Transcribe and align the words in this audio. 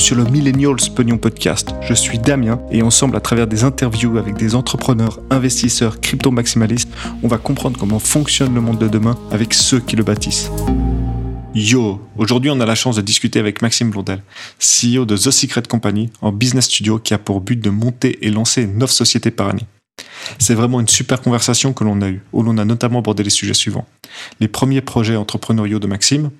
sur 0.00 0.16
le 0.16 0.24
Millennials 0.24 0.90
Pognon 0.96 1.18
Podcast. 1.18 1.74
Je 1.82 1.92
suis 1.92 2.18
Damien 2.18 2.58
et 2.70 2.80
ensemble, 2.82 3.16
à 3.16 3.20
travers 3.20 3.46
des 3.46 3.64
interviews 3.64 4.16
avec 4.16 4.34
des 4.34 4.54
entrepreneurs, 4.54 5.20
investisseurs, 5.28 6.00
crypto-maximalistes, 6.00 6.88
on 7.22 7.28
va 7.28 7.36
comprendre 7.36 7.78
comment 7.78 7.98
fonctionne 7.98 8.54
le 8.54 8.62
monde 8.62 8.78
de 8.78 8.88
demain 8.88 9.18
avec 9.30 9.52
ceux 9.52 9.78
qui 9.78 9.96
le 9.96 10.02
bâtissent. 10.02 10.50
Yo, 11.54 12.00
aujourd'hui 12.16 12.50
on 12.50 12.60
a 12.60 12.66
la 12.66 12.74
chance 12.74 12.96
de 12.96 13.02
discuter 13.02 13.38
avec 13.38 13.60
Maxime 13.60 13.90
Blondel, 13.90 14.22
CEO 14.58 15.04
de 15.04 15.16
The 15.16 15.30
Secret 15.30 15.64
Company, 15.68 16.10
en 16.22 16.32
business 16.32 16.64
studio 16.64 16.98
qui 16.98 17.12
a 17.12 17.18
pour 17.18 17.42
but 17.42 17.60
de 17.60 17.68
monter 17.68 18.24
et 18.24 18.30
lancer 18.30 18.66
9 18.66 18.90
sociétés 18.90 19.30
par 19.30 19.48
année. 19.48 19.66
C'est 20.38 20.54
vraiment 20.54 20.80
une 20.80 20.88
super 20.88 21.20
conversation 21.20 21.74
que 21.74 21.84
l'on 21.84 22.00
a 22.00 22.08
eue, 22.08 22.22
où 22.32 22.42
l'on 22.42 22.56
a 22.56 22.64
notamment 22.64 23.00
abordé 23.00 23.22
les 23.22 23.30
sujets 23.30 23.52
suivants. 23.52 23.86
Les 24.40 24.48
premiers 24.48 24.80
projets 24.80 25.16
entrepreneuriaux 25.16 25.78
de 25.78 25.86
Maxime, 25.86 26.30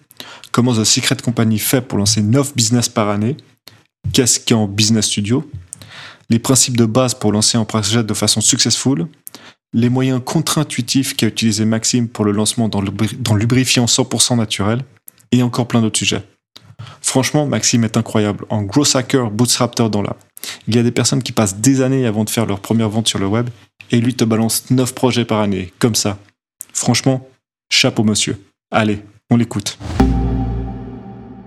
comment 0.50 0.72
The 0.72 0.85
Secret 0.85 1.17
Company 1.22 1.58
fait 1.58 1.82
pour 1.82 1.99
lancer 1.99 2.22
9 2.22 2.54
business 2.57 2.89
par 2.89 3.11
année, 3.11 3.36
qu'est-ce 4.13 4.40
qu'un 4.40 4.67
business 4.67 5.07
studio, 5.07 5.49
les 6.29 6.39
principes 6.39 6.77
de 6.77 6.86
base 6.86 7.14
pour 7.14 7.32
lancer 7.32 7.59
un 7.59 7.64
projet 7.64 8.04
de 8.04 8.14
façon 8.14 8.40
successful, 8.40 9.07
les 9.73 9.89
moyens 9.89 10.21
contre-intuitifs 10.25 11.17
qu'a 11.17 11.26
utilisé 11.26 11.64
Maxime 11.64 12.09
pour 12.09 12.25
le 12.25 12.32
lancement 12.32 12.68
dans, 12.68 12.82
lubrifiant 13.35 13.85
100% 13.85 14.36
naturel, 14.36 14.82
et 15.32 15.43
encore 15.43 15.68
plein 15.68 15.81
d'autres 15.81 15.99
sujets. 15.99 16.25
Franchement, 17.03 17.46
Maxime 17.46 17.85
est 17.85 17.96
incroyable, 17.96 18.46
en 18.49 18.63
gros 18.63 18.96
hacker 18.96 19.31
bootstrapper 19.31 19.89
dans 19.90 20.03
l'âme. 20.03 20.14
Il 20.67 20.75
y 20.75 20.79
a 20.79 20.82
des 20.82 20.90
personnes 20.90 21.23
qui 21.23 21.32
passent 21.32 21.57
des 21.57 21.82
années 21.82 22.07
avant 22.07 22.25
de 22.25 22.31
faire 22.31 22.46
leur 22.46 22.61
première 22.61 22.89
vente 22.89 23.09
sur 23.09 23.18
le 23.18 23.26
web, 23.26 23.48
et 23.90 24.01
lui 24.01 24.14
te 24.14 24.25
balance 24.25 24.71
9 24.71 24.95
projets 24.95 25.25
par 25.25 25.40
année, 25.40 25.73
comme 25.79 25.95
ça. 25.95 26.18
Franchement, 26.73 27.29
chapeau 27.71 28.04
monsieur. 28.04 28.43
Allez, 28.71 29.03
on 29.31 29.37
l'écoute. 29.37 29.79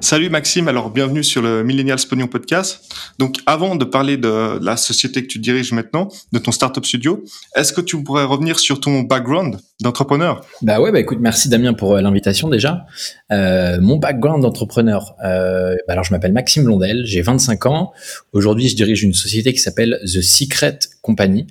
Salut 0.03 0.29
Maxime, 0.29 0.67
alors 0.67 0.89
bienvenue 0.89 1.23
sur 1.23 1.41
le 1.41 1.63
Millennial 1.63 1.97
Spognon 1.97 2.27
Podcast. 2.27 2.93
Donc 3.19 3.37
avant 3.45 3.77
de 3.77 3.85
parler 3.85 4.17
de 4.17 4.59
la 4.61 4.75
société 4.75 5.21
que 5.21 5.27
tu 5.27 5.39
diriges 5.39 5.71
maintenant, 5.71 6.09
de 6.33 6.39
ton 6.39 6.51
startup 6.51 6.85
studio, 6.85 7.23
est-ce 7.55 7.71
que 7.71 7.79
tu 7.79 8.03
pourrais 8.03 8.25
revenir 8.25 8.59
sur 8.59 8.81
ton 8.81 8.99
background 8.99 9.59
d'entrepreneur? 9.81 10.45
Bah 10.61 10.81
ouais, 10.81 10.91
bah 10.91 10.99
écoute, 10.99 11.19
merci 11.21 11.47
Damien 11.47 11.73
pour 11.73 11.95
euh, 11.95 12.01
l'invitation 12.01 12.49
déjà. 12.49 12.85
Euh, 13.33 13.77
mon 13.81 13.97
background 13.97 14.43
d'entrepreneur, 14.43 15.15
euh, 15.25 15.75
bah 15.87 15.93
alors 15.93 16.03
je 16.03 16.11
m'appelle 16.11 16.33
Maxime 16.33 16.65
Blondel, 16.65 17.03
j'ai 17.05 17.21
25 17.21 17.65
ans. 17.65 17.91
Aujourd'hui, 18.31 18.69
je 18.69 18.75
dirige 18.75 19.03
une 19.03 19.13
société 19.13 19.53
qui 19.53 19.59
s'appelle 19.59 19.99
The 20.03 20.21
Secret 20.21 20.79
Company. 21.01 21.47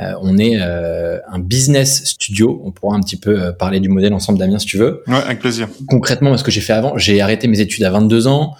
Euh, 0.00 0.12
on 0.22 0.38
est 0.38 0.56
un 0.56 1.38
business 1.38 2.04
studio. 2.04 2.62
On 2.64 2.70
pourra 2.70 2.96
un 2.96 3.00
petit 3.00 3.16
peu 3.16 3.52
parler 3.52 3.80
du 3.80 3.88
modèle 3.88 4.14
ensemble, 4.14 4.38
Damien, 4.38 4.58
si 4.58 4.66
tu 4.66 4.78
veux. 4.78 5.02
Ouais, 5.06 5.16
avec 5.16 5.40
plaisir. 5.40 5.68
Concrètement, 5.88 6.36
ce 6.36 6.44
que 6.44 6.50
j'ai 6.50 6.60
fait 6.60 6.72
avant, 6.72 6.96
j'ai 6.96 7.20
arrêté 7.20 7.48
mes 7.48 7.60
études 7.60 7.84
à 7.84 7.90
22 7.90 8.28
ans, 8.28 8.54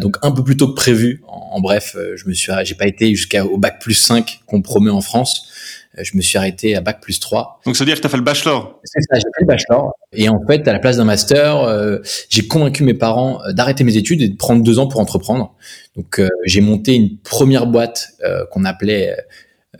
donc 0.00 0.18
un 0.22 0.30
peu 0.30 0.44
plus 0.44 0.56
tôt 0.56 0.68
que 0.68 0.74
prévu. 0.74 1.22
En, 1.26 1.60
bref, 1.60 1.96
je 2.16 2.28
me 2.28 2.34
suis, 2.34 2.52
j'ai 2.64 2.74
pas 2.74 2.86
été 2.86 3.14
jusqu'au 3.14 3.56
bac 3.56 3.80
plus 3.80 3.94
5 3.94 4.40
qu'on 4.46 4.60
promet 4.60 4.90
en 4.90 5.00
France. 5.00 5.48
Je 5.98 6.16
me 6.16 6.22
suis 6.22 6.38
arrêté 6.38 6.76
à 6.76 6.80
bac 6.80 7.00
plus 7.00 7.20
3. 7.20 7.60
Donc 7.64 7.76
ça 7.76 7.84
veut 7.84 7.86
dire 7.86 7.96
que 7.96 8.00
tu 8.00 8.06
as 8.06 8.10
fait 8.10 8.16
le 8.16 8.22
bachelor 8.22 8.80
C'est 8.84 9.00
ça, 9.00 9.16
j'ai 9.16 9.20
fait 9.20 9.40
le 9.40 9.46
bachelor. 9.46 9.92
Et 10.12 10.28
en 10.28 10.40
fait, 10.46 10.66
à 10.66 10.72
la 10.72 10.78
place 10.78 10.96
d'un 10.96 11.04
master, 11.04 12.00
j'ai 12.28 12.46
convaincu 12.46 12.82
mes 12.82 12.94
parents 12.94 13.40
d'arrêter 13.50 13.84
mes 13.84 13.96
études 13.96 14.22
et 14.22 14.28
de 14.28 14.36
prendre 14.36 14.62
deux 14.62 14.78
ans 14.78 14.88
pour 14.88 15.00
entreprendre. 15.00 15.54
Donc 15.96 16.20
j'ai 16.44 16.60
monté 16.60 16.94
une 16.94 17.18
première 17.18 17.66
boîte 17.66 18.08
qu'on 18.50 18.64
appelait 18.64 19.16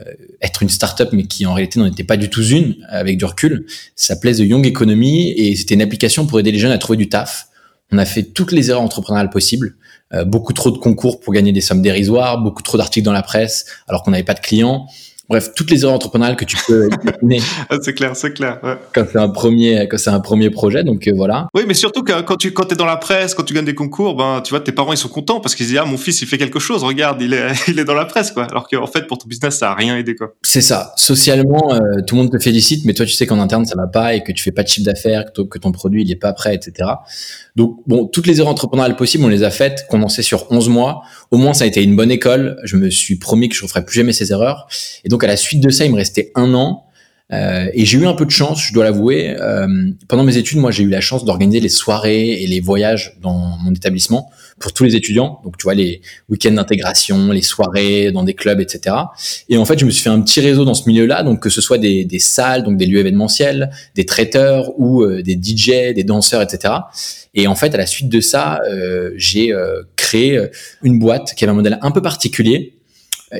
euh, 0.00 0.12
être 0.40 0.62
une 0.62 0.68
startup, 0.68 1.10
mais 1.12 1.24
qui 1.24 1.46
en 1.46 1.54
réalité 1.54 1.78
n'en 1.78 1.86
était 1.86 2.04
pas 2.04 2.16
du 2.16 2.28
tout 2.28 2.42
une, 2.42 2.76
avec 2.88 3.16
du 3.16 3.24
recul. 3.24 3.64
Ça 3.94 4.14
s'appelait 4.14 4.34
The 4.34 4.40
Young 4.40 4.66
Economy 4.66 5.30
et 5.30 5.54
c'était 5.56 5.74
une 5.74 5.82
application 5.82 6.26
pour 6.26 6.40
aider 6.40 6.50
les 6.50 6.58
jeunes 6.58 6.72
à 6.72 6.78
trouver 6.78 6.96
du 6.96 7.08
taf. 7.08 7.48
On 7.92 7.98
a 7.98 8.04
fait 8.04 8.24
toutes 8.24 8.50
les 8.50 8.70
erreurs 8.70 8.82
entrepreneuriales 8.82 9.30
possibles, 9.30 9.76
euh, 10.12 10.24
beaucoup 10.24 10.52
trop 10.52 10.70
de 10.70 10.78
concours 10.78 11.20
pour 11.20 11.32
gagner 11.32 11.52
des 11.52 11.60
sommes 11.60 11.80
dérisoires, 11.80 12.42
beaucoup 12.42 12.62
trop 12.62 12.76
d'articles 12.76 13.04
dans 13.04 13.12
la 13.12 13.22
presse 13.22 13.66
alors 13.86 14.02
qu'on 14.02 14.10
n'avait 14.10 14.24
pas 14.24 14.34
de 14.34 14.40
clients. 14.40 14.86
Bref, 15.28 15.52
toutes 15.56 15.70
les 15.70 15.82
erreurs 15.82 15.94
entrepreneuriales 15.94 16.36
que 16.36 16.44
tu 16.44 16.56
peux 16.66 16.88
imaginer. 17.22 17.40
c'est 17.80 17.94
clair, 17.94 18.14
c'est 18.14 18.32
clair. 18.32 18.58
Ouais. 18.62 18.76
Quand 18.94 19.06
c'est 19.10 19.18
un 19.18 19.30
premier, 19.30 19.88
quand 19.88 19.96
c'est 19.96 20.10
un 20.10 20.20
premier 20.20 20.50
projet, 20.50 20.84
donc 20.84 21.08
euh, 21.08 21.12
voilà. 21.16 21.48
Oui, 21.54 21.62
mais 21.66 21.72
surtout 21.72 22.02
que 22.02 22.20
quand 22.20 22.36
tu 22.36 22.52
quand 22.52 22.70
es 22.72 22.74
dans 22.74 22.84
la 22.84 22.98
presse, 22.98 23.34
quand 23.34 23.42
tu 23.42 23.54
gagnes 23.54 23.64
des 23.64 23.74
concours, 23.74 24.16
ben 24.16 24.42
tu 24.44 24.50
vois 24.50 24.60
tes 24.60 24.72
parents 24.72 24.92
ils 24.92 24.98
sont 24.98 25.08
contents 25.08 25.40
parce 25.40 25.54
qu'ils 25.54 25.66
disent 25.66 25.78
ah 25.80 25.86
mon 25.86 25.96
fils 25.96 26.20
il 26.20 26.28
fait 26.28 26.36
quelque 26.36 26.58
chose, 26.58 26.84
regarde 26.84 27.22
il 27.22 27.32
est 27.32 27.52
il 27.68 27.78
est 27.78 27.84
dans 27.84 27.94
la 27.94 28.04
presse 28.04 28.32
quoi. 28.32 28.44
Alors 28.44 28.68
qu'en 28.68 28.86
fait 28.86 29.06
pour 29.06 29.16
ton 29.16 29.26
business 29.26 29.56
ça 29.56 29.70
a 29.70 29.74
rien 29.74 29.96
aidé 29.96 30.14
quoi. 30.14 30.34
C'est 30.42 30.60
ça. 30.60 30.92
Socialement, 30.96 31.72
euh, 31.72 32.02
tout 32.06 32.16
le 32.16 32.22
monde 32.22 32.32
te 32.32 32.38
félicite, 32.38 32.84
mais 32.84 32.92
toi 32.92 33.06
tu 33.06 33.12
sais 33.12 33.26
qu'en 33.26 33.40
interne 33.40 33.64
ça 33.64 33.76
va 33.76 33.86
pas 33.86 34.14
et 34.14 34.22
que 34.22 34.32
tu 34.32 34.42
fais 34.42 34.52
pas 34.52 34.62
de 34.62 34.68
chiffre 34.68 34.84
d'affaires, 34.84 35.24
que, 35.34 35.40
que 35.40 35.58
ton 35.58 35.72
produit 35.72 36.02
il 36.02 36.10
est 36.10 36.16
pas 36.16 36.34
prêt, 36.34 36.54
etc. 36.54 36.90
Donc 37.56 37.78
bon, 37.86 38.06
toutes 38.06 38.26
les 38.26 38.40
erreurs 38.40 38.52
entrepreneuriales 38.52 38.96
possibles 38.96 39.24
on 39.24 39.28
les 39.28 39.42
a 39.42 39.50
faites, 39.50 39.86
condensées 39.88 40.22
sur 40.22 40.50
11 40.52 40.68
mois. 40.68 41.02
Au 41.30 41.38
moins 41.38 41.54
ça 41.54 41.64
a 41.64 41.66
été 41.66 41.82
une 41.82 41.96
bonne 41.96 42.10
école. 42.10 42.58
Je 42.64 42.76
me 42.76 42.90
suis 42.90 43.16
promis 43.16 43.48
que 43.48 43.54
je 43.54 43.62
ne 43.62 43.68
ferais 43.68 43.84
plus 43.84 43.94
jamais 43.94 44.12
ces 44.12 44.32
erreurs. 44.32 44.66
Et 45.04 45.08
donc 45.08 45.13
à 45.22 45.26
la 45.26 45.36
suite 45.36 45.60
de 45.60 45.70
ça, 45.70 45.84
il 45.84 45.92
me 45.92 45.96
restait 45.96 46.32
un 46.34 46.54
an. 46.54 46.84
Euh, 47.32 47.70
et 47.72 47.86
j'ai 47.86 47.98
eu 47.98 48.06
un 48.06 48.12
peu 48.12 48.26
de 48.26 48.30
chance, 48.30 48.62
je 48.62 48.72
dois 48.72 48.84
l'avouer. 48.84 49.34
Euh, 49.40 49.66
pendant 50.08 50.24
mes 50.24 50.36
études, 50.36 50.58
moi, 50.58 50.70
j'ai 50.70 50.82
eu 50.82 50.88
la 50.88 51.00
chance 51.00 51.24
d'organiser 51.24 51.60
les 51.60 51.68
soirées 51.68 52.42
et 52.42 52.46
les 52.46 52.60
voyages 52.60 53.16
dans 53.22 53.56
mon 53.62 53.72
établissement 53.72 54.30
pour 54.58 54.72
tous 54.72 54.84
les 54.84 54.94
étudiants. 54.94 55.40
Donc, 55.42 55.56
tu 55.56 55.64
vois, 55.64 55.74
les 55.74 56.02
week-ends 56.28 56.52
d'intégration, 56.52 57.32
les 57.32 57.42
soirées 57.42 58.12
dans 58.12 58.24
des 58.24 58.34
clubs, 58.34 58.60
etc. 58.60 58.96
Et 59.48 59.56
en 59.56 59.64
fait, 59.64 59.78
je 59.78 59.86
me 59.86 59.90
suis 59.90 60.02
fait 60.02 60.10
un 60.10 60.20
petit 60.20 60.40
réseau 60.40 60.64
dans 60.64 60.74
ce 60.74 60.86
milieu-là, 60.86 61.22
donc 61.22 61.40
que 61.40 61.50
ce 61.50 61.60
soit 61.60 61.78
des, 61.78 62.06
salles, 62.18 62.62
donc 62.62 62.76
des 62.76 62.86
lieux 62.86 63.00
événementiels, 63.00 63.70
des 63.94 64.04
traiteurs 64.04 64.78
ou 64.78 65.02
euh, 65.02 65.22
des 65.22 65.34
DJ, 65.34 65.94
des 65.94 66.04
danseurs, 66.04 66.42
etc. 66.42 66.74
Et 67.34 67.46
en 67.46 67.54
fait, 67.54 67.74
à 67.74 67.78
la 67.78 67.86
suite 67.86 68.08
de 68.08 68.20
ça, 68.20 68.60
j'ai 69.16 69.52
créé 69.96 70.40
une 70.84 71.00
boîte 71.00 71.34
qui 71.34 71.44
avait 71.44 71.50
un 71.50 71.56
modèle 71.56 71.78
un 71.82 71.90
peu 71.90 72.00
particulier. 72.00 72.74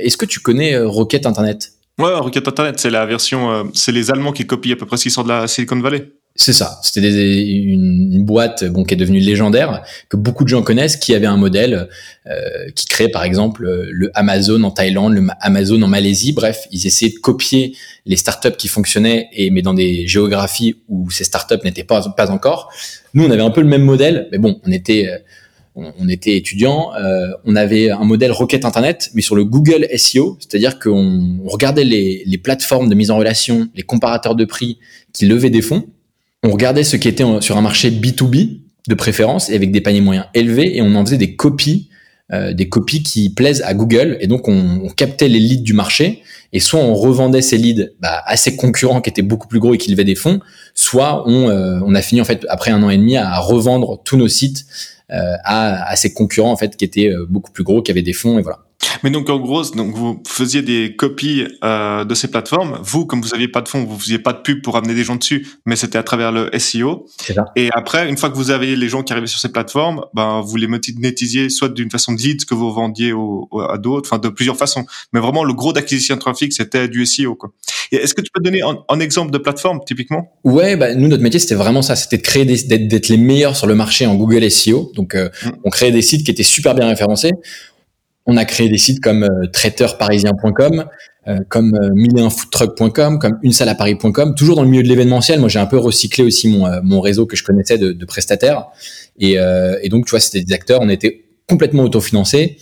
Est-ce 0.00 0.16
que 0.16 0.26
tu 0.26 0.40
connais 0.40 0.78
Rocket 0.78 1.26
Internet? 1.26 1.72
Ouais, 1.98 2.12
Rocket 2.12 2.48
Internet, 2.48 2.80
c'est 2.80 2.90
la 2.90 3.06
version, 3.06 3.52
euh, 3.52 3.64
c'est 3.72 3.92
les 3.92 4.10
Allemands 4.10 4.32
qui 4.32 4.46
copient 4.46 4.72
à 4.72 4.76
peu 4.76 4.84
près 4.84 4.96
ce 4.96 5.04
qui 5.04 5.10
sort 5.12 5.22
de 5.22 5.28
la 5.28 5.46
Silicon 5.46 5.78
Valley. 5.78 6.10
C'est 6.36 6.52
ça. 6.52 6.80
C'était 6.82 7.44
une, 7.44 8.24
boîte 8.24 8.64
bon, 8.64 8.82
qui 8.82 8.94
est 8.94 8.96
devenue 8.96 9.20
légendaire, 9.20 9.84
que 10.08 10.16
beaucoup 10.16 10.42
de 10.42 10.48
gens 10.48 10.62
connaissent, 10.62 10.96
qui 10.96 11.14
avait 11.14 11.28
un 11.28 11.36
modèle 11.36 11.88
euh, 12.26 12.70
qui 12.74 12.86
créait 12.86 13.08
par 13.08 13.22
exemple 13.22 13.62
le 13.64 14.10
Amazon 14.14 14.60
en 14.64 14.72
Thaïlande, 14.72 15.14
le 15.14 15.24
Amazon 15.40 15.80
en 15.82 15.86
Malaisie. 15.86 16.32
Bref, 16.32 16.66
ils 16.72 16.84
essayaient 16.88 17.12
de 17.12 17.18
copier 17.18 17.76
les 18.06 18.16
startups 18.16 18.56
qui 18.58 18.66
fonctionnaient, 18.66 19.28
et 19.32 19.50
mais 19.50 19.62
dans 19.62 19.74
des 19.74 20.08
géographies 20.08 20.82
où 20.88 21.08
ces 21.10 21.22
startups 21.22 21.62
n'étaient 21.62 21.84
pas, 21.84 22.02
pas 22.16 22.32
encore. 22.32 22.72
Nous, 23.12 23.24
on 23.24 23.30
avait 23.30 23.42
un 23.42 23.50
peu 23.50 23.60
le 23.60 23.68
même 23.68 23.84
modèle, 23.84 24.26
mais 24.32 24.38
bon, 24.38 24.60
on 24.66 24.72
était 24.72 25.06
euh, 25.06 25.18
on, 25.76 26.08
était 26.08 26.36
étudiant, 26.36 26.92
euh, 26.94 27.32
on 27.44 27.56
avait 27.56 27.90
un 27.90 28.04
modèle 28.04 28.30
requête 28.30 28.64
internet, 28.64 29.10
mais 29.14 29.22
sur 29.22 29.34
le 29.34 29.44
Google 29.44 29.88
SEO, 29.96 30.36
c'est-à-dire 30.38 30.78
qu'on 30.78 31.38
regardait 31.44 31.84
les, 31.84 32.38
plateformes 32.42 32.88
de 32.88 32.94
mise 32.94 33.10
en 33.10 33.16
relation, 33.16 33.68
les 33.74 33.82
comparateurs 33.82 34.36
de 34.36 34.44
prix 34.44 34.78
qui 35.12 35.26
levaient 35.26 35.50
des 35.50 35.62
fonds, 35.62 35.84
on 36.44 36.50
regardait 36.50 36.84
ce 36.84 36.96
qui 36.96 37.08
était 37.08 37.24
sur 37.40 37.56
un 37.56 37.60
marché 37.60 37.90
B2B 37.90 38.60
de 38.86 38.94
préférence 38.94 39.50
et 39.50 39.54
avec 39.54 39.72
des 39.72 39.80
paniers 39.80 40.00
moyens 40.00 40.26
élevés, 40.34 40.76
et 40.76 40.82
on 40.82 40.94
en 40.94 41.04
faisait 41.04 41.18
des 41.18 41.34
copies, 41.34 41.88
euh, 42.32 42.52
des 42.52 42.68
copies 42.68 43.02
qui 43.02 43.30
plaisent 43.30 43.62
à 43.62 43.74
Google, 43.74 44.16
et 44.20 44.28
donc 44.28 44.46
on, 44.46 44.88
captait 44.96 45.28
les 45.28 45.40
leads 45.40 45.62
du 45.62 45.72
marché, 45.72 46.22
et 46.52 46.60
soit 46.60 46.78
on 46.78 46.94
revendait 46.94 47.42
ces 47.42 47.56
leads 47.56 47.90
bah, 48.00 48.22
à 48.26 48.36
ses 48.36 48.54
concurrents 48.54 49.00
qui 49.00 49.10
étaient 49.10 49.22
beaucoup 49.22 49.48
plus 49.48 49.58
gros 49.58 49.74
et 49.74 49.78
qui 49.78 49.90
levaient 49.90 50.04
des 50.04 50.14
fonds, 50.14 50.38
soit 50.74 51.28
on, 51.28 51.48
euh, 51.48 51.80
on 51.84 51.96
a 51.96 52.02
fini 52.02 52.20
en 52.20 52.24
fait 52.24 52.46
après 52.48 52.70
un 52.70 52.80
an 52.84 52.90
et 52.90 52.96
demi 52.96 53.16
à 53.16 53.38
revendre 53.40 54.00
tous 54.04 54.16
nos 54.16 54.28
sites 54.28 54.66
à, 55.10 55.88
à, 55.90 55.96
ses 55.96 56.12
concurrents 56.12 56.52
en 56.52 56.56
fait 56.56 56.76
qui 56.76 56.84
étaient 56.84 57.08
euh, 57.08 57.26
beaucoup 57.28 57.52
plus 57.52 57.64
gros, 57.64 57.82
qui 57.82 57.90
avaient 57.90 58.02
des 58.02 58.12
fonds 58.12 58.38
et 58.38 58.42
voilà. 58.42 58.63
Mais 59.02 59.10
donc 59.10 59.28
en 59.28 59.38
gros, 59.38 59.62
donc 59.70 59.94
vous 59.94 60.22
faisiez 60.26 60.62
des 60.62 60.94
copies 60.96 61.46
euh, 61.62 62.04
de 62.04 62.14
ces 62.14 62.28
plateformes. 62.28 62.78
Vous, 62.82 63.06
comme 63.06 63.20
vous 63.20 63.34
aviez 63.34 63.48
pas 63.48 63.60
de 63.60 63.68
fonds, 63.68 63.84
vous 63.84 63.98
faisiez 63.98 64.18
pas 64.18 64.32
de 64.32 64.38
pub 64.38 64.62
pour 64.62 64.76
amener 64.76 64.94
des 64.94 65.04
gens 65.04 65.16
dessus, 65.16 65.46
mais 65.66 65.76
c'était 65.76 65.98
à 65.98 66.02
travers 66.02 66.32
le 66.32 66.50
SEO. 66.58 67.06
Ça. 67.18 67.46
Et 67.56 67.68
après, 67.72 68.08
une 68.08 68.16
fois 68.16 68.30
que 68.30 68.36
vous 68.36 68.50
avez 68.50 68.76
les 68.76 68.88
gens 68.88 69.02
qui 69.02 69.12
arrivaient 69.12 69.26
sur 69.26 69.40
ces 69.40 69.50
plateformes, 69.50 70.04
ben 70.14 70.40
vous 70.40 70.56
les 70.56 70.66
monétisiez 70.66 71.50
soit 71.50 71.68
d'une 71.68 71.90
façon 71.90 72.12
de 72.12 72.18
leads 72.18 72.44
que 72.46 72.54
vous 72.54 72.72
vendiez 72.72 73.12
au, 73.12 73.48
à 73.68 73.78
d'autres, 73.78 74.08
enfin 74.10 74.18
de 74.18 74.28
plusieurs 74.28 74.56
façons. 74.56 74.86
Mais 75.12 75.20
vraiment, 75.20 75.44
le 75.44 75.54
gros 75.54 75.72
d'acquisition 75.72 76.14
de 76.14 76.20
trafic, 76.20 76.52
c'était 76.52 76.88
du 76.88 77.04
SEO. 77.06 77.34
Quoi. 77.34 77.50
Et 77.92 77.96
est-ce 77.96 78.14
que 78.14 78.22
tu 78.22 78.30
peux 78.32 78.42
donner 78.42 78.62
un, 78.62 79.00
exemple 79.00 79.30
de 79.30 79.38
plateforme 79.38 79.80
typiquement? 79.86 80.32
Ouais, 80.44 80.76
bah, 80.76 80.94
nous 80.94 81.08
notre 81.08 81.22
métier 81.22 81.38
c'était 81.38 81.54
vraiment 81.54 81.82
ça, 81.82 81.96
c'était 81.96 82.16
de 82.16 82.22
créer 82.22 82.44
des, 82.44 82.62
d'être, 82.78 83.08
les 83.08 83.16
meilleurs 83.16 83.56
sur 83.56 83.66
le 83.66 83.74
marché 83.74 84.06
en 84.06 84.14
Google 84.14 84.50
SEO. 84.50 84.92
Donc 84.94 85.14
euh, 85.14 85.28
mm. 85.44 85.50
on 85.64 85.70
créait 85.70 85.92
des 85.92 86.02
sites 86.02 86.24
qui 86.24 86.30
étaient 86.30 86.42
super 86.42 86.74
bien 86.74 86.86
référencés. 86.86 87.32
On 88.26 88.36
a 88.36 88.44
créé 88.44 88.68
des 88.68 88.78
sites 88.78 89.00
comme 89.00 89.24
euh, 89.24 89.46
traiteurparisien.com, 89.52 90.86
euh, 91.26 91.38
comme 91.48 91.74
euh, 91.74 93.18
comme 93.18 93.38
une 93.42 93.52
salle 93.52 93.68
à 93.70 93.74
paris.com, 93.74 94.34
toujours 94.34 94.56
dans 94.56 94.62
le 94.62 94.68
milieu 94.68 94.82
de 94.82 94.88
l'événementiel. 94.88 95.40
Moi, 95.40 95.48
j'ai 95.48 95.58
un 95.58 95.66
peu 95.66 95.78
recyclé 95.78 96.22
aussi 96.22 96.48
mon, 96.48 96.66
euh, 96.66 96.80
mon 96.82 97.00
réseau 97.00 97.24
que 97.24 97.36
je 97.36 97.44
connaissais 97.44 97.78
de, 97.78 97.92
de 97.92 98.04
prestataires. 98.04 98.66
Et, 99.18 99.38
euh, 99.38 99.78
et, 99.82 99.88
donc, 99.88 100.04
tu 100.04 100.10
vois, 100.10 100.20
c'était 100.20 100.42
des 100.42 100.52
acteurs, 100.52 100.80
on 100.82 100.88
était 100.88 101.24
complètement 101.48 101.84
autofinancés. 101.84 102.58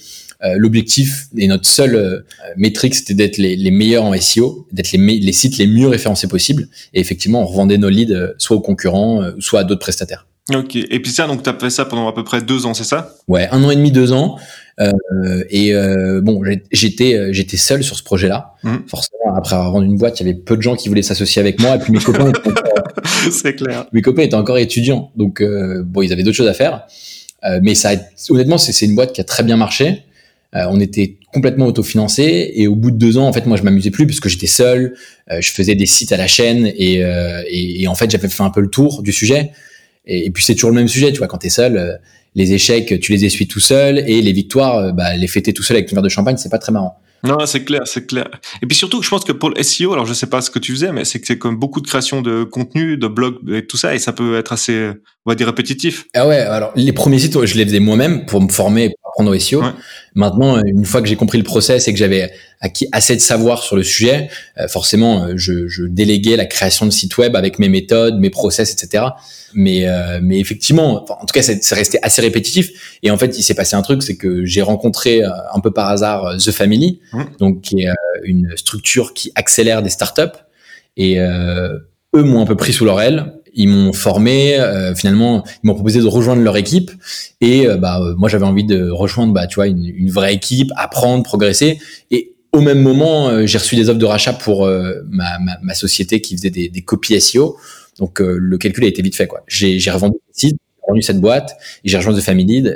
L'objectif 0.56 1.28
et 1.36 1.46
notre 1.46 1.66
seule 1.66 2.24
métrique, 2.56 2.96
c'était 2.96 3.14
d'être 3.14 3.38
les, 3.38 3.54
les, 3.54 3.70
meilleurs 3.70 4.02
en 4.02 4.20
SEO, 4.20 4.66
d'être 4.72 4.90
les, 4.90 4.98
les, 4.98 5.32
sites 5.32 5.56
les 5.56 5.68
mieux 5.68 5.86
référencés 5.86 6.26
possibles. 6.26 6.66
Et 6.94 6.98
effectivement, 6.98 7.42
on 7.42 7.46
revendait 7.46 7.78
nos 7.78 7.88
leads 7.88 8.34
soit 8.38 8.56
aux 8.56 8.60
concurrents, 8.60 9.22
soit 9.38 9.60
à 9.60 9.64
d'autres 9.64 9.82
prestataires. 9.82 10.26
Ok. 10.52 10.74
Et 10.74 11.00
puis 11.00 11.12
ça, 11.12 11.28
donc 11.28 11.44
tu 11.44 11.48
as 11.48 11.54
fait 11.54 11.70
ça 11.70 11.84
pendant 11.84 12.08
à 12.08 12.12
peu 12.12 12.24
près 12.24 12.42
deux 12.42 12.66
ans, 12.66 12.74
c'est 12.74 12.82
ça? 12.82 13.14
Ouais, 13.28 13.48
un 13.52 13.62
an 13.62 13.70
et 13.70 13.76
demi, 13.76 13.92
deux 13.92 14.10
ans. 14.10 14.36
Euh, 14.80 15.44
et 15.50 15.74
euh, 15.74 16.20
bon, 16.22 16.42
j'étais 16.70 17.14
euh, 17.14 17.32
j'étais 17.32 17.56
seul 17.56 17.82
sur 17.82 17.96
ce 17.96 18.02
projet-là. 18.02 18.54
Mmh. 18.62 18.76
Forcément, 18.86 19.34
après 19.36 19.56
avoir 19.56 19.72
vendu 19.72 19.86
une 19.86 19.96
boîte, 19.96 20.20
il 20.20 20.26
y 20.26 20.30
avait 20.30 20.38
peu 20.38 20.56
de 20.56 20.62
gens 20.62 20.76
qui 20.76 20.88
voulaient 20.88 21.02
s'associer 21.02 21.40
avec 21.40 21.60
moi. 21.60 21.76
Et 21.76 21.78
puis 21.78 21.92
mes 21.92 21.98
copains, 21.98 22.28
étaient 22.30 22.48
encore, 22.48 22.84
c'est 23.30 23.54
clair. 23.54 23.86
Mes 23.92 24.02
copains 24.02 24.22
étaient 24.22 24.34
encore 24.34 24.58
étudiants, 24.58 25.10
donc 25.16 25.42
bon, 25.42 26.02
ils 26.02 26.12
avaient 26.12 26.22
d'autres 26.22 26.36
choses 26.36 26.48
à 26.48 26.54
faire. 26.54 26.86
mais 27.62 27.74
ça, 27.74 27.92
honnêtement, 28.30 28.58
c'est 28.58 28.86
une 28.86 28.94
boîte 28.94 29.12
qui 29.12 29.20
a 29.20 29.24
très 29.24 29.42
bien 29.42 29.56
marché. 29.56 30.04
on 30.54 30.80
était 30.80 31.16
complètement 31.32 31.66
autofinancé 31.66 32.52
et 32.54 32.66
au 32.66 32.74
bout 32.74 32.90
de 32.90 32.96
deux 32.96 33.16
ans, 33.16 33.26
en 33.26 33.32
fait, 33.32 33.46
moi, 33.46 33.56
je 33.56 33.62
m'amusais 33.62 33.90
plus 33.90 34.06
parce 34.06 34.20
que 34.20 34.28
j'étais 34.28 34.46
seul. 34.46 34.94
je 35.30 35.50
faisais 35.50 35.74
des 35.74 35.86
sites 35.86 36.12
à 36.12 36.16
la 36.16 36.26
chaîne 36.26 36.66
et, 36.66 37.00
et, 37.00 37.82
et 37.82 37.88
en 37.88 37.94
fait, 37.94 38.10
j'avais 38.10 38.28
fait 38.28 38.42
un 38.42 38.50
peu 38.50 38.60
le 38.60 38.68
tour 38.68 39.02
du 39.02 39.12
sujet. 39.12 39.50
Et, 40.06 40.30
puis 40.30 40.42
c'est 40.42 40.54
toujours 40.54 40.70
le 40.70 40.76
même 40.76 40.88
sujet, 40.88 41.12
tu 41.12 41.18
vois, 41.18 41.28
quand 41.28 41.38
t'es 41.38 41.50
seul 41.50 42.00
les 42.34 42.52
échecs, 42.52 42.98
tu 43.00 43.12
les 43.12 43.24
essuies 43.24 43.48
tout 43.48 43.60
seul, 43.60 43.98
et 43.98 44.22
les 44.22 44.32
victoires, 44.32 44.78
euh, 44.78 44.92
bah, 44.92 45.16
les 45.16 45.26
fêter 45.26 45.52
tout 45.52 45.62
seul 45.62 45.76
avec 45.76 45.92
un 45.92 45.96
verre 45.96 46.02
de 46.02 46.08
champagne, 46.08 46.36
c'est 46.36 46.48
pas 46.48 46.58
très 46.58 46.72
marrant. 46.72 46.98
Non, 47.24 47.46
c'est 47.46 47.64
clair, 47.64 47.82
c'est 47.84 48.06
clair. 48.06 48.28
Et 48.62 48.66
puis 48.66 48.76
surtout, 48.76 49.00
je 49.00 49.08
pense 49.08 49.24
que 49.24 49.30
pour 49.30 49.50
le 49.50 49.62
SEO, 49.62 49.92
alors 49.92 50.06
je 50.06 50.12
sais 50.12 50.26
pas 50.26 50.40
ce 50.40 50.50
que 50.50 50.58
tu 50.58 50.72
faisais, 50.72 50.90
mais 50.90 51.04
c'est 51.04 51.20
que 51.20 51.26
c'est 51.28 51.38
comme 51.38 51.56
beaucoup 51.56 51.80
de 51.80 51.86
création 51.86 52.20
de 52.20 52.42
contenu, 52.42 52.96
de 52.96 53.06
blogs 53.06 53.36
et 53.48 53.64
tout 53.64 53.76
ça, 53.76 53.94
et 53.94 54.00
ça 54.00 54.12
peut 54.12 54.36
être 54.36 54.52
assez, 54.52 54.90
on 55.24 55.30
va 55.30 55.36
dire, 55.36 55.46
répétitif. 55.46 56.06
Ah 56.14 56.26
ouais, 56.26 56.38
alors 56.38 56.72
les 56.74 56.92
premiers 56.92 57.20
sites, 57.20 57.44
je 57.44 57.56
les 57.56 57.64
faisais 57.64 57.78
moi-même 57.78 58.26
pour 58.26 58.42
me 58.42 58.48
former, 58.48 58.92
apprendre 59.12 59.30
au 59.30 59.38
SEO. 59.38 59.62
Maintenant, 60.14 60.62
une 60.62 60.84
fois 60.84 61.02
que 61.02 61.08
j'ai 61.08 61.16
compris 61.16 61.38
le 61.38 61.44
process 61.44 61.88
et 61.88 61.92
que 61.92 61.98
j'avais 61.98 62.30
acquis 62.60 62.86
assez 62.92 63.14
de 63.14 63.20
savoir 63.20 63.62
sur 63.62 63.76
le 63.76 63.82
sujet, 63.82 64.30
euh, 64.58 64.68
forcément, 64.68 65.24
euh, 65.24 65.32
je, 65.36 65.68
je 65.68 65.84
déléguais 65.84 66.36
la 66.36 66.46
création 66.46 66.86
de 66.86 66.90
sites 66.90 67.16
web 67.18 67.34
avec 67.36 67.58
mes 67.58 67.68
méthodes, 67.68 68.18
mes 68.18 68.30
process, 68.30 68.72
etc. 68.72 69.04
Mais, 69.54 69.88
euh, 69.88 70.20
mais 70.22 70.38
effectivement, 70.38 71.04
en 71.10 71.26
tout 71.26 71.32
cas, 71.32 71.42
c'est 71.42 71.74
resté 71.74 71.98
assez 72.02 72.22
répétitif. 72.22 72.98
Et 73.02 73.10
en 73.10 73.18
fait, 73.18 73.38
il 73.38 73.42
s'est 73.42 73.54
passé 73.54 73.76
un 73.76 73.82
truc, 73.82 74.02
c'est 74.02 74.16
que 74.16 74.44
j'ai 74.44 74.62
rencontré 74.62 75.22
un 75.24 75.60
peu 75.60 75.70
par 75.70 75.88
hasard 75.88 76.36
The 76.38 76.50
Family, 76.50 77.00
donc 77.38 77.60
qui 77.60 77.82
est 77.82 77.90
une 78.24 78.56
structure 78.56 79.12
qui 79.12 79.30
accélère 79.34 79.82
des 79.82 79.90
startups. 79.90 80.38
Et 80.96 81.18
eux 81.18 82.22
m'ont 82.22 82.40
un 82.40 82.46
peu 82.46 82.56
pris 82.56 82.72
sous 82.72 82.86
leur 82.86 83.00
aile 83.00 83.41
ils 83.54 83.68
m'ont 83.68 83.92
formé 83.92 84.58
euh, 84.58 84.94
finalement 84.94 85.44
ils 85.62 85.66
m'ont 85.66 85.74
proposé 85.74 86.00
de 86.00 86.06
rejoindre 86.06 86.42
leur 86.42 86.56
équipe. 86.56 86.90
Et 87.40 87.66
euh, 87.66 87.76
bah 87.76 88.00
euh, 88.00 88.14
moi 88.16 88.28
j'avais 88.28 88.44
envie 88.44 88.64
de 88.64 88.90
rejoindre 88.90 89.32
bah 89.32 89.46
tu 89.46 89.56
vois 89.56 89.66
une, 89.66 89.84
une, 89.84 90.10
vraie 90.10 90.34
équipe 90.34 90.70
apprendre 90.76 91.22
progresser. 91.22 91.78
Et 92.10 92.34
au 92.52 92.60
même 92.60 92.80
moment 92.80 93.46
j'ai 93.46 93.58
reçu 93.58 93.76
des 93.76 93.88
offres 93.88 93.98
de 93.98 94.04
rachat 94.04 94.34
pour 94.34 94.66
ma, 94.66 95.38
ma, 95.38 95.58
ma, 95.62 95.74
société 95.74 96.20
qui 96.20 96.36
faisait 96.36 96.50
des, 96.50 96.68
des 96.68 96.82
copies 96.82 97.18
SEO 97.18 97.56
donc 97.98 98.20
le 98.20 98.58
calcul 98.58 98.84
a 98.84 98.88
été 98.88 99.00
vite 99.00 99.16
fait 99.16 99.26
quoi. 99.26 99.42
J'ai 99.46 99.78
revendu 99.90 100.16
cette 101.00 101.20
boîte 101.20 101.56
j'ai 101.82 101.96
rejoint 101.96 102.12
The 102.12 102.20
Family 102.20 102.68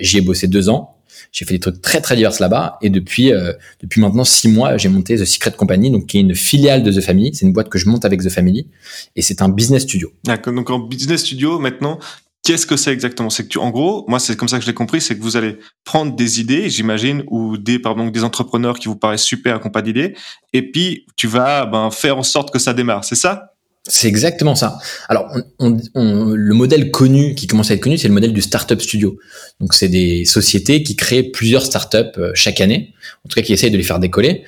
j'y 0.00 0.16
ai 0.16 0.20
bossé 0.22 0.46
deux 0.46 0.70
ans 0.70 0.97
j'ai 1.32 1.44
fait 1.44 1.54
des 1.54 1.60
trucs 1.60 1.82
très 1.82 2.00
très 2.00 2.16
divers 2.16 2.32
là-bas 2.40 2.78
et 2.82 2.90
depuis 2.90 3.32
euh, 3.32 3.52
depuis 3.80 4.00
maintenant 4.00 4.24
six 4.24 4.48
mois, 4.48 4.76
j'ai 4.76 4.88
monté 4.88 5.16
The 5.16 5.24
Secret 5.24 5.52
Company, 5.52 5.90
donc 5.90 6.06
qui 6.06 6.18
est 6.18 6.20
une 6.20 6.34
filiale 6.34 6.82
de 6.82 6.92
The 6.92 7.00
Family. 7.00 7.34
C'est 7.34 7.46
une 7.46 7.52
boîte 7.52 7.68
que 7.68 7.78
je 7.78 7.88
monte 7.88 8.04
avec 8.04 8.22
The 8.22 8.30
Family 8.30 8.68
et 9.16 9.22
c'est 9.22 9.42
un 9.42 9.48
business 9.48 9.82
studio. 9.82 10.12
D'accord. 10.24 10.52
Donc 10.52 10.70
en 10.70 10.78
business 10.78 11.20
studio 11.20 11.58
maintenant, 11.58 11.98
Qu'est-ce 12.44 12.66
que 12.66 12.76
c'est 12.76 12.92
exactement? 12.92 13.28
C'est 13.28 13.42
que 13.42 13.48
tu, 13.48 13.58
en 13.58 13.68
gros, 13.68 14.06
moi 14.08 14.18
c'est 14.18 14.34
comme 14.34 14.48
ça 14.48 14.56
que 14.56 14.62
je 14.62 14.68
l'ai 14.68 14.74
compris, 14.74 15.02
c'est 15.02 15.18
que 15.18 15.22
vous 15.22 15.36
allez 15.36 15.58
prendre 15.84 16.16
des 16.16 16.40
idées, 16.40 16.70
j'imagine, 16.70 17.22
ou 17.26 17.58
des 17.58 17.78
pardon 17.78 18.06
des 18.08 18.24
entrepreneurs 18.24 18.78
qui 18.78 18.88
vous 18.88 18.96
paraissent 18.96 19.24
super, 19.24 19.60
d'idées, 19.82 20.14
et 20.54 20.62
puis 20.70 21.04
tu 21.16 21.26
vas 21.26 21.66
ben, 21.66 21.90
faire 21.90 22.16
en 22.16 22.22
sorte 22.22 22.50
que 22.50 22.58
ça 22.58 22.72
démarre. 22.72 23.04
C'est 23.04 23.16
ça? 23.16 23.52
C'est 23.88 24.06
exactement 24.06 24.54
ça. 24.54 24.78
Alors, 25.08 25.34
on, 25.58 25.78
on, 25.94 26.26
le 26.26 26.54
modèle 26.54 26.90
connu, 26.90 27.34
qui 27.34 27.46
commence 27.46 27.70
à 27.70 27.74
être 27.74 27.80
connu, 27.80 27.98
c'est 27.98 28.08
le 28.08 28.14
modèle 28.14 28.32
du 28.32 28.42
startup 28.42 28.80
studio. 28.80 29.18
Donc, 29.60 29.74
c'est 29.74 29.88
des 29.88 30.24
sociétés 30.24 30.82
qui 30.82 30.94
créent 30.94 31.22
plusieurs 31.24 31.64
startups 31.64 32.18
euh, 32.18 32.30
chaque 32.34 32.60
année, 32.60 32.92
en 33.24 33.28
tout 33.28 33.34
cas 33.34 33.42
qui 33.42 33.52
essayent 33.52 33.70
de 33.70 33.76
les 33.78 33.82
faire 33.82 33.98
décoller. 33.98 34.44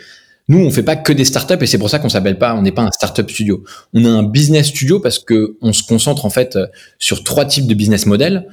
Nous, 0.49 0.59
on 0.59 0.71
fait 0.71 0.83
pas 0.83 0.97
que 0.97 1.13
des 1.13 1.25
startups 1.25 1.57
et 1.61 1.67
c'est 1.67 1.79
pour 1.79 1.89
ça 1.91 1.99
qu'on 1.99 2.09
s'appelle 2.09 2.39
pas, 2.39 2.55
on 2.55 2.63
n'est 2.63 2.73
pas 2.73 2.83
un 2.83 2.91
startup 2.91 3.31
studio. 3.31 3.65
On 3.95 4.05
a 4.05 4.09
un 4.09 4.25
business 4.25 4.67
studio 4.67 5.01
parce 5.01 5.19
que 5.19 5.57
on 5.63 5.73
se 5.73 5.85
concentre 5.85 6.27
en 6.27 6.31
fait 6.31 6.59
sur 6.99 7.25
trois 7.25 7.45
types 7.45 7.67
de 7.67 7.75
business 7.75 8.05
models. 8.05 8.47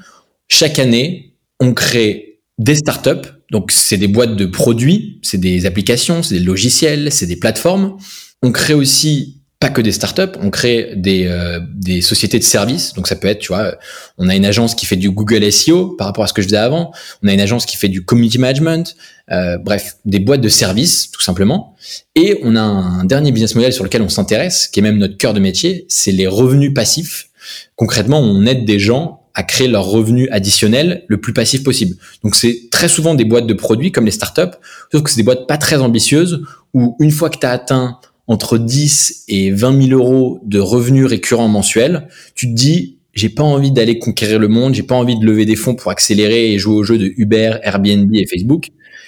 Chaque 0.48 0.80
année, 0.80 1.34
on 1.60 1.74
crée 1.74 2.40
des 2.60 2.76
startups. 2.76 3.30
Donc, 3.52 3.72
c'est 3.72 3.98
des 3.98 4.08
boîtes 4.08 4.36
de 4.36 4.46
produits, 4.46 5.20
c'est 5.24 5.40
des 5.40 5.66
applications, 5.66 6.22
c'est 6.22 6.36
des 6.36 6.44
logiciels, 6.44 7.12
c'est 7.12 7.26
des 7.26 7.36
plateformes. 7.38 7.98
On 8.44 8.52
crée 8.52 8.74
aussi 8.74 9.37
pas 9.60 9.70
que 9.70 9.82
des 9.82 9.92
startups, 9.92 10.38
on 10.40 10.52
crée 10.52 10.94
des, 10.96 11.26
euh, 11.26 11.60
des 11.74 12.02
sociétés 12.02 12.38
de 12.38 12.44
services. 12.44 12.94
Donc 12.94 13.08
ça 13.08 13.16
peut 13.16 13.28
être, 13.28 13.40
tu 13.40 13.48
vois, 13.48 13.76
on 14.20 14.30
a 14.30 14.36
une 14.36 14.46
agence 14.46 14.76
qui 14.76 14.86
fait 14.86 14.96
du 14.96 15.10
Google 15.10 15.52
SEO 15.52 15.96
par 15.98 16.06
rapport 16.06 16.24
à 16.24 16.28
ce 16.28 16.34
que 16.34 16.44
je 16.44 16.48
disais 16.48 16.58
avant. 16.58 16.92
On 17.24 17.28
a 17.28 17.34
une 17.34 17.42
agence 17.42 17.66
qui 17.66 17.76
fait 17.76 17.90
du 17.90 18.06
community 18.06 18.38
management. 18.38 18.96
Euh, 19.32 19.58
bref, 19.58 19.98
des 20.06 20.20
boîtes 20.20 20.42
de 20.42 20.50
services 20.50 21.10
tout 21.10 21.22
simplement. 21.22 21.76
Et 22.14 22.40
on 22.44 22.56
a 22.56 22.62
un 22.62 23.04
dernier 23.06 23.32
business 23.32 23.56
model 23.56 23.74
sur 23.74 23.84
lequel 23.84 24.04
on 24.04 24.10
s'intéresse, 24.10 24.68
qui 24.68 24.80
est 24.80 24.84
même 24.84 25.00
notre 25.00 25.18
cœur 25.18 25.34
de 25.34 25.40
métier, 25.40 25.86
c'est 25.90 26.12
les 26.12 26.28
revenus 26.28 26.74
passifs. 26.74 27.30
Concrètement, 27.76 28.20
on 28.20 28.46
aide 28.46 28.64
des 28.64 28.78
gens 28.78 29.24
à 29.34 29.44
créer 29.44 29.68
leurs 29.68 29.86
revenus 29.86 30.28
additionnels 30.32 31.04
le 31.08 31.20
plus 31.20 31.34
passif 31.34 31.64
possible. 31.64 31.96
Donc 32.24 32.36
c'est 32.36 32.70
très 32.72 32.88
souvent 32.88 33.16
des 33.16 33.26
boîtes 33.26 33.48
de 33.48 33.54
produits 33.54 33.92
comme 33.92 34.06
les 34.06 34.12
startups, 34.12 34.58
sauf 34.92 35.04
que 35.04 35.10
c'est 35.10 35.18
des 35.18 35.24
boîtes 35.24 35.48
pas 35.48 35.58
très 35.58 35.78
ambitieuses 35.78 36.44
où 36.74 36.96
une 37.00 37.12
fois 37.12 37.30
que 37.30 37.38
tu 37.38 37.46
as 37.46 37.52
atteint 37.52 38.00
entre 38.28 38.58
10 38.58 39.26
et 39.28 39.52
20 39.52 39.88
000 39.90 40.00
euros 40.00 40.40
de 40.44 40.60
revenus 40.60 41.06
récurrents 41.06 41.48
mensuels, 41.48 42.08
tu 42.36 42.48
te 42.48 42.54
dis, 42.54 42.98
j'ai 43.14 43.30
pas 43.30 43.44
envie 43.44 43.72
d'aller 43.72 44.00
conquérir 44.00 44.38
le 44.38 44.48
monde, 44.48 44.76
j'ai 44.76 44.84
pas 44.84 44.96
envie 44.96 45.18
de 45.18 45.26
lever 45.26 45.46
des 45.46 45.56
fonds 45.56 45.76
pour 45.76 45.92
accélérer 45.92 46.52
et 46.52 46.60
jouer 46.60 46.76
aux 46.76 46.84
jeux 46.84 46.98
de 46.98 47.14
Uber, 47.18 47.58
Airbnb 47.64 48.14
et 48.14 48.28
Facebook. 48.28 48.68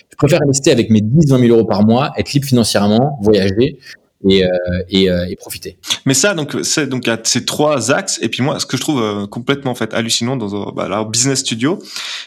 Je 0.10 0.16
préfère 0.16 0.40
rester 0.48 0.72
avec 0.72 0.90
mes 0.90 1.02
10, 1.02 1.30
20 1.30 1.40
000 1.40 1.56
euros 1.56 1.66
par 1.66 1.86
mois, 1.86 2.12
être 2.18 2.34
libre 2.34 2.48
financièrement, 2.48 3.20
voyager 3.22 3.78
et, 4.28 4.44
euh, 4.44 4.50
et, 4.90 5.10
euh, 5.10 5.26
et, 5.30 5.36
profiter. 5.36 5.78
Mais 6.06 6.14
ça, 6.14 6.34
donc, 6.34 6.58
c'est 6.64 6.88
donc 6.88 7.08
à 7.08 7.20
ces 7.24 7.46
trois 7.46 7.92
axes. 7.92 8.20
Et 8.22 8.30
puis 8.30 8.44
moi, 8.44 8.60
ce 8.60 8.66
que 8.66 8.76
je 8.76 8.82
trouve 8.82 9.02
euh, 9.02 9.28
complètement 9.28 9.72
en 9.72 9.76
fait 9.76 9.94
hallucinant 9.94 10.36
dans 10.36 10.72
bah, 10.72 11.04
business 11.06 11.40
studio, 11.40 11.80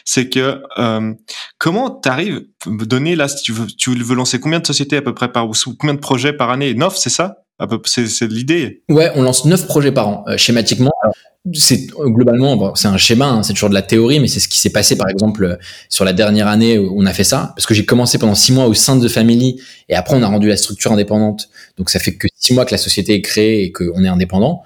c'est 0.05 0.29
que 0.29 0.61
euh, 0.77 1.13
comment 1.59 1.91
t'arrives 1.91 2.45
donner 2.65 3.15
là, 3.15 3.27
si 3.27 3.43
tu 3.43 3.51
veux, 3.51 3.67
tu 3.67 3.91
veux 3.91 4.15
lancer 4.15 4.39
combien 4.39 4.59
de 4.59 4.67
sociétés 4.67 4.97
à 4.97 5.01
peu 5.01 5.13
près 5.13 5.31
par 5.31 5.49
ou 5.49 5.53
combien 5.77 5.93
de 5.93 5.99
projets 5.99 6.33
par 6.33 6.49
année? 6.49 6.73
Neuf, 6.73 6.95
c'est 6.97 7.09
ça? 7.09 7.42
C'est 7.85 8.27
l'idée. 8.27 8.81
Ouais, 8.89 9.11
on 9.15 9.21
lance 9.21 9.45
neuf 9.45 9.65
projets 9.67 9.91
par 9.91 10.07
an, 10.07 10.25
schématiquement. 10.37 10.91
C'est 11.53 11.87
globalement 11.87 12.73
c'est 12.73 12.87
un 12.87 12.95
schéma 12.95 13.27
hein, 13.27 13.43
c'est 13.43 13.51
toujours 13.51 13.67
de 13.67 13.73
la 13.73 13.81
théorie 13.81 14.21
mais 14.21 14.29
c'est 14.29 14.39
ce 14.39 14.47
qui 14.47 14.57
s'est 14.57 14.69
passé 14.69 14.95
par 14.95 15.09
exemple 15.09 15.57
sur 15.89 16.05
la 16.05 16.13
dernière 16.13 16.47
année 16.47 16.77
où 16.77 16.93
on 16.97 17.05
a 17.05 17.11
fait 17.11 17.25
ça. 17.25 17.51
Parce 17.57 17.65
que 17.65 17.73
j'ai 17.73 17.83
commencé 17.83 18.17
pendant 18.17 18.35
six 18.35 18.53
mois 18.53 18.65
au 18.65 18.73
sein 18.73 18.95
de 18.95 19.07
Family 19.09 19.59
et 19.89 19.95
après 19.95 20.15
on 20.15 20.23
a 20.23 20.27
rendu 20.27 20.47
la 20.47 20.55
structure 20.55 20.93
indépendante. 20.93 21.49
Donc 21.77 21.89
ça 21.89 21.99
fait 21.99 22.15
que 22.15 22.29
six 22.37 22.53
mois 22.53 22.63
que 22.63 22.71
la 22.71 22.77
société 22.77 23.13
est 23.13 23.21
créée 23.21 23.63
et 23.63 23.71
qu'on 23.73 24.05
est 24.05 24.07
indépendant. 24.07 24.63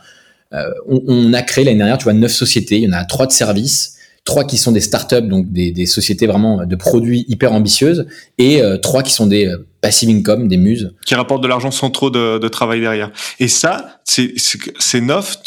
Euh, 0.53 0.69
on, 0.87 1.01
on, 1.07 1.33
a 1.33 1.41
créé 1.41 1.65
l'année 1.65 1.77
dernière 1.77 1.97
tu 1.97 2.03
vois 2.03 2.13
neuf 2.13 2.31
sociétés. 2.31 2.77
Il 2.77 2.83
y 2.83 2.87
en 2.87 2.93
a 2.93 3.05
trois 3.05 3.25
de 3.25 3.31
services 3.31 3.96
trois 4.27 4.43
qui 4.43 4.57
sont 4.57 4.73
des 4.73 4.81
startups, 4.81 5.21
donc 5.21 5.51
des, 5.51 5.71
des, 5.71 5.85
sociétés 5.85 6.27
vraiment 6.27 6.65
de 6.65 6.75
produits 6.75 7.25
hyper 7.29 7.53
ambitieuses, 7.53 8.05
et 8.37 8.61
euh, 8.61 8.77
trois 8.77 9.01
qui 9.01 9.13
sont 9.13 9.25
des 9.25 9.47
euh, 9.47 9.65
passive 9.79 10.09
income, 10.09 10.49
des 10.49 10.57
muses. 10.57 10.93
Qui 11.05 11.15
rapportent 11.15 11.41
de 11.41 11.47
l'argent 11.47 11.71
sans 11.71 11.89
trop 11.89 12.09
de, 12.09 12.37
de, 12.37 12.47
travail 12.49 12.81
derrière. 12.81 13.09
Et 13.39 13.47
ça, 13.47 14.01
c'est 14.03 15.01
neuf. 15.01 15.37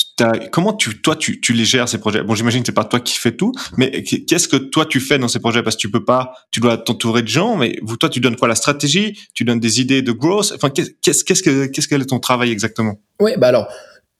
Comment 0.50 0.72
tu, 0.72 0.98
toi, 1.02 1.14
tu, 1.14 1.42
tu 1.42 1.52
les 1.52 1.66
gères 1.66 1.90
ces 1.90 1.98
projets? 1.98 2.22
Bon, 2.22 2.34
j'imagine 2.34 2.62
que 2.62 2.68
c'est 2.68 2.72
pas 2.72 2.84
toi 2.84 3.00
qui 3.00 3.16
fais 3.16 3.32
tout, 3.32 3.52
mais 3.76 4.02
qu'est-ce 4.02 4.48
que 4.48 4.56
toi 4.56 4.86
tu 4.86 4.98
fais 4.98 5.18
dans 5.18 5.28
ces 5.28 5.40
projets? 5.40 5.62
Parce 5.62 5.76
que 5.76 5.80
tu 5.82 5.90
peux 5.90 6.04
pas, 6.04 6.32
tu 6.50 6.60
dois 6.60 6.78
t'entourer 6.78 7.20
de 7.20 7.28
gens, 7.28 7.56
mais 7.56 7.78
vous, 7.82 7.98
toi, 7.98 8.08
tu 8.08 8.20
donnes 8.20 8.36
quoi? 8.36 8.48
La 8.48 8.54
stratégie? 8.54 9.18
Tu 9.34 9.44
donnes 9.44 9.60
des 9.60 9.82
idées 9.82 10.00
de 10.00 10.12
growth? 10.12 10.52
Enfin, 10.54 10.70
qu'est-ce 10.70 11.22
qu'est-ce 11.22 11.42
que 11.42 11.66
qu'est-ce 11.66 11.86
quel 11.86 12.00
est 12.00 12.06
ton 12.06 12.18
travail 12.18 12.50
exactement? 12.50 12.94
Oui, 13.20 13.32
bah 13.36 13.48
alors. 13.48 13.68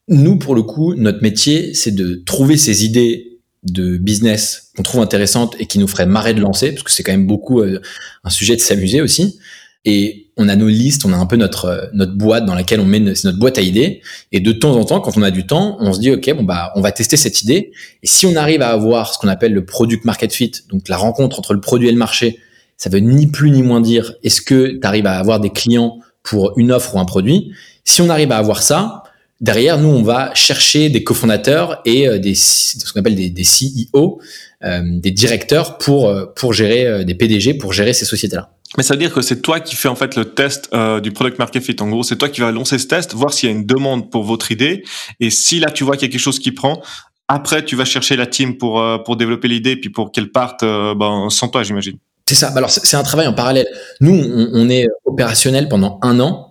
Nous, 0.09 0.37
pour 0.39 0.57
le 0.57 0.63
coup, 0.63 0.95
notre 0.97 1.23
métier, 1.23 1.73
c'est 1.73 1.93
de 1.95 2.21
trouver 2.27 2.57
ces 2.57 2.85
idées 2.85 3.30
de 3.63 3.97
business 3.99 4.71
qu'on 4.77 4.83
trouve 4.83 5.01
intéressantes 5.01 5.55
et 5.59 5.67
qui 5.67 5.79
nous 5.79 5.89
ferait 5.89 6.07
marrer 6.07 6.35
de 6.35 6.41
lancer, 6.41 6.73
parce 6.73 6.83
que 6.83 6.91
c'est 6.91 7.03
quand 7.03 7.13
même 7.13 7.27
beaucoup 7.27 7.61
euh, 7.61 7.81
un 8.25 8.31
sujet 8.31 8.57
de 8.57 8.61
s'amuser 8.61 9.01
aussi. 9.01 9.39
Et 9.85 10.31
on 10.37 10.49
a 10.49 10.57
nos 10.57 10.69
listes, 10.69 11.05
on 11.07 11.13
a 11.13 11.17
un 11.17 11.27
peu 11.27 11.37
notre 11.37 11.65
euh, 11.67 11.87
notre 11.95 12.13
boîte 12.13 12.45
dans 12.45 12.55
laquelle 12.55 12.81
on 12.81 12.85
met 12.85 13.01
notre 13.01 13.39
boîte 13.39 13.59
à 13.59 13.63
idées. 13.63 14.03
Et 14.33 14.41
de 14.41 14.53
temps 14.53 14.77
en 14.77 14.85
temps, 14.85 15.01
quand 15.01 15.17
on 15.17 15.23
a 15.23 15.31
du 15.31 15.47
temps, 15.47 15.77
on 15.81 15.93
se 15.93 16.01
dit 16.01 16.11
ok 16.11 16.35
bon 16.35 16.43
bah 16.43 16.73
on 16.75 16.81
va 16.81 16.93
tester 16.93 17.17
cette 17.17 17.43
idée. 17.43 17.73
Et 18.03 18.07
si 18.07 18.27
on 18.27 18.37
arrive 18.37 18.63
à 18.63 18.71
avoir 18.71 19.15
ce 19.15 19.19
qu'on 19.19 19.29
appelle 19.29 19.53
le 19.53 19.65
product 19.65 20.05
market 20.05 20.33
fit, 20.33 20.53
donc 20.71 20.89
la 20.89 20.97
rencontre 20.97 21.39
entre 21.39 21.55
le 21.55 21.61
produit 21.61 21.89
et 21.89 21.93
le 21.93 21.99
marché, 21.99 22.39
ça 22.77 22.91
veut 22.91 22.99
ni 22.99 23.27
plus 23.27 23.51
ni 23.51 23.63
moins 23.63 23.81
dire 23.81 24.15
est-ce 24.23 24.43
que 24.43 24.79
tu 24.79 24.87
arrives 24.87 25.07
à 25.07 25.19
avoir 25.19 25.41
des 25.41 25.51
clients 25.51 25.99
pour 26.23 26.53
une 26.59 26.73
offre 26.73 26.95
ou 26.97 27.01
un 27.01 27.07
produit? 27.07 27.53
Si 27.85 28.03
on 28.03 28.11
arrive 28.11 28.33
à 28.33 28.37
avoir 28.37 28.63
ça, 28.63 29.03
Derrière, 29.41 29.79
nous, 29.79 29.89
on 29.89 30.03
va 30.03 30.35
chercher 30.35 30.91
des 30.91 31.03
cofondateurs 31.03 31.81
et 31.87 32.07
euh, 32.07 32.19
des, 32.19 32.35
ce 32.35 32.93
qu'on 32.93 33.01
appelle 33.01 33.15
des, 33.15 33.31
des 33.31 33.43
CEO, 33.43 34.21
euh, 34.63 34.83
des 34.85 35.11
directeurs 35.11 35.79
pour, 35.79 36.09
euh, 36.09 36.27
pour 36.37 36.53
gérer 36.53 37.07
des 37.07 37.15
PDG, 37.15 37.55
pour 37.55 37.73
gérer 37.73 37.95
ces 37.95 38.05
sociétés-là. 38.05 38.51
Mais 38.77 38.83
ça 38.83 38.95
veut 38.95 39.01
dire 39.01 39.13
que 39.13 39.23
c'est 39.23 39.41
toi 39.41 39.59
qui 39.59 39.77
fais 39.77 39.89
en 39.89 39.97
fait 39.97 40.15
le 40.15 40.27
test 40.27 40.71
du 41.03 41.11
product 41.11 41.39
market 41.41 41.63
fit. 41.63 41.75
En 41.81 41.89
gros, 41.89 42.05
c'est 42.05 42.17
toi 42.17 42.29
qui 42.29 42.41
vas 42.41 42.53
lancer 42.53 42.79
ce 42.79 42.87
test, 42.87 43.15
voir 43.15 43.33
s'il 43.33 43.49
y 43.49 43.53
a 43.53 43.57
une 43.57 43.67
demande 43.67 44.11
pour 44.11 44.23
votre 44.23 44.53
idée. 44.53 44.85
Et 45.19 45.31
si 45.31 45.59
là 45.59 45.73
tu 45.73 45.83
vois 45.83 45.97
qu'il 45.97 46.07
y 46.07 46.11
a 46.11 46.13
quelque 46.13 46.21
chose 46.21 46.39
qui 46.39 46.53
prend, 46.53 46.81
après 47.27 47.65
tu 47.65 47.75
vas 47.75 47.85
chercher 47.85 48.15
la 48.15 48.27
team 48.27 48.59
pour 48.59 48.81
pour 49.05 49.17
développer 49.17 49.49
l'idée 49.49 49.75
puis 49.75 49.91
pour 49.91 50.13
qu'elle 50.13 50.31
parte 50.31 50.61
ben, 50.63 51.27
sans 51.31 51.49
toi, 51.49 51.65
j'imagine. 51.65 51.97
C'est 52.29 52.37
ça. 52.37 52.53
Alors 52.55 52.71
c'est 52.71 52.97
un 52.97 53.03
travail 53.03 53.27
en 53.27 53.33
parallèle. 53.33 53.67
Nous, 54.01 54.15
on, 54.15 54.69
est 54.69 54.87
opérationnel 55.05 55.69
pendant 55.69 55.99
un 56.03 56.21
an, 56.21 56.50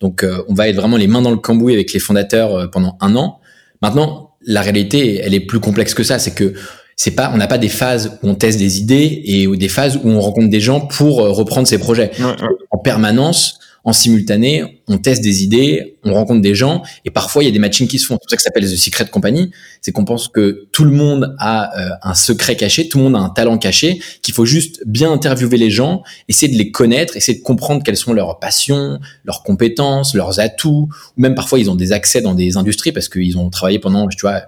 donc 0.00 0.22
euh, 0.22 0.42
on 0.48 0.54
va 0.54 0.68
être 0.68 0.76
vraiment 0.76 0.96
les 0.96 1.08
mains 1.08 1.22
dans 1.22 1.30
le 1.30 1.36
cambouis 1.38 1.74
avec 1.74 1.92
les 1.92 1.98
fondateurs 2.00 2.54
euh, 2.54 2.66
pendant 2.66 2.96
un 3.00 3.16
an. 3.16 3.40
Maintenant, 3.82 4.34
la 4.42 4.60
réalité, 4.60 5.20
elle 5.22 5.34
est 5.34 5.40
plus 5.40 5.60
complexe 5.60 5.94
que 5.94 6.02
ça. 6.02 6.18
C'est 6.18 6.34
que 6.34 6.54
c'est 6.96 7.12
pas, 7.12 7.30
on 7.34 7.36
n'a 7.36 7.46
pas 7.46 7.58
des 7.58 7.68
phases 7.68 8.18
où 8.22 8.28
on 8.28 8.34
teste 8.34 8.58
des 8.58 8.78
idées 8.78 9.22
et 9.24 9.46
des 9.46 9.68
phases 9.68 10.00
où 10.02 10.08
on 10.08 10.20
rencontre 10.20 10.50
des 10.50 10.60
gens 10.60 10.80
pour 10.80 11.20
euh, 11.20 11.30
reprendre 11.30 11.66
ces 11.66 11.78
projets. 11.78 12.10
En 12.70 12.78
permanence, 12.78 13.58
en 13.88 13.94
simultané, 13.94 14.82
on 14.86 14.98
teste 14.98 15.22
des 15.22 15.42
idées, 15.42 15.96
on 16.04 16.12
rencontre 16.12 16.42
des 16.42 16.54
gens, 16.54 16.82
et 17.06 17.10
parfois 17.10 17.42
il 17.42 17.46
y 17.46 17.48
a 17.48 17.52
des 17.52 17.58
matchings 17.58 17.88
qui 17.88 17.98
se 17.98 18.04
font. 18.04 18.16
C'est 18.16 18.24
pour 18.24 18.30
ça 18.30 18.36
que 18.36 18.42
ça 18.42 18.48
s'appelle 18.48 18.70
The 18.70 18.76
Secret 18.76 19.06
Company. 19.06 19.50
C'est 19.80 19.92
qu'on 19.92 20.04
pense 20.04 20.28
que 20.28 20.68
tout 20.72 20.84
le 20.84 20.90
monde 20.90 21.34
a 21.38 21.74
euh, 21.80 21.90
un 22.02 22.12
secret 22.12 22.54
caché, 22.54 22.90
tout 22.90 22.98
le 22.98 23.04
monde 23.04 23.16
a 23.16 23.20
un 23.20 23.30
talent 23.30 23.56
caché, 23.56 23.98
qu'il 24.20 24.34
faut 24.34 24.44
juste 24.44 24.82
bien 24.84 25.10
interviewer 25.10 25.56
les 25.56 25.70
gens, 25.70 26.02
essayer 26.28 26.52
de 26.52 26.58
les 26.58 26.70
connaître, 26.70 27.16
essayer 27.16 27.38
de 27.38 27.42
comprendre 27.42 27.82
quelles 27.82 27.96
sont 27.96 28.12
leurs 28.12 28.38
passions, 28.38 29.00
leurs 29.24 29.42
compétences, 29.42 30.14
leurs 30.14 30.38
atouts, 30.38 30.90
ou 31.16 31.20
même 31.20 31.34
parfois 31.34 31.58
ils 31.58 31.70
ont 31.70 31.74
des 31.74 31.92
accès 31.92 32.20
dans 32.20 32.34
des 32.34 32.58
industries 32.58 32.92
parce 32.92 33.08
qu'ils 33.08 33.38
ont 33.38 33.48
travaillé 33.48 33.78
pendant, 33.78 34.06
tu 34.08 34.20
vois, 34.20 34.42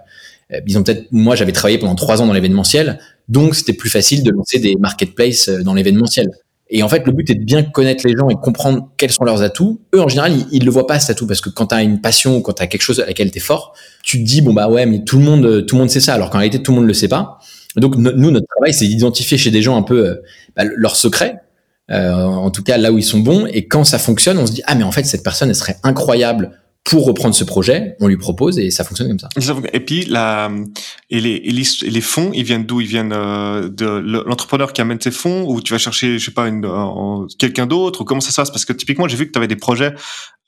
euh, 0.53 0.59
ils 0.67 0.77
ont 0.77 0.83
peut-être, 0.83 1.07
moi 1.09 1.35
j'avais 1.35 1.51
travaillé 1.51 1.79
pendant 1.79 1.95
trois 1.95 2.21
ans 2.21 2.27
dans 2.27 2.33
l'événementiel, 2.33 2.99
donc 3.27 3.55
c'était 3.55 3.73
plus 3.73 3.89
facile 3.89 4.21
de 4.21 4.29
lancer 4.29 4.59
des 4.59 4.75
marketplaces 4.75 5.49
euh, 5.49 5.63
dans 5.63 5.73
l'événementiel. 5.73 6.29
Et 6.73 6.83
en 6.83 6.89
fait, 6.89 7.05
le 7.05 7.11
but 7.11 7.29
est 7.29 7.35
de 7.35 7.43
bien 7.43 7.63
connaître 7.63 8.07
les 8.07 8.15
gens 8.17 8.29
et 8.29 8.35
comprendre 8.35 8.89
quels 8.95 9.11
sont 9.11 9.25
leurs 9.25 9.41
atouts. 9.41 9.81
Eux, 9.93 9.99
en 9.99 10.07
général, 10.07 10.31
ils, 10.51 10.61
ne 10.61 10.65
le 10.65 10.71
voient 10.71 10.87
pas 10.87 10.99
cet 11.01 11.17
atout 11.17 11.27
parce 11.27 11.41
que 11.41 11.49
quand 11.49 11.67
tu 11.67 11.75
as 11.75 11.83
une 11.83 11.99
passion 11.99 12.37
ou 12.37 12.41
quand 12.41 12.53
tu 12.53 12.63
as 12.63 12.67
quelque 12.67 12.81
chose 12.81 13.01
à 13.01 13.05
laquelle 13.05 13.29
tu 13.29 13.39
es 13.39 13.41
fort, 13.41 13.73
tu 14.03 14.19
te 14.19 14.23
dis 14.25 14.41
bon 14.41 14.53
bah 14.53 14.69
ouais, 14.69 14.85
mais 14.85 15.03
tout 15.03 15.17
le 15.17 15.25
monde, 15.25 15.65
tout 15.65 15.75
le 15.75 15.81
monde 15.81 15.89
sait 15.89 15.99
ça, 15.99 16.13
alors 16.13 16.29
qu'en 16.29 16.37
réalité 16.37 16.63
tout 16.63 16.71
le 16.71 16.77
monde 16.77 16.87
le 16.87 16.93
sait 16.93 17.09
pas. 17.09 17.39
Donc 17.75 17.97
nous, 17.97 18.31
notre 18.31 18.47
travail, 18.47 18.73
c'est 18.73 18.87
d'identifier 18.87 19.37
chez 19.37 19.51
des 19.51 19.61
gens 19.61 19.75
un 19.75 19.81
peu 19.81 20.07
euh, 20.07 20.15
bah, 20.55 20.63
leurs 20.63 20.95
secrets, 20.95 21.41
euh, 21.89 22.13
en 22.13 22.51
tout 22.51 22.63
cas 22.63 22.77
là 22.77 22.93
où 22.93 22.97
ils 22.97 23.03
sont 23.03 23.19
bons. 23.19 23.47
Et 23.47 23.67
quand 23.67 23.83
ça 23.83 23.99
fonctionne, 23.99 24.37
on 24.37 24.47
se 24.47 24.53
dit 24.53 24.61
ah 24.65 24.75
mais 24.75 24.83
en 24.83 24.91
fait 24.91 25.03
cette 25.03 25.23
personne, 25.23 25.49
elle 25.49 25.55
serait 25.55 25.77
incroyable 25.83 26.51
pour 26.83 27.05
reprendre 27.05 27.35
ce 27.35 27.43
projet, 27.43 27.95
on 27.99 28.07
lui 28.07 28.17
propose 28.17 28.57
et 28.57 28.71
ça 28.71 28.83
fonctionne 28.83 29.07
comme 29.07 29.19
ça. 29.19 29.29
Et 29.71 29.79
puis 29.79 30.05
la 30.05 30.51
et 31.11 31.19
les 31.19 31.35
et 31.35 31.89
les, 31.89 32.01
fonds, 32.01 32.31
ils 32.33 32.43
viennent 32.43 32.65
d'où? 32.65 32.81
Ils 32.81 32.87
viennent 32.87 33.13
euh, 33.13 33.69
de 33.69 33.85
l'entrepreneur 33.85 34.73
qui 34.73 34.81
amène 34.81 34.99
ses 34.99 35.11
fonds 35.11 35.43
ou 35.47 35.61
tu 35.61 35.73
vas 35.73 35.77
chercher, 35.77 36.17
je 36.17 36.25
sais 36.25 36.31
pas, 36.31 36.47
une, 36.47 36.67
quelqu'un 37.37 37.67
d'autre 37.67 38.01
ou 38.01 38.03
comment 38.03 38.19
ça 38.19 38.31
se 38.31 38.35
passe? 38.35 38.49
Parce 38.49 38.65
que 38.65 38.73
typiquement, 38.73 39.07
j'ai 39.07 39.15
vu 39.15 39.27
que 39.27 39.31
tu 39.31 39.37
avais 39.37 39.47
des 39.47 39.55
projets 39.55 39.93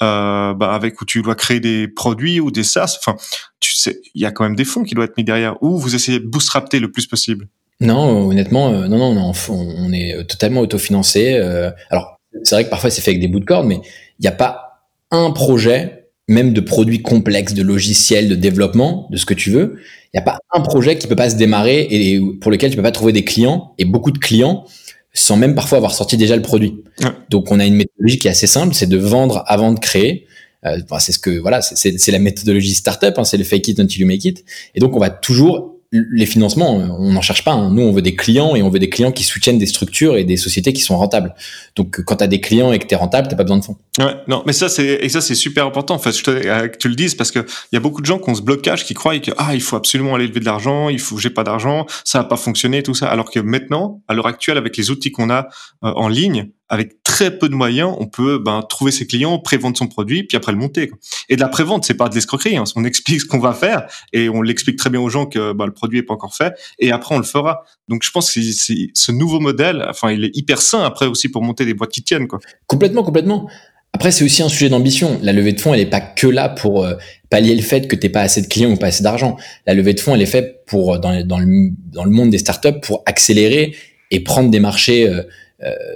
euh, 0.01 0.53
bah, 0.55 0.73
avec 0.73 0.99
où 1.01 1.05
tu 1.05 1.21
dois 1.21 1.35
créer 1.35 1.59
des 1.59 1.87
produits 1.87 2.39
ou 2.39 2.49
des 2.49 2.63
SaaS. 2.63 2.97
Enfin, 2.99 3.15
tu 3.59 3.75
sais, 3.75 4.01
il 4.15 4.21
y 4.21 4.25
a 4.25 4.31
quand 4.31 4.43
même 4.43 4.55
des 4.55 4.65
fonds 4.65 4.83
qui 4.83 4.95
doivent 4.95 5.09
être 5.09 5.17
mis 5.17 5.23
derrière. 5.23 5.61
Ou 5.61 5.77
vous 5.77 5.93
essayez 5.93 6.19
de 6.19 6.25
bootstrapter 6.25 6.79
le 6.79 6.91
plus 6.91 7.05
possible? 7.05 7.47
Non, 7.79 8.27
honnêtement, 8.27 8.69
euh, 8.71 8.87
non, 8.87 8.97
non, 8.97 9.13
non, 9.13 9.31
on 9.49 9.93
est 9.93 10.27
totalement 10.27 10.61
autofinancé. 10.61 11.35
Euh, 11.35 11.69
alors, 11.91 12.19
c'est 12.43 12.55
vrai 12.55 12.65
que 12.65 12.69
parfois 12.69 12.89
c'est 12.89 13.01
fait 13.01 13.11
avec 13.11 13.21
des 13.21 13.27
bouts 13.27 13.39
de 13.39 13.45
corde, 13.45 13.67
mais 13.67 13.75
il 13.75 14.21
n'y 14.21 14.27
a 14.27 14.31
pas 14.31 14.87
un 15.11 15.31
projet 15.31 16.02
même 16.27 16.53
de 16.53 16.61
produits 16.61 17.01
complexes, 17.01 17.53
de 17.53 17.63
logiciels, 17.63 18.29
de 18.29 18.35
développement, 18.35 19.07
de 19.11 19.17
ce 19.17 19.25
que 19.25 19.33
tu 19.33 19.51
veux, 19.51 19.75
il 20.13 20.17
n'y 20.17 20.19
a 20.19 20.23
pas 20.23 20.39
un 20.53 20.61
projet 20.61 20.97
qui 20.97 21.07
peut 21.07 21.15
pas 21.15 21.29
se 21.29 21.35
démarrer 21.35 21.87
et 21.89 22.21
pour 22.39 22.51
lequel 22.51 22.69
tu 22.69 22.77
peux 22.77 22.83
pas 22.83 22.91
trouver 22.91 23.13
des 23.13 23.25
clients 23.25 23.73
et 23.77 23.85
beaucoup 23.85 24.11
de 24.11 24.19
clients 24.19 24.65
sans 25.13 25.37
même 25.37 25.53
parfois 25.53 25.77
avoir 25.77 25.93
sorti 25.93 26.17
déjà 26.17 26.35
le 26.35 26.41
produit. 26.41 26.83
Donc 27.29 27.51
on 27.51 27.59
a 27.59 27.65
une 27.65 27.75
méthodologie 27.75 28.17
qui 28.17 28.27
est 28.27 28.31
assez 28.31 28.47
simple, 28.47 28.73
c'est 28.73 28.87
de 28.87 28.97
vendre 28.97 29.43
avant 29.47 29.71
de 29.71 29.79
créer. 29.79 30.27
Euh, 30.65 30.77
c'est 30.99 31.11
ce 31.11 31.19
que 31.19 31.39
voilà, 31.39 31.61
c'est 31.61 32.11
la 32.11 32.19
méthodologie 32.19 32.73
startup, 32.73 33.13
hein, 33.17 33.23
c'est 33.23 33.37
le 33.37 33.43
fake 33.43 33.67
it 33.67 33.79
until 33.79 34.01
you 34.01 34.07
make 34.07 34.25
it. 34.25 34.43
Et 34.75 34.79
donc 34.79 34.95
on 34.95 34.99
va 34.99 35.09
toujours 35.09 35.72
les 35.93 36.25
financements, 36.25 36.75
on 36.75 37.11
n'en 37.11 37.21
cherche 37.21 37.43
pas. 37.43 37.51
Hein. 37.51 37.69
Nous, 37.71 37.83
on 37.83 37.91
veut 37.91 38.01
des 38.01 38.15
clients 38.15 38.55
et 38.55 38.63
on 38.63 38.69
veut 38.69 38.79
des 38.79 38.89
clients 38.89 39.11
qui 39.11 39.23
soutiennent 39.23 39.59
des 39.59 39.67
structures 39.67 40.17
et 40.17 40.23
des 40.23 40.37
sociétés 40.37 40.73
qui 40.73 40.81
sont 40.81 40.97
rentables. 40.97 41.35
Donc, 41.75 42.01
quand 42.03 42.15
tu 42.15 42.23
as 42.23 42.27
des 42.27 42.41
clients 42.41 42.73
et 42.73 42.79
que 42.79 42.87
tu 42.87 42.93
es 42.93 42.97
rentable, 42.97 43.27
tu 43.27 43.35
pas 43.35 43.43
besoin 43.43 43.59
de 43.59 43.63
fonds. 43.63 43.77
Ouais, 43.99 44.15
non, 44.27 44.41
mais 44.47 44.53
ça, 44.53 44.69
c'est, 44.69 44.99
et 45.01 45.09
ça, 45.09 45.21
c'est 45.21 45.35
super 45.35 45.67
important. 45.67 45.93
Enfin, 45.93 46.09
je 46.09 46.23
te, 46.23 46.31
euh, 46.31 46.67
que 46.67 46.77
tu 46.77 46.89
le 46.89 46.95
dises 46.95 47.13
parce 47.13 47.31
que 47.31 47.39
il 47.39 47.75
y 47.75 47.77
a 47.77 47.79
beaucoup 47.79 48.01
de 48.01 48.07
gens 48.07 48.17
qui 48.17 48.29
ont 48.29 48.35
ce 48.35 48.41
blocage, 48.41 48.85
qui 48.85 48.95
croient 48.95 49.19
que, 49.19 49.31
ah, 49.37 49.53
il 49.53 49.61
faut 49.61 49.75
absolument 49.75 50.15
aller 50.15 50.27
lever 50.27 50.39
de 50.39 50.45
l'argent, 50.45 50.89
il 50.89 50.99
faut, 50.99 51.17
j'ai 51.19 51.29
pas 51.29 51.43
d'argent, 51.43 51.85
ça 52.03 52.19
va 52.19 52.23
pas 52.25 52.37
fonctionner, 52.37 52.81
tout 52.81 52.95
ça. 52.95 53.07
Alors 53.07 53.29
que 53.29 53.39
maintenant, 53.39 54.01
à 54.07 54.15
l'heure 54.15 54.27
actuelle, 54.27 54.57
avec 54.57 54.75
les 54.77 54.89
outils 54.89 55.11
qu'on 55.11 55.29
a 55.29 55.47
euh, 55.83 55.91
en 55.95 56.07
ligne, 56.07 56.49
avec 56.69 57.03
très 57.03 57.37
peu 57.37 57.49
de 57.49 57.53
moyens, 57.53 57.95
on 57.99 58.07
peut 58.07 58.39
ben, 58.39 58.63
trouver 58.67 58.91
ses 58.91 59.05
clients, 59.05 59.37
prévendre 59.37 59.77
son 59.77 59.87
produit, 59.87 60.23
puis 60.23 60.37
après 60.37 60.51
le 60.51 60.57
monter. 60.57 60.91
Et 61.29 61.35
de 61.35 61.41
la 61.41 61.47
prévente, 61.47 61.85
c'est 61.85 61.93
pas 61.93 62.09
de 62.09 62.15
l'escroquerie. 62.15 62.57
Hein. 62.57 62.63
On 62.75 62.83
explique 62.85 63.21
ce 63.21 63.25
qu'on 63.25 63.39
va 63.39 63.53
faire 63.53 63.87
et 64.11 64.29
on 64.29 64.41
l'explique 64.41 64.77
très 64.77 64.89
bien 64.89 64.99
aux 64.99 65.09
gens 65.09 65.25
que 65.25 65.53
ben, 65.53 65.65
le 65.65 65.73
produit 65.73 65.99
est 65.99 66.03
pas 66.03 66.13
encore 66.13 66.35
fait. 66.35 66.53
Et 66.79 66.91
après, 66.91 67.15
on 67.15 67.19
le 67.19 67.25
fera. 67.25 67.63
Donc, 67.87 68.03
je 68.03 68.11
pense 68.11 68.31
que 68.31 68.41
ce 68.41 69.11
nouveau 69.11 69.39
modèle, 69.39 69.85
enfin, 69.89 70.11
il 70.11 70.23
est 70.25 70.35
hyper 70.35 70.61
sain 70.61 70.83
après 70.83 71.05
aussi 71.05 71.29
pour 71.29 71.43
monter 71.43 71.65
des 71.65 71.73
boîtes 71.73 71.91
qui 71.91 72.03
tiennent. 72.03 72.27
Quoi. 72.27 72.39
Complètement, 72.65 73.03
complètement. 73.03 73.49
Après, 73.95 74.11
c'est 74.11 74.25
aussi 74.25 74.41
un 74.41 74.49
sujet 74.49 74.69
d'ambition. 74.69 75.19
La 75.21 75.33
levée 75.33 75.53
de 75.53 75.61
fonds, 75.61 75.73
elle 75.73 75.79
n'est 75.79 75.85
pas 75.85 76.01
que 76.01 76.25
là 76.25 76.49
pour 76.49 76.83
euh, 76.83 76.95
pallier 77.29 77.55
le 77.55 77.61
fait 77.61 77.87
que 77.87 77.95
tu 77.95 78.09
pas 78.09 78.21
assez 78.21 78.41
de 78.41 78.47
clients 78.47 78.71
ou 78.71 78.77
pas 78.77 78.87
assez 78.87 79.03
d'argent. 79.03 79.37
La 79.67 79.75
levée 79.75 79.93
de 79.93 79.99
fonds, 79.99 80.15
elle 80.15 80.21
est 80.23 80.25
faite 80.25 80.65
pour 80.65 80.99
dans, 80.99 81.23
dans, 81.23 81.37
le, 81.37 82.09
monde 82.09 82.31
des 82.31 82.39
startups 82.39 82.79
pour 82.81 83.03
accélérer 83.05 83.75
et 84.09 84.21
prendre 84.21 84.49
des 84.49 84.59
marchés 84.59 85.07
euh, 85.07 85.21
euh, 85.21 85.23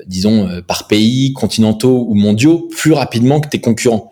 disons, 0.05 0.47
euh, 0.47 0.61
par 0.61 0.87
pays, 0.87 1.33
continentaux 1.33 2.05
ou 2.07 2.15
mondiaux, 2.15 2.67
plus 2.71 2.93
rapidement 2.93 3.39
que 3.39 3.49
tes 3.49 3.59
concurrents. 3.59 4.11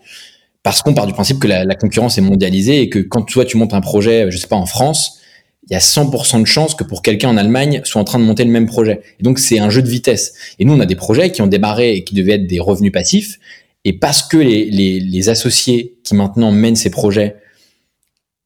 Parce 0.62 0.82
qu'on 0.82 0.94
part 0.94 1.06
du 1.06 1.12
principe 1.12 1.38
que 1.38 1.46
la, 1.46 1.74
concurrence 1.74 2.18
est 2.18 2.22
mondialisée 2.22 2.80
et 2.80 2.88
que 2.88 2.98
quand 2.98 3.22
toi 3.22 3.44
tu 3.44 3.56
montes 3.56 3.74
un 3.74 3.80
projet, 3.80 4.30
je 4.30 4.36
sais 4.36 4.48
pas, 4.48 4.56
en 4.56 4.66
France, 4.66 5.20
il 5.68 5.72
y 5.72 5.76
a 5.76 5.80
100% 5.80 6.40
de 6.40 6.44
chances 6.44 6.74
que 6.74 6.84
pour 6.84 7.02
quelqu'un 7.02 7.28
en 7.28 7.36
Allemagne 7.36 7.80
soit 7.84 8.00
en 8.00 8.04
train 8.04 8.18
de 8.18 8.24
monter 8.24 8.44
le 8.44 8.50
même 8.50 8.66
projet. 8.66 9.00
Et 9.20 9.22
donc 9.22 9.38
c'est 9.38 9.58
un 9.58 9.70
jeu 9.70 9.82
de 9.82 9.88
vitesse. 9.88 10.34
Et 10.58 10.64
nous, 10.64 10.74
on 10.74 10.80
a 10.80 10.86
des 10.86 10.96
projets 10.96 11.30
qui 11.30 11.42
ont 11.42 11.46
démarré 11.46 11.94
et 11.94 12.04
qui 12.04 12.14
devaient 12.14 12.34
être 12.34 12.46
des 12.46 12.60
revenus 12.60 12.92
passifs. 12.92 13.38
Et 13.84 13.92
parce 13.92 14.22
que 14.22 14.36
les 14.36 15.28
associés 15.28 15.96
qui 16.02 16.14
maintenant 16.14 16.50
mènent 16.50 16.76
ces 16.76 16.90
projets 16.90 17.36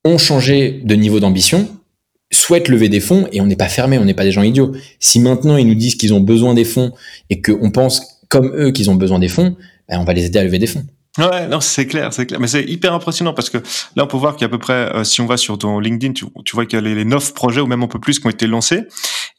ont 0.05 0.19
changé 0.19 0.81
de 0.85 0.95
niveau 0.95 1.21
d'ambition, 1.21 1.69
souhaitent 2.33 2.69
lever 2.69 2.89
des 2.89 3.01
fonds 3.01 3.29
et 3.33 3.41
on 3.41 3.47
n'est 3.47 3.57
pas 3.57 3.69
fermé, 3.69 3.99
on 3.99 4.05
n'est 4.05 4.15
pas 4.15 4.25
des 4.25 4.33
gens 4.33 4.43
idiots. 4.43 4.73
Si 4.99 5.21
maintenant 5.21 5.57
ils 5.57 5.67
nous 5.67 5.75
disent 5.75 5.97
qu'ils 5.97 6.15
ont 6.15 6.21
besoin 6.21 6.55
des 6.55 6.65
fonds 6.65 6.93
et 7.29 7.41
qu'on 7.41 7.71
pense 7.71 8.21
comme 8.29 8.53
eux 8.57 8.71
qu'ils 8.71 8.91
ont 8.91 8.95
besoin 8.95 9.19
des 9.19 9.29
fonds, 9.29 9.57
ben 9.89 9.99
on 9.99 10.05
va 10.05 10.13
les 10.13 10.27
aider 10.27 10.39
à 10.39 10.45
lever 10.45 10.59
des 10.59 10.67
fonds. 10.67 10.85
Ouais, 11.19 11.49
non, 11.49 11.61
c'est 11.61 11.87
clair, 11.87 12.13
c'est 12.13 12.27
clair. 12.27 12.39
Mais 12.39 12.47
c'est 12.47 12.63
hyper 12.63 12.95
impressionnant 12.95 13.35
parce 13.35 13.51
que 13.51 13.59
là, 13.97 14.05
on 14.05 14.07
peut 14.07 14.17
voir 14.17 14.37
qu'il 14.37 14.43
y 14.43 14.45
a 14.45 14.47
à 14.47 14.51
peu 14.51 14.59
près, 14.59 14.95
euh, 14.95 15.03
si 15.03 15.21
on 15.21 15.27
va 15.27 15.37
sur 15.37 15.59
ton 15.59 15.81
LinkedIn, 15.81 16.13
tu, 16.13 16.25
tu 16.45 16.55
vois 16.55 16.67
qu'il 16.67 16.79
y 16.79 16.83
a 16.83 16.95
les, 16.95 17.05
neuf 17.05 17.35
projets 17.35 17.61
ou 17.61 17.67
même 17.67 17.83
un 17.83 17.89
peu 17.89 17.99
plus 17.99 18.21
qui 18.21 18.27
ont 18.27 18.31
été 18.31 18.47
lancés. 18.47 18.83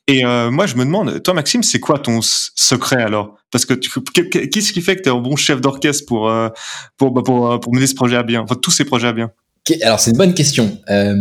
Et 0.07 0.25
euh, 0.25 0.51
moi, 0.51 0.65
je 0.65 0.75
me 0.75 0.83
demande, 0.83 1.23
toi, 1.23 1.33
Maxime, 1.33 1.63
c'est 1.63 1.79
quoi 1.79 1.97
ton 1.97 2.19
secret 2.21 3.01
alors? 3.01 3.35
Parce 3.51 3.63
que 3.63 3.73
qu'est-ce 3.73 4.73
qui 4.73 4.81
fait 4.81 4.97
que 4.97 5.03
tu 5.03 5.09
es 5.09 5.11
un 5.11 5.19
bon 5.19 5.37
chef 5.37 5.61
d'orchestre 5.61 6.05
pour, 6.05 6.29
euh, 6.29 6.49
pour, 6.97 7.11
bah, 7.11 7.21
pour, 7.23 7.57
pour, 7.61 7.73
mener 7.73 7.87
ce 7.87 7.95
projet 7.95 8.17
à 8.17 8.23
bien, 8.23 8.41
enfin 8.41 8.55
tous 8.55 8.71
ces 8.71 8.83
projets 8.83 9.07
à 9.07 9.13
bien 9.13 9.31
alors 9.83 9.99
c'est 9.99 10.11
une 10.11 10.17
bonne 10.17 10.33
question. 10.33 10.77
Euh, 10.89 11.15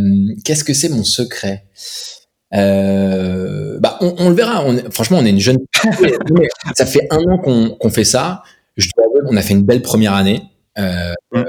Qu'est-ce 0.44 0.64
que 0.64 0.74
c'est 0.74 0.88
mon 0.88 1.04
secret? 1.04 1.64
Euh, 2.54 3.78
bah, 3.80 3.98
on, 4.00 4.14
on, 4.18 4.28
le 4.28 4.34
verra. 4.34 4.64
On, 4.64 4.76
franchement, 4.90 5.18
on 5.18 5.24
est 5.24 5.30
une 5.30 5.40
jeune. 5.40 5.58
ça 6.74 6.86
fait 6.86 7.06
un 7.10 7.18
an 7.18 7.38
qu'on 7.38 7.90
fait 7.90 8.04
ça. 8.04 8.42
Je 8.76 8.88
dois 8.96 9.06
avouer 9.06 9.28
qu'on 9.28 9.36
a 9.36 9.42
fait 9.42 9.54
une 9.54 9.64
belle 9.64 9.82
première 9.82 10.14
année. 10.14 10.42
Euh, 10.78 11.12
euh, 11.34 11.44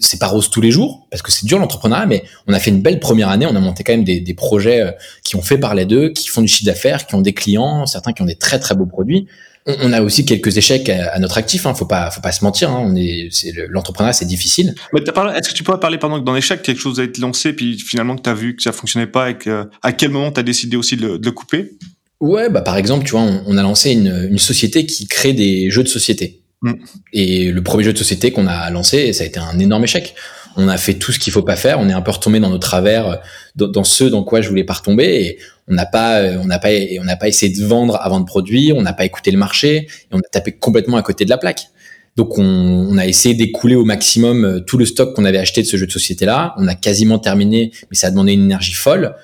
c'est 0.00 0.18
pas 0.18 0.26
rose 0.26 0.50
tous 0.50 0.60
les 0.60 0.70
jours 0.70 1.06
parce 1.10 1.22
que 1.22 1.30
c'est 1.30 1.46
dur 1.46 1.58
l'entrepreneuriat, 1.58 2.06
mais 2.06 2.24
on 2.48 2.54
a 2.54 2.58
fait 2.58 2.70
une 2.70 2.80
belle 2.80 2.98
première 2.98 3.28
année. 3.28 3.46
On 3.46 3.54
a 3.54 3.60
monté 3.60 3.84
quand 3.84 3.92
même 3.92 4.04
des, 4.04 4.20
des 4.20 4.34
projets 4.34 4.96
qui 5.22 5.36
ont 5.36 5.42
fait 5.42 5.58
parler 5.58 5.84
d'eux, 5.84 6.08
qui 6.10 6.28
font 6.28 6.40
du 6.40 6.48
chiffre 6.48 6.66
d'affaires, 6.66 7.06
qui 7.06 7.14
ont 7.14 7.20
des 7.20 7.34
clients, 7.34 7.86
certains 7.86 8.12
qui 8.12 8.22
ont 8.22 8.26
des 8.26 8.34
très 8.34 8.58
très 8.58 8.74
beaux 8.74 8.86
produits 8.86 9.28
on, 9.66 9.92
a 9.92 10.02
aussi 10.02 10.24
quelques 10.24 10.56
échecs 10.56 10.88
à, 10.88 11.18
notre 11.18 11.38
actif. 11.38 11.66
Hein. 11.66 11.74
Faut 11.74 11.86
pas, 11.86 12.10
faut 12.10 12.20
pas 12.20 12.32
se 12.32 12.44
mentir. 12.44 12.70
Hein. 12.70 12.82
On 12.84 12.96
est, 12.96 13.28
c'est 13.30 13.52
l'entrepreneuriat, 13.68 14.12
c'est 14.12 14.26
difficile. 14.26 14.74
Mais 14.92 15.00
est-ce 15.00 15.48
que 15.48 15.54
tu 15.54 15.62
pourrais 15.62 15.80
parler 15.80 15.98
pendant 15.98 16.18
que 16.18 16.24
dans 16.24 16.34
l'échec 16.34 16.62
quelque 16.62 16.80
chose 16.80 17.00
a 17.00 17.04
été 17.04 17.20
lancé, 17.20 17.52
puis 17.52 17.78
finalement 17.78 18.16
que 18.16 18.22
tu 18.22 18.30
as 18.30 18.34
vu 18.34 18.56
que 18.56 18.62
ça 18.62 18.72
fonctionnait 18.72 19.06
pas, 19.06 19.30
et 19.30 19.38
que, 19.38 19.68
à 19.82 19.92
quel 19.92 20.10
moment 20.10 20.32
tu 20.32 20.40
as 20.40 20.42
décidé 20.42 20.76
aussi 20.76 20.96
de 20.96 21.18
le, 21.22 21.30
couper? 21.30 21.72
Ouais, 22.20 22.48
bah 22.48 22.60
par 22.60 22.76
exemple, 22.76 23.04
tu 23.04 23.12
vois, 23.12 23.22
on, 23.22 23.56
a 23.56 23.62
lancé 23.62 23.92
une, 23.92 24.28
une, 24.30 24.38
société 24.38 24.86
qui 24.86 25.06
crée 25.06 25.32
des 25.32 25.70
jeux 25.70 25.82
de 25.82 25.88
société. 25.88 26.40
Mm. 26.62 26.72
Et 27.12 27.52
le 27.52 27.62
premier 27.62 27.84
jeu 27.84 27.92
de 27.92 27.98
société 27.98 28.32
qu'on 28.32 28.46
a 28.46 28.70
lancé, 28.70 29.12
ça 29.12 29.24
a 29.24 29.26
été 29.26 29.38
un 29.38 29.58
énorme 29.58 29.84
échec 29.84 30.14
on 30.56 30.68
a 30.68 30.76
fait 30.76 30.94
tout 30.94 31.12
ce 31.12 31.18
qu'il 31.18 31.32
faut 31.32 31.42
pas 31.42 31.56
faire, 31.56 31.78
on 31.80 31.88
est 31.88 31.92
un 31.94 32.02
peu 32.02 32.10
retombé 32.10 32.40
dans 32.40 32.50
nos 32.50 32.58
travers, 32.58 33.20
dans, 33.56 33.68
dans 33.68 33.84
ce 33.84 34.04
dans 34.04 34.22
quoi 34.22 34.40
je 34.40 34.48
voulais 34.48 34.64
pas 34.64 34.74
retomber, 34.74 35.04
et 35.04 35.38
on 35.72 35.74
n'a 35.74 35.86
pas, 35.86 36.22
on 36.38 36.44
n'a 36.44 36.58
pas, 36.58 36.68
on 37.00 37.04
n'a 37.04 37.16
pas 37.16 37.28
essayé 37.28 37.52
de 37.52 37.64
vendre 37.64 37.98
avant 38.00 38.20
de 38.20 38.26
produire, 38.26 38.76
on 38.76 38.82
n'a 38.82 38.92
pas 38.92 39.06
écouté 39.06 39.30
le 39.30 39.38
marché, 39.38 39.76
et 39.76 39.88
on 40.12 40.18
a 40.18 40.28
tapé 40.30 40.52
complètement 40.52 40.98
à 40.98 41.02
côté 41.02 41.24
de 41.24 41.30
la 41.30 41.38
plaque. 41.38 41.68
Donc 42.16 42.36
on, 42.36 42.98
a 42.98 43.06
essayé 43.06 43.34
d'écouler 43.34 43.74
au 43.74 43.86
maximum 43.86 44.44
euh, 44.44 44.60
tout 44.60 44.76
le 44.76 44.84
stock 44.84 45.16
qu'on 45.16 45.24
avait 45.24 45.38
acheté 45.38 45.62
de 45.62 45.66
ce 45.66 45.78
jeu 45.78 45.86
de 45.86 45.92
société-là. 45.92 46.54
On 46.58 46.68
a 46.68 46.74
quasiment 46.74 47.18
terminé, 47.18 47.72
mais 47.90 47.96
ça 47.96 48.08
a 48.08 48.10
demandé 48.10 48.34
une 48.34 48.44
énergie 48.44 48.74
folle. 48.74 49.14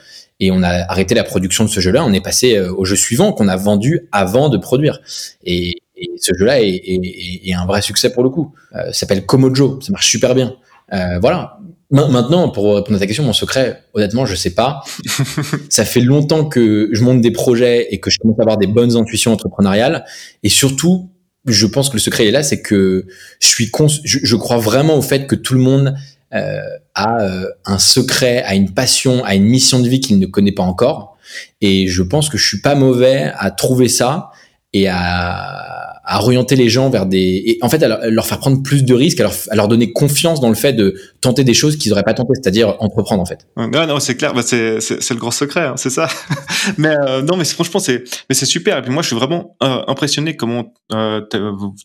Et 0.41 0.51
on 0.51 0.63
a 0.63 0.91
arrêté 0.91 1.15
la 1.15 1.25
production 1.25 1.65
de 1.65 1.69
ce 1.69 1.81
jeu-là. 1.81 2.03
On 2.05 2.13
est 2.15 2.23
passé 2.23 2.57
euh, 2.57 2.73
au 2.73 2.87
jeu 2.87 2.97
suivant 2.97 3.33
qu'on 3.33 3.49
a 3.49 3.57
vendu 3.57 4.09
avant 4.11 4.49
de 4.49 4.57
produire. 4.57 5.01
Et, 5.45 5.83
ce 6.21 6.33
jeu-là 6.33 6.63
est, 6.63 7.53
un 7.53 7.67
vrai 7.67 7.83
succès 7.83 8.13
pour 8.13 8.23
le 8.23 8.31
coup. 8.31 8.55
Euh, 8.77 8.93
s'appelle 8.93 9.27
Komojo. 9.27 9.81
Ça 9.83 9.91
marche 9.91 10.09
super 10.09 10.35
bien. 10.35 10.55
Euh, 10.93 11.19
voilà. 11.19 11.58
Maintenant, 11.91 12.51
pour 12.51 12.75
répondre 12.75 12.97
à 12.97 12.99
ta 13.01 13.07
question, 13.07 13.25
mon 13.25 13.33
secret, 13.33 13.83
honnêtement, 13.95 14.27
je 14.27 14.35
sais 14.35 14.55
pas. 14.55 14.83
ça 15.71 15.87
fait 15.87 16.01
longtemps 16.01 16.45
que 16.45 16.91
je 16.93 17.03
monte 17.03 17.23
des 17.23 17.31
projets 17.31 17.89
et 17.91 17.99
que 17.99 18.11
je 18.11 18.19
commence 18.19 18.39
à 18.39 18.43
avoir 18.43 18.59
des 18.59 18.67
bonnes 18.67 18.95
intuitions 18.95 19.33
entrepreneuriales. 19.33 20.05
Et 20.43 20.51
surtout, 20.51 21.11
je 21.47 21.67
pense 21.67 21.89
que 21.89 21.95
le 21.95 22.01
secret 22.01 22.27
est 22.27 22.31
là, 22.31 22.43
c'est 22.43 22.61
que 22.61 23.07
je 23.41 23.49
suis 23.49 23.71
je, 24.05 24.19
je, 24.23 24.37
crois 24.37 24.59
vraiment 24.59 24.97
au 24.97 25.03
fait 25.03 25.27
que 25.27 25.35
tout 25.35 25.55
le 25.55 25.61
monde 25.61 25.95
euh, 26.35 26.61
a 26.95 27.23
euh, 27.23 27.49
un 27.65 27.79
secret, 27.79 28.43
a 28.43 28.55
une 28.55 28.75
passion, 28.75 29.25
a 29.25 29.35
une 29.35 29.47
mission 29.47 29.81
de 29.81 29.89
vie 29.89 30.01
qu'il 30.01 30.19
ne 30.19 30.27
connaît 30.27 30.53
pas 30.53 30.65
encore. 30.65 31.17
Et 31.63 31.89
je 31.89 32.03
pense 32.03 32.29
que 32.29 32.37
je 32.37 32.47
suis 32.47 32.61
pas 32.61 32.75
mauvais 32.75 33.33
à 33.35 33.51
trouver 33.51 33.89
ça 33.89 34.31
et 34.75 34.89
à 34.89 35.78
à 36.11 36.23
orienter 36.23 36.57
les 36.57 36.71
gens 36.71 36.89
vers 36.89 37.05
des 37.05 37.59
en 37.61 37.69
fait 37.69 37.83
à 37.83 38.09
leur, 38.09 38.27
faire 38.27 38.39
prendre 38.39 38.63
plus 38.63 38.83
de 38.83 38.95
risques, 38.95 39.21
à 39.21 39.25
leur, 39.25 39.35
à 39.51 39.57
leur, 39.57 39.69
donner 39.69 39.93
confiance 39.93 40.41
dans 40.41 40.49
le 40.49 40.55
fait 40.55 40.73
de 40.73 40.95
tenter 41.21 41.45
des 41.45 41.53
choses 41.53 41.77
qu'ils 41.77 41.91
n'auraient 41.91 42.03
pas 42.03 42.15
tenté, 42.15 42.33
c'est-à-dire 42.35 42.77
entreprendre 42.81 43.21
en 43.21 43.27
fait. 43.27 43.47
Non, 43.59 43.87
non, 43.87 44.01
c'est 44.01 44.17
clair, 44.17 44.33
bah, 44.33 44.41
c'est 44.43 44.81
c'est 44.81 45.11
le 45.11 45.21
grand 45.21 45.31
secret, 45.31 45.67
hein, 45.67 45.75
c'est 45.77 45.91
ça. 45.91 46.09
mais 46.79 46.97
euh, 46.97 47.21
non, 47.21 47.37
mais 47.37 47.45
franchement 47.45 47.79
c'est 47.79 48.05
mais 48.31 48.35
c'est 48.35 48.47
super. 48.47 48.79
Et 48.79 48.83
puis 48.83 48.91
moi 48.91 49.03
je 49.03 49.09
suis 49.09 49.17
vraiment 49.17 49.55
euh, 49.63 49.83
impressionné 49.87 50.35
comment 50.35 50.73
euh, 50.95 51.21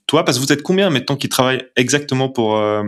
toi 0.08 0.24
parce 0.24 0.40
que 0.40 0.44
vous 0.44 0.54
êtes 0.54 0.64
combien 0.64 0.90
maintenant 0.90 1.18
qui 1.18 1.28
travaillent 1.28 1.64
exactement 1.76 2.30
pour 2.30 2.58
euh, 2.58 2.84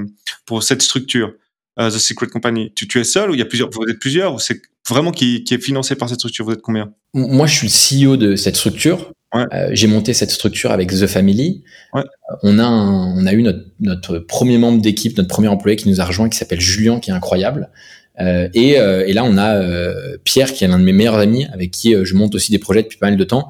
pour 0.45 0.63
cette 0.63 0.81
structure? 0.81 1.33
The 1.77 1.91
Secret 1.91 2.27
Company. 2.27 2.71
Tu 2.75 2.87
tu 2.87 2.99
es 2.99 3.03
seul 3.03 3.31
ou 3.31 3.33
il 3.33 3.39
y 3.39 3.43
a 3.43 3.45
plusieurs 3.45 3.69
vous 3.69 3.83
êtes 3.89 3.99
plusieurs 3.99 4.33
ou 4.35 4.39
c'est 4.39 4.61
vraiment 4.87 5.11
qui, 5.11 5.43
qui 5.43 5.53
est 5.53 5.61
financé 5.61 5.95
par 5.95 6.09
cette 6.09 6.19
structure? 6.19 6.45
Vous 6.45 6.53
êtes 6.53 6.61
combien? 6.61 6.93
Moi 7.13 7.47
je 7.47 7.67
suis 7.67 7.97
le 7.97 8.11
CEO 8.11 8.17
de 8.17 8.35
cette 8.35 8.55
structure. 8.55 9.11
Euh, 9.35 9.69
j'ai 9.71 9.87
monté 9.87 10.13
cette 10.13 10.31
structure 10.31 10.71
avec 10.71 10.89
The 10.89 11.07
Family. 11.07 11.63
Ouais. 11.93 12.01
Euh, 12.01 12.35
on 12.43 12.59
a 12.59 12.67
on 12.67 13.25
a 13.25 13.33
eu 13.33 13.43
notre, 13.43 13.65
notre 13.79 14.19
premier 14.19 14.57
membre 14.57 14.81
d'équipe, 14.81 15.17
notre 15.17 15.29
premier 15.29 15.47
employé 15.47 15.75
qui 15.75 15.89
nous 15.89 16.01
a 16.01 16.05
rejoint, 16.05 16.29
qui 16.29 16.37
s'appelle 16.37 16.61
Julien, 16.61 16.99
qui 16.99 17.09
est 17.11 17.13
incroyable. 17.13 17.69
Euh, 18.21 18.47
et, 18.53 18.79
euh, 18.79 19.05
et, 19.05 19.11
là, 19.11 19.25
on 19.25 19.37
a 19.37 19.61
Pierre, 20.23 20.53
qui 20.53 20.63
est 20.63 20.67
l'un 20.67 20.79
de 20.79 20.85
mes 20.85 20.93
meilleurs 20.93 21.15
amis, 21.15 21.45
avec 21.51 21.71
qui 21.71 21.93
je 22.05 22.15
monte 22.15 22.33
aussi 22.33 22.51
des 22.51 22.59
projets 22.59 22.83
depuis 22.83 22.97
pas 22.97 23.07
mal 23.07 23.17
de 23.17 23.23
temps, 23.23 23.49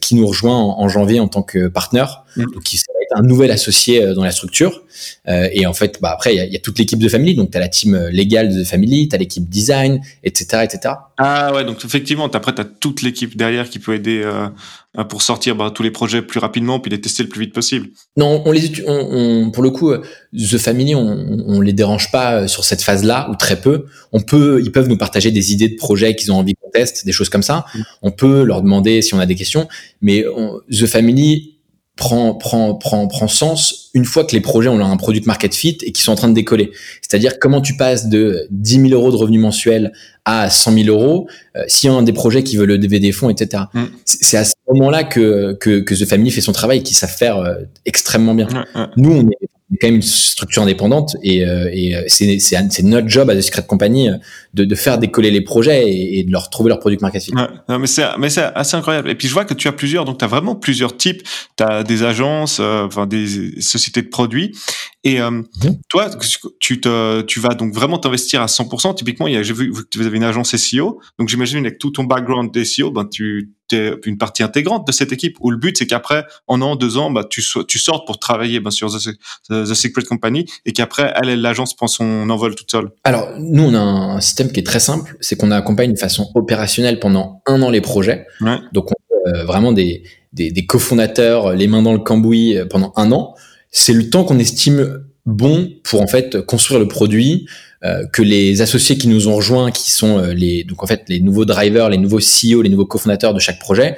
qui 0.00 0.14
nous 0.14 0.26
rejoint 0.26 0.56
en, 0.56 0.88
janvier 0.88 1.20
en 1.20 1.28
tant 1.28 1.42
que 1.42 1.68
partenaire, 1.68 2.24
mm. 2.36 2.44
donc 2.44 2.62
qui 2.62 2.78
un 3.14 3.22
nouvel 3.22 3.50
associé 3.50 4.14
dans 4.14 4.24
la 4.24 4.32
structure. 4.32 4.84
et 5.26 5.66
en 5.66 5.72
fait, 5.72 5.98
bah, 6.00 6.10
après, 6.12 6.34
il 6.34 6.38
y 6.38 6.40
a, 6.40 6.46
y 6.46 6.56
a, 6.56 6.60
toute 6.60 6.78
l'équipe 6.78 6.98
de 6.98 7.08
Family, 7.08 7.34
donc 7.34 7.50
tu 7.50 7.56
as 7.56 7.60
la 7.60 7.68
team 7.68 7.96
légale 8.10 8.54
de 8.54 8.64
Family, 8.64 9.08
tu 9.08 9.14
as 9.14 9.18
l'équipe 9.18 9.48
design, 9.48 10.00
etc., 10.24 10.64
etc. 10.64 10.94
Ah 11.22 11.52
ouais, 11.52 11.64
donc 11.64 11.84
effectivement, 11.84 12.26
après, 12.26 12.54
tu 12.54 12.62
as 12.62 12.64
toute 12.64 13.02
l'équipe 13.02 13.36
derrière 13.36 13.68
qui 13.68 13.78
peut 13.78 13.94
aider 13.94 14.22
euh, 14.24 15.04
pour 15.04 15.20
sortir 15.20 15.54
bah, 15.54 15.70
tous 15.74 15.82
les 15.82 15.90
projets 15.90 16.22
plus 16.22 16.40
rapidement 16.40 16.80
puis 16.80 16.90
les 16.90 16.98
tester 17.00 17.22
le 17.22 17.28
plus 17.28 17.42
vite 17.42 17.52
possible. 17.52 17.88
Non, 18.16 18.42
on 18.46 18.52
les, 18.52 18.82
on, 18.86 19.44
on, 19.44 19.50
pour 19.50 19.62
le 19.62 19.68
coup, 19.68 19.90
euh, 19.90 20.02
The 20.34 20.56
Family, 20.56 20.94
on, 20.94 21.44
on 21.46 21.60
les 21.60 21.74
dérange 21.74 22.10
pas 22.10 22.36
euh, 22.36 22.46
sur 22.48 22.64
cette 22.64 22.80
phase-là 22.80 23.28
ou 23.30 23.36
très 23.36 23.60
peu. 23.60 23.84
On 24.12 24.20
peut, 24.20 24.62
ils 24.64 24.72
peuvent 24.72 24.88
nous 24.88 24.96
partager 24.96 25.30
des 25.30 25.52
idées 25.52 25.68
de 25.68 25.76
projets 25.76 26.16
qu'ils 26.16 26.32
ont 26.32 26.36
envie 26.36 26.54
qu'on 26.54 26.70
teste, 26.70 27.04
des 27.04 27.12
choses 27.12 27.28
comme 27.28 27.42
ça. 27.42 27.66
Mm. 27.74 27.80
On 28.00 28.10
peut 28.12 28.42
leur 28.42 28.62
demander 28.62 29.02
si 29.02 29.12
on 29.12 29.18
a 29.18 29.26
des 29.26 29.36
questions, 29.36 29.68
mais 30.00 30.24
The 30.70 30.86
Family 30.86 31.59
prend 32.00 32.34
prend 32.34 32.74
prend 32.74 33.06
prend 33.08 33.28
sens 33.28 33.90
une 33.92 34.06
fois 34.06 34.24
que 34.24 34.32
les 34.32 34.40
projets 34.40 34.70
ont 34.70 34.80
un 34.80 34.96
produit 34.96 35.22
market 35.26 35.54
fit 35.54 35.76
et 35.82 35.92
qui 35.92 36.00
sont 36.00 36.12
en 36.12 36.14
train 36.14 36.28
de 36.28 36.34
décoller. 36.34 36.70
C'est-à-dire 37.02 37.38
comment 37.38 37.60
tu 37.60 37.76
passes 37.76 38.08
de 38.08 38.46
10 38.50 38.88
000 38.88 38.94
euros 38.94 39.12
de 39.12 39.16
revenus 39.16 39.40
mensuels 39.40 39.92
à 40.24 40.48
100 40.48 40.72
000 40.84 40.88
euros 40.88 41.28
euh, 41.56 41.62
s'il 41.68 41.90
y 41.90 41.92
a 41.92 41.96
un 41.96 42.02
des 42.02 42.14
projets 42.14 42.42
qui 42.42 42.56
veut 42.56 42.64
le 42.64 42.78
lever 42.78 43.00
des 43.00 43.12
fonds, 43.12 43.28
etc. 43.28 43.64
Mm. 43.74 43.84
C'est 44.06 44.38
à 44.38 44.44
ce 44.44 44.54
moment-là 44.72 45.04
que, 45.04 45.52
que, 45.60 45.80
que 45.80 45.94
The 45.94 46.08
Family 46.08 46.30
fait 46.30 46.40
son 46.40 46.52
travail 46.52 46.78
et 46.78 46.82
qui 46.82 46.94
savent 46.94 47.14
faire 47.14 47.36
euh, 47.36 47.56
extrêmement 47.84 48.34
bien. 48.34 48.48
Nous, 48.96 49.12
on 49.12 49.28
est 49.28 49.48
quand 49.78 49.86
même 49.86 49.96
une 49.96 50.02
structure 50.02 50.62
indépendante 50.62 51.16
et, 51.22 51.46
euh, 51.46 51.70
et 51.72 51.94
euh, 51.94 52.02
c'est, 52.08 52.82
notre 52.82 53.08
job 53.08 53.30
à 53.30 53.36
The 53.36 53.40
Secret 53.40 53.66
Company 53.66 54.08
euh, 54.08 54.16
de, 54.52 54.64
de 54.64 54.74
faire 54.74 54.98
décoller 54.98 55.30
les 55.30 55.42
projets 55.42 55.88
et, 55.88 56.24
de 56.24 56.32
leur 56.32 56.50
trouver 56.50 56.70
leur 56.70 56.80
produit 56.80 56.98
market 57.00 57.22
fit. 57.22 57.32
Ouais, 57.32 57.78
mais 57.78 57.86
c'est 57.86 58.04
mais 58.18 58.30
c'est 58.30 58.42
assez 58.42 58.76
incroyable. 58.76 59.10
Et 59.10 59.14
puis 59.14 59.28
je 59.28 59.32
vois 59.32 59.44
que 59.44 59.54
tu 59.54 59.68
as 59.68 59.72
plusieurs, 59.72 60.04
donc 60.04 60.18
tu 60.18 60.24
as 60.24 60.28
vraiment 60.28 60.56
plusieurs 60.56 60.96
types. 60.96 61.22
Tu 61.56 61.62
as 61.62 61.84
des 61.84 62.02
agences, 62.02 62.58
enfin 62.58 63.06
des 63.06 63.60
sociétés 63.60 64.02
de 64.02 64.08
produits. 64.08 64.56
Et 65.04 65.20
mhm. 65.20 65.46
toi, 65.88 66.10
tu 66.58 66.80
te, 66.80 67.22
tu 67.22 67.40
vas 67.40 67.54
donc 67.54 67.72
vraiment 67.72 67.98
t'investir 67.98 68.42
à 68.42 68.46
100%. 68.46 68.94
Typiquement, 68.96 69.28
il 69.28 69.34
y 69.34 69.36
a, 69.36 69.42
j'ai 69.42 69.54
vu 69.54 69.72
que 69.72 69.98
vous 69.98 70.06
avez 70.06 70.16
une 70.16 70.24
agence 70.24 70.54
SEO, 70.56 71.00
donc 71.18 71.28
j'imagine 71.28 71.58
avec 71.58 71.78
tout 71.78 71.90
ton 71.90 72.04
background 72.04 72.52
SEO, 72.64 72.90
ben 72.90 73.06
tu 73.06 73.50
une 73.72 74.18
partie 74.18 74.42
intégrante 74.42 74.86
de 74.86 74.92
cette 74.92 75.12
équipe 75.12 75.36
où 75.40 75.50
le 75.50 75.56
but 75.56 75.76
c'est 75.78 75.86
qu'après 75.86 76.24
en 76.46 76.60
an 76.60 76.76
deux 76.76 76.96
ans 76.96 77.10
bah 77.10 77.24
tu 77.28 77.42
tu 77.68 77.78
sortes 77.78 78.06
pour 78.06 78.18
travailler 78.18 78.60
ben, 78.60 78.70
sur 78.70 78.88
The, 78.90 79.74
Secret 79.74 80.02
Company 80.02 80.46
et 80.66 80.72
qu'après 80.72 81.12
elle 81.16 81.40
l'agence 81.40 81.74
prend 81.74 81.86
son 81.86 82.28
envol 82.30 82.54
toute 82.54 82.70
seule. 82.70 82.90
Alors 83.04 83.28
nous 83.38 83.64
on 83.64 83.74
a 83.74 83.80
un 83.80 84.20
système 84.20 84.52
qui 84.52 84.60
est 84.60 84.66
très 84.66 84.80
simple, 84.80 85.16
c'est 85.20 85.36
qu'on 85.36 85.50
accompagne 85.50 85.92
de 85.92 85.98
façon 85.98 86.30
opérationnelle 86.34 87.00
pendant 87.00 87.42
un 87.46 87.62
an 87.62 87.70
les 87.70 87.80
projets. 87.80 88.26
Donc 88.72 88.90
on 88.90 88.94
euh, 89.26 89.44
vraiment 89.44 89.72
des 89.72 90.04
des, 90.32 90.50
des 90.50 90.66
cofondateurs 90.66 91.52
les 91.52 91.66
mains 91.66 91.82
dans 91.82 91.92
le 91.92 91.98
cambouis 91.98 92.56
euh, 92.56 92.64
pendant 92.64 92.92
un 92.96 93.12
an. 93.12 93.34
C'est 93.70 93.92
le 93.92 94.08
temps 94.08 94.24
qu'on 94.24 94.38
estime 94.38 95.04
bon 95.26 95.70
pour 95.82 96.00
en 96.00 96.06
fait 96.06 96.40
construire 96.42 96.80
le 96.80 96.88
produit, 96.88 97.46
euh, 97.84 98.06
que 98.12 98.22
les 98.22 98.60
associés 98.60 98.98
qui 98.98 99.08
nous 99.08 99.28
ont 99.28 99.36
rejoints, 99.36 99.70
qui 99.70 99.90
sont 99.90 100.18
euh, 100.18 100.34
les 100.34 100.64
donc 100.64 100.82
en 100.82 100.86
fait 100.86 101.04
les 101.08 101.20
nouveaux 101.20 101.44
drivers, 101.44 101.88
les 101.88 101.98
nouveaux 101.98 102.18
CEO, 102.18 102.62
les 102.62 102.68
nouveaux 102.68 102.86
cofondateurs 102.86 103.32
de 103.32 103.40
chaque 103.40 103.58
projet, 103.58 103.96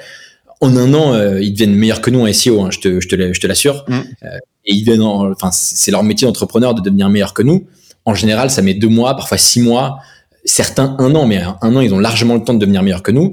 en 0.61 0.77
un 0.77 0.93
an 0.93 1.13
euh, 1.13 1.41
ils 1.41 1.51
deviennent 1.51 1.75
meilleurs 1.75 2.01
que 2.01 2.09
nous 2.09 2.25
en 2.25 2.31
SEO, 2.31 2.61
hein, 2.61 2.69
je 2.71 2.79
te 2.79 2.99
je 3.01 3.07
te, 3.07 3.33
je 3.33 3.39
te 3.39 3.47
l'assure. 3.47 3.83
Mm. 3.87 4.01
et 4.65 4.73
ils 4.73 4.83
viennent, 4.83 5.01
enfin 5.01 5.49
c'est 5.51 5.91
leur 5.91 6.03
métier 6.03 6.25
d'entrepreneur 6.25 6.73
de 6.75 6.81
devenir 6.81 7.09
meilleurs 7.09 7.33
que 7.33 7.43
nous. 7.43 7.67
En 8.05 8.15
général, 8.15 8.49
ça 8.49 8.61
met 8.61 8.73
deux 8.73 8.89
mois, 8.89 9.15
parfois 9.15 9.37
six 9.37 9.61
mois 9.61 9.99
certains 10.45 10.95
un 10.99 11.15
an, 11.15 11.25
mais 11.25 11.41
un 11.61 11.75
an, 11.75 11.81
ils 11.81 11.93
ont 11.93 11.99
largement 11.99 12.35
le 12.35 12.43
temps 12.43 12.53
de 12.53 12.59
devenir 12.59 12.83
meilleurs 12.83 13.03
que 13.03 13.11
nous. 13.11 13.31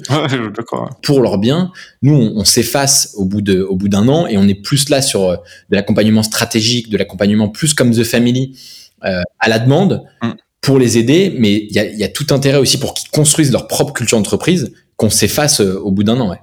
pour 1.02 1.20
leur 1.20 1.38
bien, 1.38 1.72
nous, 2.02 2.14
on, 2.14 2.44
s'efface 2.44 3.14
au 3.16 3.24
bout 3.24 3.42
de, 3.42 3.62
au 3.62 3.76
bout 3.76 3.88
d'un 3.88 4.08
an 4.08 4.26
et 4.26 4.38
on 4.38 4.46
est 4.46 4.54
plus 4.54 4.88
là 4.88 5.02
sur 5.02 5.24
euh, 5.24 5.36
de 5.70 5.76
l'accompagnement 5.76 6.22
stratégique, 6.22 6.88
de 6.88 6.96
l'accompagnement 6.96 7.48
plus 7.48 7.74
comme 7.74 7.92
The 7.92 8.04
Family 8.04 8.58
euh, 9.04 9.22
à 9.38 9.48
la 9.48 9.58
demande 9.58 10.04
mm. 10.22 10.30
pour 10.60 10.78
les 10.78 10.98
aider. 10.98 11.34
Mais 11.38 11.54
il 11.54 11.72
y 11.72 11.78
a, 11.78 11.84
y 11.84 12.04
a, 12.04 12.08
tout 12.08 12.26
intérêt 12.30 12.58
aussi 12.58 12.78
pour 12.78 12.94
qu'ils 12.94 13.10
construisent 13.10 13.52
leur 13.52 13.66
propre 13.66 13.92
culture 13.92 14.18
d'entreprise 14.18 14.72
qu'on 14.96 15.10
s'efface 15.10 15.60
euh, 15.60 15.80
au 15.80 15.90
bout 15.90 16.04
d'un 16.04 16.20
an. 16.20 16.30
Ouais. 16.30 16.40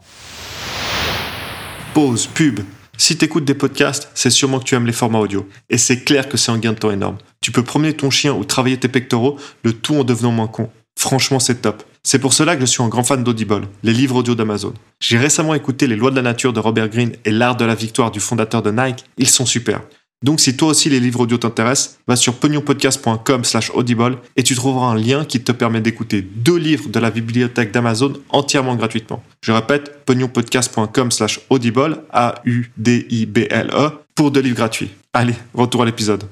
Pause 1.93 2.27
pub. 2.27 2.60
Si 3.00 3.16
tu 3.16 3.26
écoutes 3.26 3.46
des 3.46 3.54
podcasts, 3.54 4.10
c'est 4.16 4.32
sûrement 4.32 4.58
que 4.58 4.64
tu 4.64 4.74
aimes 4.74 4.88
les 4.88 4.92
formats 4.92 5.20
audio. 5.20 5.48
Et 5.70 5.78
c'est 5.78 6.04
clair 6.04 6.28
que 6.28 6.36
c'est 6.36 6.52
un 6.52 6.58
gain 6.58 6.74
de 6.74 6.80
temps 6.80 6.90
énorme. 6.90 7.18
Tu 7.42 7.52
peux 7.52 7.64
promener 7.64 7.94
ton 7.94 8.10
chien 8.10 8.34
ou 8.34 8.44
travailler 8.44 8.78
tes 8.78 8.88
pectoraux, 8.88 9.38
le 9.64 9.74
tout 9.74 9.96
en 9.96 10.04
devenant 10.04 10.32
moins 10.32 10.48
con. 10.48 10.72
Franchement, 10.98 11.40
c'est 11.40 11.62
top. 11.62 11.84
C'est 12.02 12.18
pour 12.18 12.34
cela 12.34 12.56
que 12.56 12.62
je 12.62 12.66
suis 12.66 12.82
un 12.82 12.88
grand 12.88 13.04
fan 13.04 13.24
d'Audible, 13.24 13.68
les 13.84 13.94
livres 13.94 14.16
audio 14.16 14.34
d'Amazon. 14.34 14.74
J'ai 15.00 15.20
récemment 15.20 15.54
écouté 15.54 15.86
Les 15.86 15.96
lois 15.96 16.10
de 16.10 16.16
la 16.16 16.24
nature 16.24 16.54
de 16.54 16.60
Robert 16.60 16.90
Greene 16.90 17.14
et 17.24 17.32
L'art 17.32 17.56
de 17.56 17.66
la 17.66 17.76
victoire 17.76 18.10
du 18.10 18.20
fondateur 18.20 18.64
de 18.64 18.72
Nike. 18.72 19.06
Ils 19.20 19.30
sont 19.30 19.46
super. 19.46 19.82
Donc 20.23 20.39
si 20.39 20.58
toi 20.58 20.69
aussi 20.69 20.89
les 20.89 20.99
livres 20.99 21.19
audio 21.19 21.38
t'intéressent, 21.38 21.99
va 22.08 22.15
sur 22.15 22.34
pognonpodcast.com 22.34 23.43
slash 23.43 23.69
audible 23.75 24.17
et 24.36 24.41
tu 24.41 24.56
trouveras 24.56 24.88
un 24.88 24.95
lien 24.95 25.25
qui 25.25 25.43
te 25.43 25.51
permet 25.51 25.80
d'écouter 25.80 26.23
deux 26.23 26.58
livres 26.58 26.89
de 26.89 26.99
la 26.99 27.12
bibliothèque 27.12 27.71
d'Amazon 27.71 28.13
entièrement 28.30 28.75
gratuitement. 28.75 29.23
Je 29.41 29.51
répète, 29.51 30.03
pognonpodcast.com 30.06 31.12
slash 31.12 31.39
audible, 31.51 32.01
A-U-D-I-B-L-E, 32.10 33.89
pour 34.15 34.32
deux 34.32 34.41
livres 34.41 34.56
gratuits. 34.56 34.89
Allez, 35.13 35.36
retour 35.53 35.84
à 35.84 35.86
l'épisode. 35.86 36.23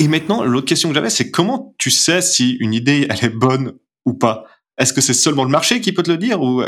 Et 0.00 0.08
maintenant, 0.08 0.44
l'autre 0.44 0.66
question 0.66 0.88
que 0.88 0.94
j'avais, 0.94 1.10
c'est 1.10 1.30
comment 1.30 1.74
tu 1.76 1.90
sais 1.90 2.22
si 2.22 2.52
une 2.60 2.72
idée, 2.72 3.06
elle 3.10 3.24
est 3.26 3.34
bonne 3.34 3.74
ou 4.06 4.14
pas? 4.14 4.44
Est-ce 4.78 4.92
que 4.92 5.00
c'est 5.00 5.14
seulement 5.14 5.44
le 5.44 5.50
marché 5.50 5.80
qui 5.80 5.92
peut 5.92 6.02
te 6.02 6.10
le 6.10 6.16
dire 6.16 6.40
ou 6.40 6.62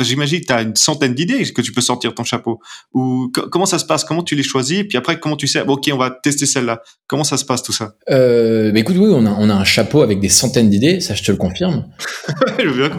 j'imagine 0.00 0.40
que 0.40 0.46
tu 0.46 0.52
as 0.52 0.62
une 0.62 0.76
centaine 0.76 1.14
d'idées 1.14 1.42
que 1.52 1.62
tu 1.62 1.72
peux 1.72 1.80
sortir 1.80 2.14
ton 2.14 2.24
chapeau. 2.24 2.60
Ou 2.92 3.32
comment 3.50 3.66
ça 3.66 3.78
se 3.78 3.84
passe? 3.84 4.04
Comment 4.04 4.22
tu 4.22 4.34
les 4.34 4.42
choisis? 4.42 4.84
Puis 4.84 4.98
après 4.98 5.18
comment 5.18 5.36
tu 5.36 5.46
sais 5.46 5.62
ok 5.66 5.90
on 5.92 5.96
va 5.96 6.10
tester 6.10 6.44
celle-là. 6.44 6.82
Comment 7.06 7.24
ça 7.24 7.36
se 7.36 7.44
passe 7.44 7.62
tout 7.62 7.72
ça? 7.72 7.94
Euh, 8.10 8.72
bah 8.72 8.80
écoute 8.80 8.96
oui 8.98 9.08
on 9.10 9.24
a 9.24 9.30
on 9.30 9.48
a 9.48 9.54
un 9.54 9.64
chapeau 9.64 10.02
avec 10.02 10.20
des 10.20 10.28
centaines 10.28 10.68
d'idées 10.68 11.00
ça 11.00 11.14
je 11.14 11.22
te 11.22 11.30
le 11.30 11.38
confirme. 11.38 11.86
Je 12.58 12.68
veux 12.68 12.90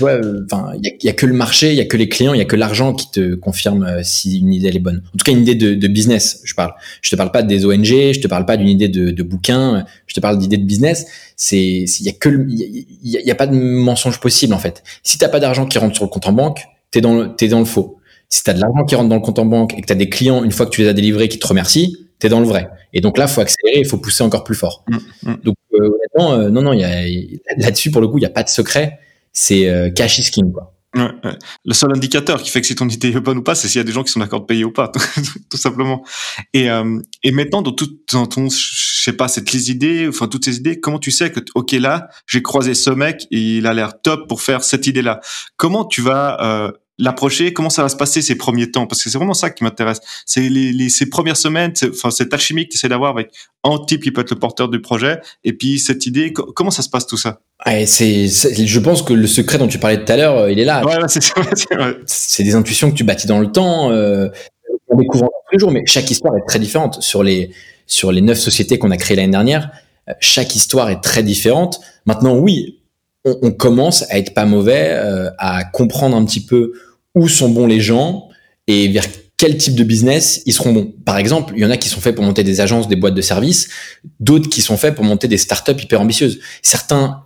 ouais 0.00 0.12
euh, 0.12 0.46
enfin 0.50 0.72
il 0.82 0.96
y 1.02 1.08
a, 1.08 1.12
que 1.12 1.26
le 1.26 1.34
marché 1.34 1.70
il 1.70 1.76
y 1.76 1.80
a 1.80 1.84
que 1.84 1.96
les 1.96 2.08
clients 2.08 2.32
il 2.32 2.38
y 2.38 2.42
a 2.42 2.46
que 2.46 2.56
l'argent 2.56 2.94
qui 2.94 3.10
te 3.10 3.34
confirme 3.34 3.84
euh, 3.84 4.00
si 4.02 4.38
une 4.38 4.52
idée 4.52 4.68
elle 4.68 4.76
est 4.76 4.80
bonne. 4.80 5.02
En 5.08 5.18
tout 5.18 5.24
cas 5.24 5.32
une 5.32 5.40
idée 5.40 5.54
de, 5.54 5.74
de, 5.74 5.88
business 5.88 6.40
je 6.44 6.54
parle. 6.54 6.72
Je 7.02 7.10
te 7.10 7.16
parle 7.16 7.32
pas 7.32 7.42
des 7.42 7.66
ONG 7.66 7.84
je 7.84 8.20
te 8.20 8.28
parle 8.28 8.46
pas 8.46 8.56
d'une 8.56 8.68
idée 8.68 8.88
de, 8.88 9.10
de 9.10 9.22
bouquin 9.22 9.84
je 10.06 10.14
te 10.14 10.20
parle 10.20 10.38
d'idée 10.38 10.56
de 10.56 10.64
business 10.64 11.06
c'est 11.42 11.56
il 11.56 12.02
y 12.02 12.10
a 12.10 12.12
que 12.12 12.28
il 12.28 12.86
y, 13.02 13.30
a, 13.30 13.34
pas 13.34 13.46
de 13.46 13.56
mensonge 13.56 14.20
possible 14.20 14.52
en 14.52 14.58
fait. 14.58 14.82
Si 15.02 15.16
t'as 15.16 15.30
pas 15.30 15.40
d'argent 15.40 15.64
qui 15.64 15.78
rentre 15.78 15.96
sur 15.96 16.04
le 16.04 16.10
compte 16.10 16.26
en 16.26 16.32
banque, 16.32 16.66
t'es 16.90 17.00
dans 17.00 17.14
le, 17.14 17.34
t'es 17.34 17.48
dans 17.48 17.60
le 17.60 17.64
faux. 17.64 17.98
Si 18.28 18.44
t'as 18.44 18.52
de 18.52 18.60
l'argent 18.60 18.84
qui 18.84 18.94
rentre 18.94 19.08
dans 19.08 19.14
le 19.14 19.22
compte 19.22 19.38
en 19.38 19.46
banque 19.46 19.72
et 19.72 19.80
que 19.80 19.86
t'as 19.86 19.94
des 19.94 20.10
clients 20.10 20.44
une 20.44 20.52
fois 20.52 20.66
que 20.66 20.70
tu 20.70 20.82
les 20.82 20.88
as 20.88 20.92
délivrés 20.92 21.28
qui 21.28 21.38
te 21.38 21.46
remercient, 21.46 21.96
t'es 22.18 22.28
dans 22.28 22.40
le 22.40 22.46
vrai. 22.46 22.68
Et 22.92 23.00
donc 23.00 23.16
là, 23.16 23.26
faut 23.26 23.40
accélérer, 23.40 23.80
il 23.80 23.86
faut 23.86 23.96
pousser 23.96 24.22
encore 24.22 24.44
plus 24.44 24.54
fort. 24.54 24.84
Mm, 24.86 25.30
mm. 25.30 25.36
Donc 25.42 25.56
euh, 25.72 25.78
honnêtement, 25.94 26.34
euh, 26.34 26.50
non 26.50 26.60
non, 26.60 26.74
y 26.74 26.84
a 26.84 27.06
là-dessus 27.56 27.90
pour 27.90 28.02
le 28.02 28.08
coup, 28.08 28.18
il 28.18 28.22
y 28.22 28.26
a 28.26 28.30
pas 28.30 28.42
de 28.42 28.50
secret. 28.50 28.98
C'est 29.32 29.66
euh, 29.66 29.88
cash 29.88 30.18
is 30.18 30.30
king 30.30 30.52
quoi. 30.52 30.74
Le 30.92 31.72
seul 31.72 31.90
indicateur 31.94 32.42
qui 32.42 32.50
fait 32.50 32.60
que 32.60 32.66
si 32.66 32.74
ton 32.74 32.88
idée 32.88 33.08
est 33.08 33.20
bonne 33.20 33.38
ou 33.38 33.42
pas, 33.42 33.54
c'est 33.54 33.68
s'il 33.68 33.78
y 33.78 33.80
a 33.80 33.84
des 33.84 33.92
gens 33.92 34.02
qui 34.02 34.10
sont 34.10 34.20
d'accord 34.20 34.40
de 34.40 34.46
payer 34.46 34.64
ou 34.64 34.72
pas, 34.72 34.90
tout 35.50 35.56
simplement. 35.56 36.04
Et, 36.52 36.68
euh, 36.68 36.98
et 37.22 37.30
maintenant, 37.30 37.62
dans, 37.62 37.72
tout, 37.72 37.88
ton, 38.08 38.48
je 38.48 39.02
sais 39.02 39.12
pas, 39.12 39.28
cette 39.28 39.52
idées, 39.54 40.08
enfin 40.08 40.26
toutes 40.26 40.44
ces 40.44 40.56
idées, 40.56 40.80
comment 40.80 40.98
tu 40.98 41.10
sais 41.10 41.30
que, 41.30 41.40
ok, 41.54 41.72
là, 41.72 42.08
j'ai 42.26 42.42
croisé 42.42 42.74
ce 42.74 42.90
mec, 42.90 43.26
et 43.30 43.58
il 43.58 43.66
a 43.66 43.74
l'air 43.74 44.00
top 44.02 44.28
pour 44.28 44.42
faire 44.42 44.64
cette 44.64 44.86
idée-là. 44.86 45.20
Comment 45.56 45.84
tu 45.84 46.02
vas 46.02 46.38
euh, 46.42 46.72
l'approcher 47.00 47.52
Comment 47.52 47.70
ça 47.70 47.82
va 47.82 47.88
se 47.88 47.96
passer 47.96 48.22
ces 48.22 48.36
premiers 48.36 48.70
temps? 48.70 48.86
Parce 48.86 49.02
que 49.02 49.10
c'est 49.10 49.18
vraiment 49.18 49.34
ça 49.34 49.50
qui 49.50 49.64
m'intéresse. 49.64 50.00
C'est 50.26 50.48
les, 50.48 50.72
les, 50.72 50.88
ces 50.88 51.06
premières 51.06 51.36
semaines, 51.36 51.72
enfin 51.90 52.10
cette 52.10 52.32
alchimie 52.32 52.66
que 52.66 52.70
tu 52.72 52.76
essaies 52.76 52.88
d'avoir 52.88 53.10
avec 53.10 53.30
un 53.64 53.78
type 53.86 54.02
qui 54.02 54.10
peut 54.10 54.20
être 54.20 54.30
le 54.30 54.38
porteur 54.38 54.68
du 54.68 54.80
projet, 54.80 55.20
et 55.44 55.52
puis 55.52 55.78
cette 55.78 56.06
idée. 56.06 56.32
Comment 56.32 56.70
ça 56.70 56.82
se 56.82 56.88
passe 56.88 57.06
tout 57.06 57.16
ça? 57.16 57.40
Ouais, 57.66 57.86
c'est, 57.86 58.28
je 58.28 58.78
pense 58.78 59.02
que 59.02 59.12
le 59.12 59.26
secret 59.26 59.58
dont 59.58 59.68
tu 59.68 59.78
parlais 59.78 60.02
tout 60.02 60.10
à 60.12 60.16
l'heure, 60.16 60.38
euh, 60.38 60.52
il 60.52 60.58
est 60.58 60.64
là. 60.64 60.84
Ouais, 60.84 60.96
c'est, 62.06 62.42
des 62.42 62.54
intuitions 62.54 62.90
que 62.90 62.96
tu 62.96 63.04
bâtis 63.04 63.26
dans 63.26 63.40
le 63.40 63.52
temps. 63.52 63.90
Euh, 63.90 64.28
on 64.88 64.96
découvre 64.96 65.24
tous 65.26 65.52
les 65.52 65.58
jours, 65.58 65.70
mais 65.70 65.82
chaque 65.86 66.10
histoire 66.10 66.36
est 66.36 66.46
très 66.46 66.58
différente. 66.58 67.02
Sur 67.02 67.22
les 67.22 67.50
sur 67.86 68.12
les 68.12 68.20
neuf 68.20 68.38
sociétés 68.38 68.78
qu'on 68.78 68.90
a 68.92 68.96
créées 68.96 69.16
l'année 69.16 69.32
dernière, 69.32 69.70
euh, 70.08 70.12
chaque 70.20 70.54
histoire 70.56 70.90
est 70.90 71.00
très 71.00 71.22
différente. 71.22 71.80
Maintenant, 72.06 72.36
oui, 72.36 72.78
on, 73.24 73.36
on 73.42 73.50
commence 73.50 74.10
à 74.10 74.18
être 74.18 74.32
pas 74.32 74.46
mauvais, 74.46 74.90
euh, 74.92 75.28
à 75.38 75.64
comprendre 75.64 76.16
un 76.16 76.24
petit 76.24 76.44
peu 76.44 76.72
où 77.14 77.28
sont 77.28 77.48
bons 77.48 77.66
les 77.66 77.80
gens 77.80 78.28
et 78.66 78.88
vers 78.88 79.06
quel 79.40 79.56
type 79.56 79.74
de 79.74 79.84
business 79.84 80.42
ils 80.44 80.52
seront 80.52 80.72
bons. 80.72 80.92
Par 81.06 81.16
exemple, 81.16 81.54
il 81.56 81.62
y 81.62 81.64
en 81.64 81.70
a 81.70 81.78
qui 81.78 81.88
sont 81.88 82.02
faits 82.02 82.14
pour 82.14 82.24
monter 82.24 82.44
des 82.44 82.60
agences, 82.60 82.88
des 82.88 82.96
boîtes 82.96 83.14
de 83.14 83.22
services, 83.22 83.70
d'autres 84.20 84.50
qui 84.50 84.60
sont 84.60 84.76
faits 84.76 84.94
pour 84.94 85.02
monter 85.02 85.28
des 85.28 85.38
startups 85.38 85.82
hyper 85.82 86.02
ambitieuses. 86.02 86.40
Certains 86.60 87.22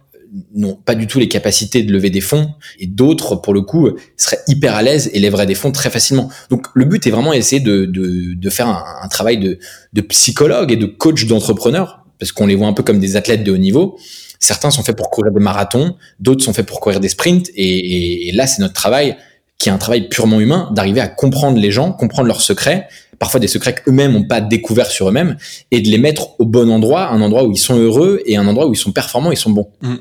n'ont 0.55 0.77
pas 0.77 0.95
du 0.95 1.09
tout 1.09 1.19
les 1.19 1.27
capacités 1.27 1.83
de 1.83 1.93
lever 1.93 2.11
des 2.11 2.21
fonds 2.21 2.51
et 2.79 2.87
d'autres, 2.87 3.35
pour 3.35 3.53
le 3.53 3.63
coup, 3.63 3.91
seraient 4.17 4.39
hyper 4.47 4.77
à 4.77 4.83
l'aise 4.83 5.11
et 5.13 5.19
lèveraient 5.19 5.47
des 5.47 5.57
fonds 5.57 5.73
très 5.73 5.91
facilement. 5.91 6.29
Donc, 6.51 6.69
le 6.75 6.85
but 6.85 7.05
est 7.05 7.11
vraiment 7.11 7.33
d'essayer 7.33 7.61
de, 7.61 7.85
de, 7.85 8.35
de, 8.35 8.51
faire 8.51 8.69
un, 8.69 9.09
travail 9.09 9.39
de, 9.39 9.59
de, 9.93 10.01
psychologue 10.03 10.71
et 10.71 10.77
de 10.77 10.87
coach 10.87 11.27
d'entrepreneurs 11.27 12.05
parce 12.21 12.31
qu'on 12.31 12.47
les 12.47 12.55
voit 12.55 12.69
un 12.69 12.75
peu 12.75 12.85
comme 12.85 13.01
des 13.01 13.17
athlètes 13.17 13.43
de 13.43 13.51
haut 13.51 13.59
niveau. 13.59 13.99
Certains 14.39 14.71
sont 14.71 14.85
faits 14.85 14.97
pour 14.97 15.11
courir 15.11 15.33
des 15.33 15.41
marathons, 15.41 15.97
d'autres 16.21 16.45
sont 16.45 16.53
faits 16.53 16.67
pour 16.67 16.79
courir 16.79 17.01
des 17.01 17.09
sprints 17.09 17.51
et 17.57 18.31
là, 18.35 18.47
c'est 18.47 18.63
notre 18.63 18.75
travail 18.75 19.17
qui 19.59 19.69
est 19.69 19.73
un 19.73 19.79
travail 19.79 20.09
purement 20.09 20.41
humain, 20.41 20.69
d'arriver 20.73 21.01
à 21.01 21.09
comprendre 21.09 21.59
les 21.59 21.71
gens, 21.71 21.93
comprendre 21.93 22.29
leurs 22.29 22.41
secrets, 22.41 22.89
parfois 23.19 23.41
des 23.41 23.49
secrets 23.49 23.75
qu'eux-mêmes 23.75 24.13
n'ont 24.13 24.27
pas 24.27 24.41
découverts 24.41 24.91
sur 24.91 25.09
eux-mêmes, 25.09 25.37
et 25.71 25.81
de 25.81 25.89
les 25.89 25.99
mettre 25.99 26.39
au 26.41 26.45
bon 26.45 26.71
endroit, 26.71 27.09
un 27.09 27.21
endroit 27.21 27.45
où 27.45 27.53
ils 27.53 27.59
sont 27.59 27.79
heureux 27.79 28.21
et 28.27 28.37
un 28.37 28.47
endroit 28.47 28.67
où 28.67 28.75
ils 28.75 28.79
sont 28.79 28.93
performants, 28.93 29.31
ils 29.31 29.37
sont 29.37 29.51
bons. 29.51 29.69
Mmh. 29.83 29.95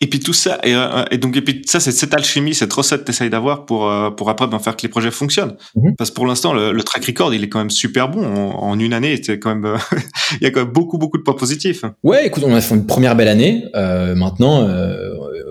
Et 0.00 0.06
puis 0.06 0.20
tout 0.20 0.32
ça, 0.32 0.58
et, 0.62 0.74
euh, 0.74 1.04
et 1.10 1.18
donc 1.18 1.36
et 1.36 1.42
puis 1.42 1.62
ça, 1.66 1.80
c'est 1.80 1.92
cette 1.92 2.12
alchimie, 2.14 2.54
cette 2.54 2.72
recette 2.72 3.00
que 3.00 3.06
tu 3.06 3.10
essayes 3.12 3.30
d'avoir 3.30 3.64
pour 3.64 3.90
euh, 3.90 4.10
pour 4.10 4.28
après 4.28 4.46
ben, 4.46 4.58
faire 4.58 4.76
que 4.76 4.82
les 4.82 4.88
projets 4.88 5.10
fonctionnent. 5.10 5.56
Mmh. 5.74 5.92
Parce 5.96 6.10
que 6.10 6.14
pour 6.14 6.26
l'instant, 6.26 6.52
le, 6.52 6.72
le, 6.72 6.82
track 6.82 7.04
record, 7.06 7.32
il 7.32 7.42
est 7.42 7.48
quand 7.48 7.58
même 7.58 7.70
super 7.70 8.10
bon. 8.10 8.24
En, 8.24 8.70
en 8.70 8.78
une 8.78 8.92
année, 8.92 9.18
c'est 9.22 9.38
quand 9.38 9.54
même, 9.54 9.64
euh, 9.64 9.76
il 10.40 10.44
y 10.44 10.46
a 10.46 10.50
quand 10.50 10.60
même 10.60 10.72
beaucoup 10.72 10.98
beaucoup 10.98 11.16
de 11.16 11.22
points 11.22 11.34
positifs. 11.34 11.84
Ouais, 12.02 12.26
écoute, 12.26 12.44
on 12.46 12.54
a 12.54 12.60
fait 12.60 12.74
une 12.74 12.86
première 12.86 13.16
belle 13.16 13.28
année. 13.28 13.64
Euh, 13.74 14.14
maintenant, 14.14 14.66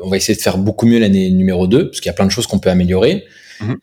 on 0.05 0.09
va 0.09 0.17
essayer 0.17 0.35
de 0.35 0.41
faire 0.41 0.57
beaucoup 0.59 0.85
mieux 0.85 0.99
l'année 0.99 1.31
numéro 1.31 1.67
2, 1.67 1.89
parce 1.89 1.99
qu'il 1.99 2.09
y 2.09 2.11
a 2.11 2.13
plein 2.13 2.27
de 2.27 2.31
choses 2.31 2.45
qu'on 2.45 2.59
peut 2.59 2.69
améliorer. 2.69 3.25
Mmh. 3.59 3.73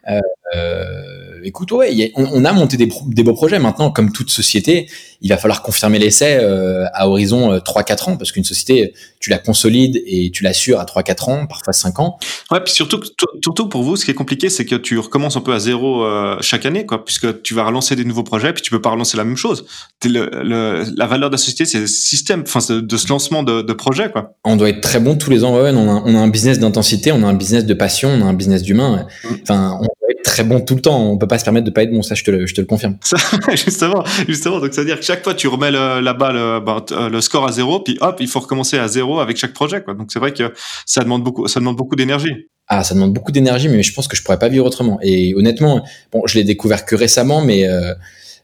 Euh, 0.55 1.32
écoute, 1.45 1.73
ouais, 1.73 2.13
on, 2.17 2.45
a 2.45 2.53
monté 2.53 2.77
des, 2.77 2.89
des, 3.07 3.23
beaux 3.23 3.33
projets. 3.35 3.59
Maintenant, 3.59 3.91
comme 3.91 4.13
toute 4.13 4.31
société, 4.31 4.89
il 5.21 5.29
va 5.29 5.37
falloir 5.37 5.63
confirmer 5.63 5.99
l'essai 5.99 6.39
euh, 6.41 6.85
à 6.93 7.09
horizon 7.09 7.57
3-4 7.57 7.59
euh, 7.59 8.11
ans, 8.11 8.17
parce 8.17 8.33
qu'une 8.33 8.45
société, 8.45 8.93
tu 9.21 9.31
la 9.31 9.39
consolides 9.39 10.03
et 10.05 10.31
tu 10.33 10.43
l'assures 10.43 10.81
à 10.81 10.85
3-4 10.85 11.31
ans, 11.31 11.47
parfois 11.47 11.73
5 11.73 12.01
ans. 12.01 12.19
Ouais, 12.51 12.61
puis 12.61 12.73
surtout, 12.73 13.01
surtout 13.43 13.69
pour 13.69 13.83
vous, 13.83 13.97
ce 13.97 14.05
qui 14.05 14.11
est 14.11 14.15
compliqué, 14.15 14.49
c'est 14.49 14.65
que 14.65 14.75
tu 14.75 14.99
recommences 14.99 15.37
un 15.37 15.41
peu 15.41 15.53
à 15.53 15.59
zéro 15.59 16.05
euh, 16.05 16.37
chaque 16.41 16.67
année, 16.67 16.87
quoi, 16.87 17.05
puisque 17.05 17.43
tu 17.43 17.55
vas 17.55 17.65
relancer 17.65 17.95
des 17.95 18.05
nouveaux 18.05 18.25
projets, 18.25 18.53
puis 18.53 18.63
tu 18.63 18.71
peux 18.71 18.81
pas 18.81 18.91
relancer 18.91 19.17
la 19.17 19.25
même 19.25 19.37
chose. 19.37 19.65
Le, 20.05 20.29
le, 20.43 20.85
la 20.97 21.07
valeur 21.07 21.31
de 21.31 21.35
la 21.35 21.39
société, 21.39 21.65
c'est 21.65 21.81
le 21.81 21.87
système, 21.87 22.43
enfin, 22.47 22.61
de, 22.75 22.97
ce 22.97 23.09
lancement 23.09 23.43
de, 23.43 23.63
de, 23.63 23.73
projet, 23.73 24.11
quoi. 24.11 24.35
On 24.45 24.57
doit 24.57 24.71
être 24.71 24.81
très 24.81 24.99
bon 24.99 25.17
tous 25.17 25.31
les 25.31 25.45
ans. 25.45 25.55
Ouais, 25.57 25.71
on, 25.73 25.89
a, 25.89 26.03
on 26.05 26.15
a 26.15 26.19
un 26.19 26.29
business 26.29 26.59
d'intensité, 26.59 27.13
on 27.13 27.23
a 27.23 27.27
un 27.27 27.35
business 27.35 27.65
de 27.65 27.75
passion, 27.75 28.09
on 28.09 28.23
a 28.23 28.25
un 28.25 28.35
business 28.35 28.63
d'humain. 28.63 29.07
Mmh. 29.25 29.29
Enfin, 29.43 29.79
on 29.81 30.02
être 30.13 30.23
très 30.23 30.45
bon 30.45 30.61
tout 30.61 30.75
le 30.75 30.81
temps. 30.81 31.11
On 31.11 31.19
peut 31.19 31.27
pas 31.27 31.39
se 31.39 31.45
permettre 31.45 31.67
de 31.67 31.71
pas 31.71 31.83
être 31.83 31.91
bon. 31.91 32.03
Ça, 32.03 32.15
je 32.15 32.25
te 32.25 32.31
le, 32.31 32.47
je 32.47 32.55
te 32.55 32.61
le 32.61 32.67
confirme. 32.67 32.97
Ça, 33.03 33.17
justement, 33.51 34.05
justement. 34.29 34.61
Donc, 34.61 34.71
c'est 34.73 34.81
à 34.81 34.85
dire 34.85 34.99
que 34.99 35.05
chaque 35.05 35.25
fois, 35.25 35.35
tu 35.35 35.49
remets 35.49 35.71
le, 35.71 36.01
la 36.01 36.15
balle, 36.15 36.63
ben, 36.65 37.09
le 37.09 37.21
score 37.21 37.47
à 37.47 37.53
zéro, 37.53 37.81
puis 37.81 37.99
hop, 38.01 38.17
il 38.21 38.29
faut 38.29 38.41
recommencer 38.41 38.79
à 38.79 38.89
zéro 38.89 39.21
avec 39.21 39.37
chaque 39.37 39.53
projet, 39.53 39.83
quoi. 39.83 39.95
Donc, 39.95 40.13
c'est 40.13 40.19
vrai 40.19 40.33
que 40.33 40.53
ça 40.87 41.03
demande 41.03 41.23
beaucoup, 41.23 41.49
ça 41.49 41.61
demande 41.61 41.77
beaucoup 41.77 41.97
d'énergie. 41.97 42.49
Ah, 42.69 42.85
ça 42.85 42.95
demande 42.95 43.13
beaucoup 43.13 43.33
d'énergie, 43.33 43.69
mais 43.69 43.83
je 43.83 43.93
pense 43.93 44.09
que 44.09 44.17
je 44.17 44.23
pourrais 44.23 44.39
pas 44.39 44.49
vivre 44.49 44.65
autrement. 44.65 44.99
Et 45.03 45.35
honnêtement, 45.35 45.85
bon, 46.13 46.23
je 46.27 46.39
l'ai 46.39 46.45
découvert 46.45 46.85
que 46.85 46.97
récemment, 46.97 47.43
mais 47.43 47.69
euh, 47.69 47.93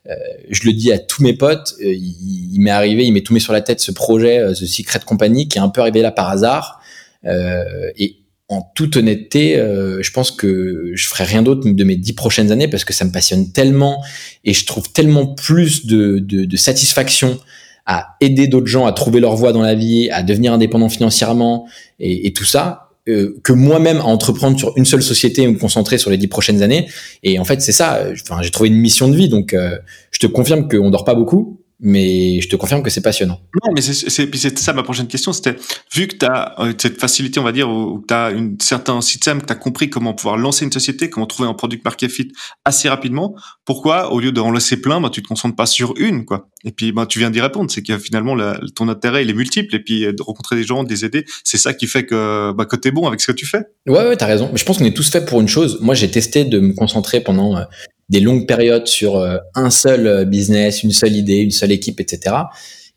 euh, 0.08 0.14
je 0.50 0.64
le 0.64 0.72
dis 0.72 0.92
à 0.92 0.98
tous 0.98 1.22
mes 1.22 1.34
potes, 1.34 1.74
euh, 1.80 1.92
il, 1.92 2.54
il 2.54 2.60
m'est 2.60 2.70
arrivé, 2.70 3.04
il 3.04 3.12
m'est 3.12 3.26
tombé 3.26 3.40
sur 3.40 3.52
la 3.52 3.60
tête 3.60 3.80
ce 3.80 3.90
projet, 3.90 4.38
euh, 4.38 4.54
ce 4.54 4.64
Secret 4.64 5.00
Company, 5.04 5.48
qui 5.48 5.58
est 5.58 5.60
un 5.60 5.68
peu 5.68 5.80
arrivé 5.80 6.00
là 6.00 6.12
par 6.12 6.28
hasard. 6.28 6.80
et 7.24 8.17
en 8.48 8.62
toute 8.74 8.96
honnêteté, 8.96 9.58
euh, 9.58 10.02
je 10.02 10.10
pense 10.10 10.30
que 10.30 10.92
je 10.94 11.06
ferai 11.06 11.24
rien 11.24 11.42
d'autre 11.42 11.68
de 11.68 11.84
mes 11.84 11.96
dix 11.96 12.14
prochaines 12.14 12.50
années 12.50 12.68
parce 12.68 12.84
que 12.84 12.94
ça 12.94 13.04
me 13.04 13.12
passionne 13.12 13.52
tellement 13.52 14.02
et 14.44 14.54
je 14.54 14.64
trouve 14.64 14.90
tellement 14.90 15.26
plus 15.26 15.84
de, 15.86 16.18
de, 16.18 16.44
de 16.46 16.56
satisfaction 16.56 17.38
à 17.84 18.16
aider 18.20 18.48
d'autres 18.48 18.66
gens 18.66 18.86
à 18.86 18.92
trouver 18.92 19.20
leur 19.20 19.36
voie 19.36 19.52
dans 19.52 19.62
la 19.62 19.74
vie, 19.74 20.08
à 20.10 20.22
devenir 20.22 20.52
indépendant 20.52 20.88
financièrement 20.88 21.68
et, 22.00 22.26
et 22.26 22.32
tout 22.32 22.44
ça, 22.44 22.90
euh, 23.08 23.38
que 23.42 23.52
moi-même 23.52 23.98
à 23.98 24.04
entreprendre 24.04 24.58
sur 24.58 24.76
une 24.76 24.84
seule 24.84 25.02
société 25.02 25.42
et 25.42 25.46
me 25.46 25.58
concentrer 25.58 25.98
sur 25.98 26.10
les 26.10 26.16
dix 26.16 26.26
prochaines 26.26 26.62
années. 26.62 26.88
Et 27.22 27.38
en 27.38 27.44
fait, 27.44 27.60
c'est 27.62 27.72
ça. 27.72 28.02
Enfin, 28.12 28.42
j'ai 28.42 28.50
trouvé 28.50 28.68
une 28.68 28.76
mission 28.76 29.08
de 29.08 29.16
vie, 29.16 29.28
donc 29.28 29.54
euh, 29.54 29.78
je 30.10 30.18
te 30.18 30.26
confirme 30.26 30.68
qu'on 30.68 30.90
dort 30.90 31.04
pas 31.04 31.14
beaucoup 31.14 31.57
mais 31.80 32.40
je 32.40 32.48
te 32.48 32.56
confirme 32.56 32.82
que 32.82 32.90
c'est 32.90 33.00
passionnant. 33.00 33.40
Non, 33.64 33.72
mais 33.74 33.80
c'est 33.80 34.58
ça 34.58 34.72
ma 34.72 34.82
prochaine 34.82 35.06
question, 35.06 35.32
c'était 35.32 35.56
vu 35.94 36.08
que 36.08 36.16
tu 36.16 36.26
as 36.26 36.54
euh, 36.60 36.72
cette 36.76 37.00
facilité, 37.00 37.38
on 37.38 37.44
va 37.44 37.52
dire, 37.52 37.70
où 37.70 38.04
tu 38.06 38.12
as 38.12 38.26
un 38.26 38.54
certain 38.60 39.00
système, 39.00 39.40
que 39.40 39.46
tu 39.46 39.52
as 39.52 39.56
compris 39.56 39.90
comment 39.90 40.14
pouvoir 40.14 40.36
lancer 40.36 40.64
une 40.64 40.72
société, 40.72 41.08
comment 41.08 41.26
trouver 41.26 41.48
un 41.48 41.54
produit 41.54 41.80
market 41.84 42.10
fit 42.10 42.32
assez 42.64 42.88
rapidement, 42.88 43.34
pourquoi 43.64 44.12
au 44.12 44.20
lieu 44.20 44.32
d'en 44.32 44.50
laisser 44.50 44.80
plein, 44.80 45.00
bah, 45.00 45.10
tu 45.10 45.22
te 45.22 45.28
concentres 45.28 45.56
pas 45.56 45.66
sur 45.66 45.94
une 45.96 46.24
quoi? 46.24 46.48
Et 46.64 46.72
puis 46.72 46.92
bah, 46.92 47.06
tu 47.06 47.18
viens 47.18 47.30
d'y 47.30 47.40
répondre, 47.40 47.70
c'est 47.70 47.82
que 47.82 47.98
finalement 47.98 48.36
ton 48.74 48.88
intérêt 48.88 49.22
il 49.22 49.30
est 49.30 49.34
multiple 49.34 49.74
et 49.74 49.80
puis 49.80 50.00
de 50.00 50.22
rencontrer 50.22 50.56
des 50.56 50.64
gens, 50.64 50.82
de 50.82 50.90
les 50.90 51.04
aider, 51.04 51.24
c'est 51.44 51.58
ça 51.58 51.74
qui 51.74 51.86
fait 51.86 52.04
que 52.04 52.52
bah, 52.52 52.64
que 52.64 52.76
tu 52.76 52.88
es 52.88 52.90
bon 52.90 53.06
avec 53.06 53.20
ce 53.20 53.28
que 53.28 53.36
tu 53.36 53.46
fais. 53.46 53.62
Ouais 53.86 54.06
ouais, 54.06 54.16
tu 54.16 54.24
as 54.24 54.26
raison. 54.26 54.48
Mais 54.52 54.58
je 54.58 54.64
pense 54.64 54.78
qu'on 54.78 54.84
est 54.84 54.96
tous 54.96 55.10
faits 55.10 55.26
pour 55.26 55.40
une 55.40 55.48
chose. 55.48 55.78
Moi, 55.80 55.94
j'ai 55.94 56.10
testé 56.10 56.44
de 56.44 56.58
me 56.60 56.72
concentrer 56.72 57.20
pendant 57.20 57.56
euh, 57.56 57.64
des 58.08 58.20
longues 58.20 58.46
périodes 58.46 58.86
sur 58.86 59.16
euh, 59.16 59.36
un 59.54 59.70
seul 59.70 60.06
euh, 60.06 60.24
business, 60.24 60.82
une 60.82 60.92
seule 60.92 61.14
idée, 61.14 61.38
une 61.38 61.50
seule 61.50 61.72
équipe, 61.72 62.00
etc. 62.00 62.36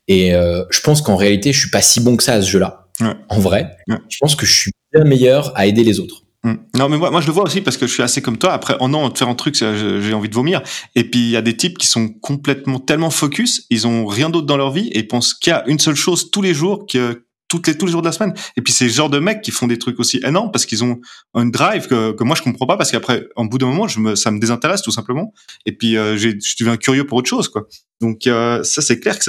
Et 0.08 0.34
euh, 0.34 0.64
je 0.70 0.80
pense 0.80 1.02
qu'en 1.02 1.16
réalité, 1.16 1.52
je 1.52 1.60
suis 1.60 1.70
pas 1.70 1.82
si 1.82 2.00
bon 2.00 2.16
que 2.16 2.22
ça 2.22 2.34
à 2.34 2.42
ce 2.42 2.50
jeu-là. 2.50 2.86
Ouais. 3.00 3.14
En 3.28 3.38
vrai, 3.38 3.76
ouais. 3.88 3.96
je 4.08 4.18
pense 4.20 4.34
que 4.36 4.46
je 4.46 4.52
suis 4.52 4.72
bien 4.92 5.04
meilleur 5.04 5.52
à 5.56 5.66
aider 5.66 5.84
les 5.84 6.00
autres. 6.00 6.22
Mmh. 6.44 6.54
Non, 6.76 6.88
mais 6.88 6.96
moi, 6.96 7.10
moi, 7.10 7.20
je 7.20 7.26
le 7.26 7.32
vois 7.32 7.44
aussi 7.44 7.60
parce 7.60 7.76
que 7.76 7.86
je 7.86 7.92
suis 7.92 8.02
assez 8.02 8.20
comme 8.20 8.36
toi. 8.36 8.52
Après, 8.52 8.74
en 8.80 8.92
an, 8.94 9.08
de 9.08 9.16
faire 9.16 9.28
un 9.28 9.34
truc, 9.34 9.54
j'ai 9.54 10.12
envie 10.12 10.28
de 10.28 10.34
vomir. 10.34 10.62
Et 10.96 11.04
puis, 11.04 11.20
il 11.20 11.30
y 11.30 11.36
a 11.36 11.42
des 11.42 11.56
types 11.56 11.78
qui 11.78 11.86
sont 11.86 12.08
complètement 12.08 12.80
tellement 12.80 13.10
focus, 13.10 13.66
ils 13.70 13.86
ont 13.86 14.06
rien 14.06 14.28
d'autre 14.28 14.46
dans 14.46 14.56
leur 14.56 14.72
vie 14.72 14.90
et 14.92 15.04
pensent 15.04 15.34
qu'il 15.34 15.52
y 15.52 15.54
a 15.54 15.62
une 15.68 15.78
seule 15.78 15.94
chose 15.94 16.30
tous 16.30 16.42
les 16.42 16.52
jours 16.52 16.86
que 16.86 17.24
toutes 17.52 17.66
les, 17.66 17.76
tous 17.76 17.84
les 17.84 17.92
jours 17.92 18.00
de 18.00 18.06
la 18.06 18.12
semaine. 18.12 18.32
Et 18.56 18.62
puis, 18.62 18.72
c'est 18.72 18.88
ce 18.88 18.94
genre 18.94 19.10
de 19.10 19.18
mecs 19.18 19.42
qui 19.42 19.50
font 19.50 19.66
des 19.66 19.78
trucs 19.78 20.00
aussi 20.00 20.18
énormes 20.24 20.50
parce 20.50 20.64
qu'ils 20.64 20.82
ont 20.84 21.00
une 21.34 21.50
drive 21.50 21.86
que, 21.86 22.24
moi, 22.24 22.34
je 22.34 22.40
comprends 22.40 22.66
pas 22.66 22.78
parce 22.78 22.90
qu'après, 22.90 23.28
en 23.36 23.44
bout 23.44 23.58
d'un 23.58 23.66
moment, 23.66 23.86
ça 24.16 24.30
me 24.30 24.38
désintéresse 24.38 24.80
tout 24.80 24.90
simplement. 24.90 25.34
Et 25.66 25.72
puis, 25.72 25.98
euh, 25.98 26.16
je 26.16 26.30
deviens 26.58 26.78
curieux 26.78 27.06
pour 27.06 27.18
autre 27.18 27.28
chose, 27.28 27.48
quoi. 27.48 27.66
Donc, 28.00 28.26
euh, 28.26 28.62
ça, 28.64 28.80
c'est 28.80 28.98
clair 28.98 29.18
que 29.18 29.24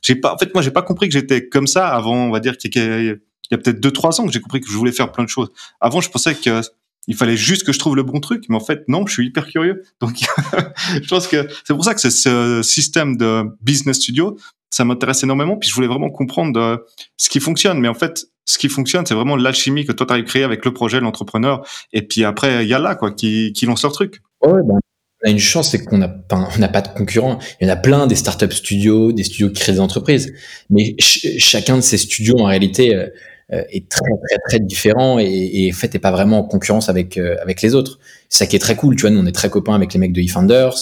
j'ai 0.00 0.14
pas, 0.14 0.32
en 0.32 0.38
fait, 0.38 0.54
moi, 0.54 0.62
j'ai 0.62 0.70
pas 0.70 0.80
compris 0.80 1.08
que 1.08 1.12
j'étais 1.12 1.46
comme 1.46 1.66
ça 1.66 1.88
avant, 1.88 2.16
on 2.16 2.30
va 2.30 2.40
dire, 2.40 2.56
qu'il 2.56 2.74
y 2.74 3.54
a 3.54 3.58
peut-être 3.58 3.80
deux, 3.80 3.90
trois 3.90 4.18
ans 4.18 4.26
que 4.26 4.32
j'ai 4.32 4.40
compris 4.40 4.62
que 4.62 4.70
je 4.70 4.76
voulais 4.76 4.92
faire 4.92 5.12
plein 5.12 5.24
de 5.24 5.28
choses. 5.28 5.50
Avant, 5.78 6.00
je 6.00 6.08
pensais 6.08 6.34
que 6.34 6.62
il 7.08 7.16
fallait 7.16 7.36
juste 7.36 7.64
que 7.64 7.72
je 7.72 7.78
trouve 7.78 7.96
le 7.96 8.04
bon 8.04 8.20
truc, 8.20 8.44
mais 8.48 8.56
en 8.56 8.60
fait 8.60 8.84
non, 8.86 9.06
je 9.06 9.14
suis 9.14 9.26
hyper 9.26 9.48
curieux. 9.48 9.82
Donc 10.00 10.14
je 11.02 11.08
pense 11.08 11.26
que 11.26 11.48
c'est 11.64 11.74
pour 11.74 11.84
ça 11.84 11.94
que 11.94 12.00
ce 12.00 12.60
système 12.62 13.16
de 13.16 13.44
business 13.60 13.96
studio, 13.96 14.36
ça 14.70 14.84
m'intéresse 14.84 15.22
énormément. 15.22 15.56
Puis 15.56 15.68
je 15.68 15.74
voulais 15.74 15.86
vraiment 15.86 16.10
comprendre 16.10 16.60
euh, 16.60 16.76
ce 17.16 17.28
qui 17.28 17.40
fonctionne. 17.40 17.80
Mais 17.80 17.88
en 17.88 17.94
fait, 17.94 18.26
ce 18.44 18.58
qui 18.58 18.68
fonctionne, 18.68 19.06
c'est 19.06 19.14
vraiment 19.14 19.36
l'alchimie 19.36 19.84
que 19.84 19.92
toi 19.92 20.06
tu 20.06 20.14
as 20.14 20.22
créé 20.22 20.42
avec 20.42 20.64
le 20.64 20.72
projet, 20.72 21.00
l'entrepreneur. 21.00 21.66
Et 21.92 22.02
puis 22.02 22.24
après, 22.24 22.64
il 22.64 22.68
y 22.68 22.74
a 22.74 22.78
là 22.78 22.94
quoi 22.94 23.10
qui, 23.10 23.52
lance 23.62 23.82
leur 23.82 23.92
truc. 23.92 24.20
Ouais, 24.42 24.62
ben, 24.64 24.78
on 25.24 25.28
a 25.28 25.30
une 25.30 25.38
chance, 25.38 25.70
c'est 25.70 25.84
qu'on 25.84 25.98
n'a 25.98 26.08
pas, 26.08 26.80
de 26.80 26.96
concurrents. 26.96 27.38
Il 27.60 27.66
y 27.66 27.70
en 27.70 27.72
a 27.72 27.76
plein 27.76 28.06
des 28.06 28.14
startups 28.14 28.52
studios, 28.52 29.12
des 29.12 29.24
studios 29.24 29.48
qui 29.48 29.60
créent 29.60 29.72
des 29.72 29.80
entreprises. 29.80 30.32
Mais 30.70 30.94
ch 30.98 31.26
chacun 31.38 31.76
de 31.76 31.82
ces 31.82 31.98
studios, 31.98 32.38
en 32.38 32.44
réalité, 32.44 32.94
euh, 32.94 33.08
est 33.50 33.88
très 33.88 34.10
très 34.28 34.38
très 34.46 34.60
différent 34.60 35.18
et, 35.18 35.24
et 35.66 35.72
fait 35.72 35.98
pas 35.98 36.10
vraiment 36.10 36.40
en 36.40 36.44
concurrence 36.44 36.88
avec 36.88 37.16
euh, 37.16 37.36
avec 37.42 37.62
les 37.62 37.74
autres. 37.74 37.98
C'est 38.28 38.38
ça 38.44 38.46
qui 38.46 38.56
est 38.56 38.60
très 38.60 38.76
cool. 38.76 38.96
Tu 38.96 39.02
vois, 39.02 39.10
nous 39.10 39.20
on 39.20 39.26
est 39.26 39.32
très 39.32 39.50
copains 39.50 39.74
avec 39.74 39.92
les 39.92 39.98
mecs 39.98 40.12
de 40.12 40.20
eFounders. 40.20 40.74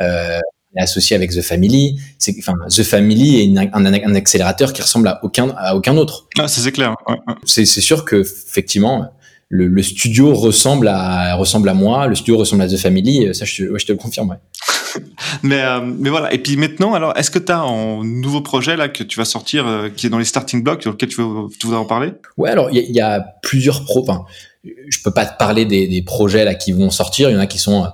Euh, 0.00 0.40
est 0.76 0.82
associé 0.82 1.14
avec 1.14 1.30
The 1.30 1.40
Family. 1.40 2.00
C'est, 2.18 2.34
enfin, 2.38 2.54
The 2.68 2.82
Family 2.82 3.36
est 3.36 3.44
une, 3.44 3.58
un, 3.58 3.70
un, 3.72 4.14
accélérateur 4.16 4.72
qui 4.72 4.82
ressemble 4.82 5.06
à 5.06 5.20
aucun, 5.22 5.54
à 5.56 5.76
aucun 5.76 5.96
autre. 5.96 6.26
Ah, 6.36 6.48
ça 6.48 6.60
c'est 6.60 6.72
clair. 6.72 6.96
Ouais, 7.06 7.16
c'est 7.44 7.64
sûr 7.64 8.04
que 8.04 8.16
effectivement, 8.16 9.08
le, 9.48 9.82
studio 9.82 10.34
ressemble 10.34 10.88
à 10.88 11.34
ressemble 11.34 11.68
à 11.68 11.74
moi, 11.74 12.06
le 12.06 12.14
studio 12.14 12.38
ressemble 12.38 12.62
à 12.62 12.68
The 12.68 12.76
Family. 12.76 13.34
Ça, 13.34 13.44
je, 13.44 13.66
je 13.76 13.86
te 13.86 13.92
le 13.92 13.98
confirme. 13.98 14.30
Ouais. 14.30 15.02
mais 15.42 15.62
mais 15.80 16.10
voilà. 16.10 16.32
Et 16.32 16.38
puis 16.38 16.56
maintenant, 16.56 16.94
alors, 16.94 17.16
est-ce 17.16 17.30
que 17.30 17.38
tu 17.38 17.52
as 17.52 17.60
un 17.60 18.04
nouveau 18.04 18.40
projet 18.40 18.76
là 18.76 18.88
que 18.88 19.02
tu 19.02 19.18
vas 19.18 19.24
sortir, 19.24 19.90
qui 19.96 20.06
est 20.06 20.10
dans 20.10 20.18
les 20.18 20.24
starting 20.24 20.62
blocks, 20.62 20.82
sur 20.82 20.92
lequel 20.92 21.08
tu, 21.08 21.20
veux, 21.20 21.48
tu 21.58 21.66
voudrais 21.66 21.80
en 21.80 21.84
parler? 21.84 22.12
Ouais, 22.36 22.50
alors 22.50 22.70
il 22.72 22.90
y, 22.90 23.00
a 23.00 23.20
plusieurs 23.42 23.84
pros. 23.84 24.02
Enfin, 24.02 24.24
je 24.64 24.98
peux 25.02 25.10
pas 25.10 25.26
te 25.26 25.36
parler 25.38 25.64
des, 25.64 25.86
des, 25.88 26.02
projets 26.02 26.44
là 26.44 26.54
qui 26.54 26.72
vont 26.72 26.90
sortir. 26.90 27.30
Il 27.30 27.34
y 27.34 27.36
en 27.36 27.40
a 27.40 27.46
qui 27.46 27.58
sont 27.58 27.86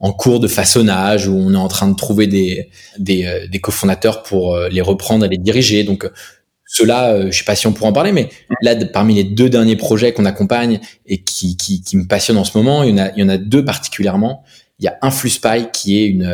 en 0.00 0.12
cours 0.12 0.40
de 0.40 0.48
façonnage 0.48 1.26
où 1.26 1.34
on 1.34 1.54
est 1.54 1.56
en 1.56 1.68
train 1.68 1.88
de 1.88 1.96
trouver 1.96 2.26
des, 2.26 2.70
des, 2.98 3.24
euh, 3.24 3.46
des 3.48 3.60
cofondateurs 3.60 4.22
pour 4.22 4.54
euh, 4.54 4.68
les 4.68 4.80
reprendre 4.80 5.24
et 5.24 5.28
les 5.28 5.38
diriger. 5.38 5.82
Donc, 5.84 6.08
euh, 6.68 6.74
cela, 6.74 7.30
je 7.30 7.38
sais 7.38 7.44
pas 7.44 7.54
si 7.56 7.66
on 7.66 7.72
pourra 7.72 7.90
en 7.90 7.92
parler, 7.92 8.12
mais 8.12 8.28
là, 8.62 8.76
parmi 8.86 9.14
les 9.14 9.24
deux 9.24 9.48
derniers 9.48 9.76
projets 9.76 10.12
qu'on 10.12 10.24
accompagne 10.24 10.80
et 11.06 11.18
qui, 11.22 11.56
qui, 11.56 11.82
qui, 11.82 11.96
me 11.96 12.06
passionnent 12.06 12.38
en 12.38 12.44
ce 12.44 12.56
moment, 12.56 12.82
il 12.82 12.90
y 12.90 12.92
en 12.94 12.98
a, 12.98 13.10
il 13.16 13.20
y 13.20 13.22
en 13.22 13.28
a 13.28 13.38
deux 13.38 13.64
particulièrement. 13.64 14.44
Il 14.80 14.84
y 14.84 14.88
a 14.88 14.96
InfluSpy 15.02 15.70
qui 15.72 15.98
est 15.98 16.06
une, 16.06 16.32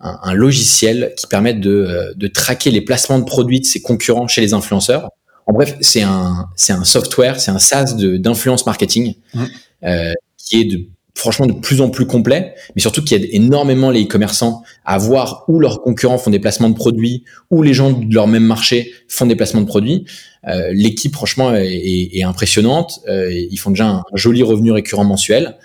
un, 0.00 0.18
un 0.22 0.34
logiciel 0.34 1.14
qui 1.16 1.26
permet 1.26 1.54
de, 1.54 2.12
de 2.14 2.26
traquer 2.28 2.70
les 2.70 2.82
placements 2.82 3.18
de 3.18 3.24
produits 3.24 3.60
de 3.60 3.66
ses 3.66 3.80
concurrents 3.80 4.28
chez 4.28 4.42
les 4.42 4.52
influenceurs. 4.52 5.08
En 5.48 5.54
bref, 5.54 5.76
c'est 5.80 6.02
un, 6.02 6.50
c'est 6.56 6.74
un 6.74 6.84
software, 6.84 7.40
c'est 7.40 7.50
un 7.50 7.58
SaaS 7.58 7.94
d'influence 7.94 8.66
marketing 8.66 9.14
mmh. 9.32 9.44
euh, 9.84 10.12
qui 10.36 10.60
est 10.60 10.64
de 10.64 10.86
franchement 11.18 11.46
de 11.46 11.52
plus 11.52 11.80
en 11.80 11.90
plus 11.90 12.06
complet, 12.06 12.54
mais 12.76 12.80
surtout 12.80 13.02
qui 13.02 13.14
aide 13.14 13.26
énormément 13.32 13.90
les 13.90 14.04
e-commerçants 14.04 14.62
à 14.84 14.98
voir 14.98 15.44
où 15.48 15.58
leurs 15.58 15.82
concurrents 15.82 16.16
font 16.16 16.30
des 16.30 16.38
placements 16.38 16.70
de 16.70 16.76
produits, 16.76 17.24
où 17.50 17.62
les 17.62 17.74
gens 17.74 17.90
de 17.90 18.14
leur 18.14 18.28
même 18.28 18.44
marché 18.44 18.92
font 19.08 19.26
des 19.26 19.34
placements 19.34 19.60
de 19.60 19.66
produits. 19.66 20.04
Euh, 20.46 20.70
L'équipe, 20.72 21.12
franchement, 21.12 21.52
est, 21.54 22.10
est, 22.12 22.22
impressionnante. 22.22 23.00
Euh, 23.08 23.32
ils 23.32 23.58
font 23.58 23.70
déjà 23.70 23.88
un, 23.88 24.02
joli 24.14 24.44
revenu 24.44 24.70
récurrent 24.70 25.04
mensuel. 25.04 25.56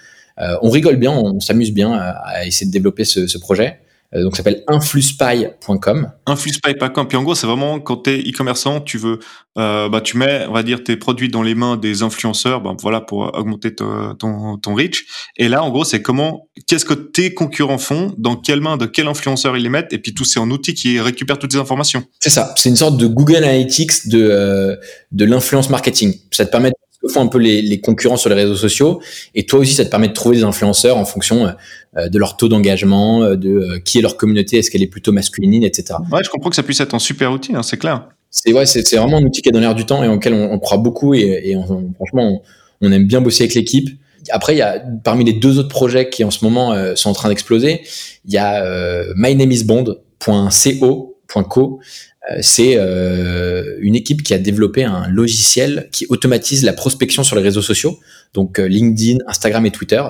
Euh, 0.41 0.57
on 0.63 0.71
rigole 0.71 0.95
bien, 0.95 1.11
on, 1.11 1.39
s'amuse 1.39 1.71
bien 1.71 1.93
à, 1.93 2.47
essayer 2.47 2.65
de 2.65 2.71
développer 2.71 3.05
ce 3.05 3.37
projet. 3.37 3.77
Euh, 4.15 4.23
donc 4.23 4.35
ça 4.35 4.43
s'appelle 4.43 4.63
influspy.com. 4.67 6.11
Influspy.com. 6.25 7.07
Puis 7.07 7.17
en 7.17 7.23
gros, 7.23 7.35
c'est 7.35 7.47
vraiment 7.47 7.79
quand 7.79 8.03
tu 8.03 8.11
es 8.11 8.19
e-commerçant, 8.19 8.81
tu 8.81 8.97
veux, 8.97 9.19
euh, 9.57 9.89
bah, 9.89 10.01
tu 10.01 10.17
mets, 10.17 10.45
on 10.47 10.53
va 10.53 10.63
dire, 10.63 10.83
tes 10.83 10.97
produits 10.97 11.29
dans 11.29 11.41
les 11.41 11.55
mains 11.55 11.77
des 11.77 12.03
influenceurs, 12.03 12.61
bah, 12.61 12.75
voilà, 12.81 13.01
pour 13.01 13.31
augmenter 13.33 13.73
ton, 13.75 14.15
ton, 14.15 14.57
ton 14.57 14.75
reach. 14.75 15.05
Et 15.37 15.47
là, 15.47 15.63
en 15.63 15.69
gros, 15.69 15.83
c'est 15.83 16.01
comment, 16.01 16.47
qu'est-ce 16.67 16.85
que 16.85 16.93
tes 16.93 17.33
concurrents 17.33 17.77
font, 17.77 18.13
dans 18.17 18.35
quelles 18.35 18.61
mains, 18.61 18.77
de 18.77 18.85
quel 18.85 19.07
influenceur 19.07 19.57
ils 19.57 19.63
les 19.63 19.69
mettent, 19.69 19.93
et 19.93 19.99
puis 19.99 20.13
tout 20.13 20.25
c'est 20.25 20.39
un 20.39 20.49
outil 20.49 20.73
qui 20.73 20.99
récupère 20.99 21.39
toutes 21.39 21.53
ces 21.53 21.59
informations. 21.59 22.03
C'est 22.19 22.29
ça. 22.29 22.53
C'est 22.57 22.69
une 22.69 22.75
sorte 22.75 22.97
de 22.97 23.07
Google 23.07 23.37
Analytics 23.37 24.07
de, 24.07 24.27
euh, 24.29 24.75
de 25.11 25.25
l'influence 25.25 25.69
marketing. 25.69 26.15
Ça 26.31 26.45
te 26.45 26.51
permet 26.51 26.71
font 27.09 27.21
un 27.21 27.27
peu 27.27 27.37
les, 27.37 27.61
les, 27.61 27.81
concurrents 27.81 28.17
sur 28.17 28.29
les 28.29 28.35
réseaux 28.35 28.55
sociaux. 28.55 29.01
Et 29.35 29.45
toi 29.45 29.59
aussi, 29.59 29.73
ça 29.73 29.85
te 29.85 29.89
permet 29.89 30.07
de 30.07 30.13
trouver 30.13 30.37
des 30.37 30.43
influenceurs 30.43 30.97
en 30.97 31.05
fonction 31.05 31.53
euh, 31.97 32.09
de 32.09 32.17
leur 32.17 32.37
taux 32.37 32.47
d'engagement, 32.47 33.23
euh, 33.23 33.35
de 33.35 33.49
euh, 33.49 33.79
qui 33.79 33.99
est 33.99 34.01
leur 34.01 34.17
communauté, 34.17 34.57
est-ce 34.57 34.71
qu'elle 34.71 34.81
est 34.81 34.87
plutôt 34.87 35.11
masculine, 35.11 35.63
etc. 35.63 35.99
Ouais, 36.11 36.23
je 36.23 36.29
comprends 36.29 36.49
que 36.49 36.55
ça 36.55 36.63
puisse 36.63 36.79
être 36.79 36.95
un 36.95 36.99
super 36.99 37.31
outil, 37.31 37.55
hein, 37.55 37.63
c'est 37.63 37.77
clair. 37.77 38.07
C'est 38.31 38.51
ouais, 38.51 38.65
c'est 38.65 38.95
vraiment 38.95 39.17
un 39.17 39.23
outil 39.23 39.43
qui 39.43 39.49
est 39.49 39.51
dans 39.51 39.59
l'air 39.59 39.75
du 39.75 39.85
temps 39.85 40.03
et 40.03 40.07
auquel 40.07 40.33
on, 40.33 40.51
on 40.51 40.59
croit 40.59 40.79
beaucoup 40.79 41.13
et, 41.13 41.41
et 41.43 41.55
on, 41.55 41.93
franchement, 41.95 42.41
on, 42.81 42.91
aime 42.91 43.05
bien 43.05 43.21
bosser 43.21 43.43
avec 43.43 43.53
l'équipe. 43.53 43.89
Après, 44.31 44.55
il 44.55 44.57
y 44.57 44.63
a 44.63 44.83
parmi 45.03 45.23
les 45.23 45.33
deux 45.33 45.59
autres 45.59 45.69
projets 45.69 46.09
qui 46.09 46.23
en 46.23 46.31
ce 46.31 46.43
moment 46.43 46.73
sont 46.95 47.09
en 47.09 47.13
train 47.13 47.29
d'exploser, 47.29 47.81
il 48.25 48.33
y 48.33 48.37
a 48.37 48.63
euh, 48.63 49.13
mynameisbond.co.co 49.15 51.79
euh, 51.81 52.12
c'est 52.41 52.75
euh, 52.77 53.77
une 53.81 53.95
équipe 53.95 54.23
qui 54.23 54.33
a 54.33 54.37
développé 54.37 54.83
un 54.83 55.07
logiciel 55.09 55.89
qui 55.91 56.05
automatise 56.09 56.63
la 56.63 56.73
prospection 56.73 57.23
sur 57.23 57.35
les 57.35 57.41
réseaux 57.41 57.61
sociaux, 57.61 57.99
donc 58.33 58.59
euh, 58.59 58.67
LinkedIn, 58.67 59.17
Instagram 59.27 59.65
et 59.65 59.71
Twitter. 59.71 60.01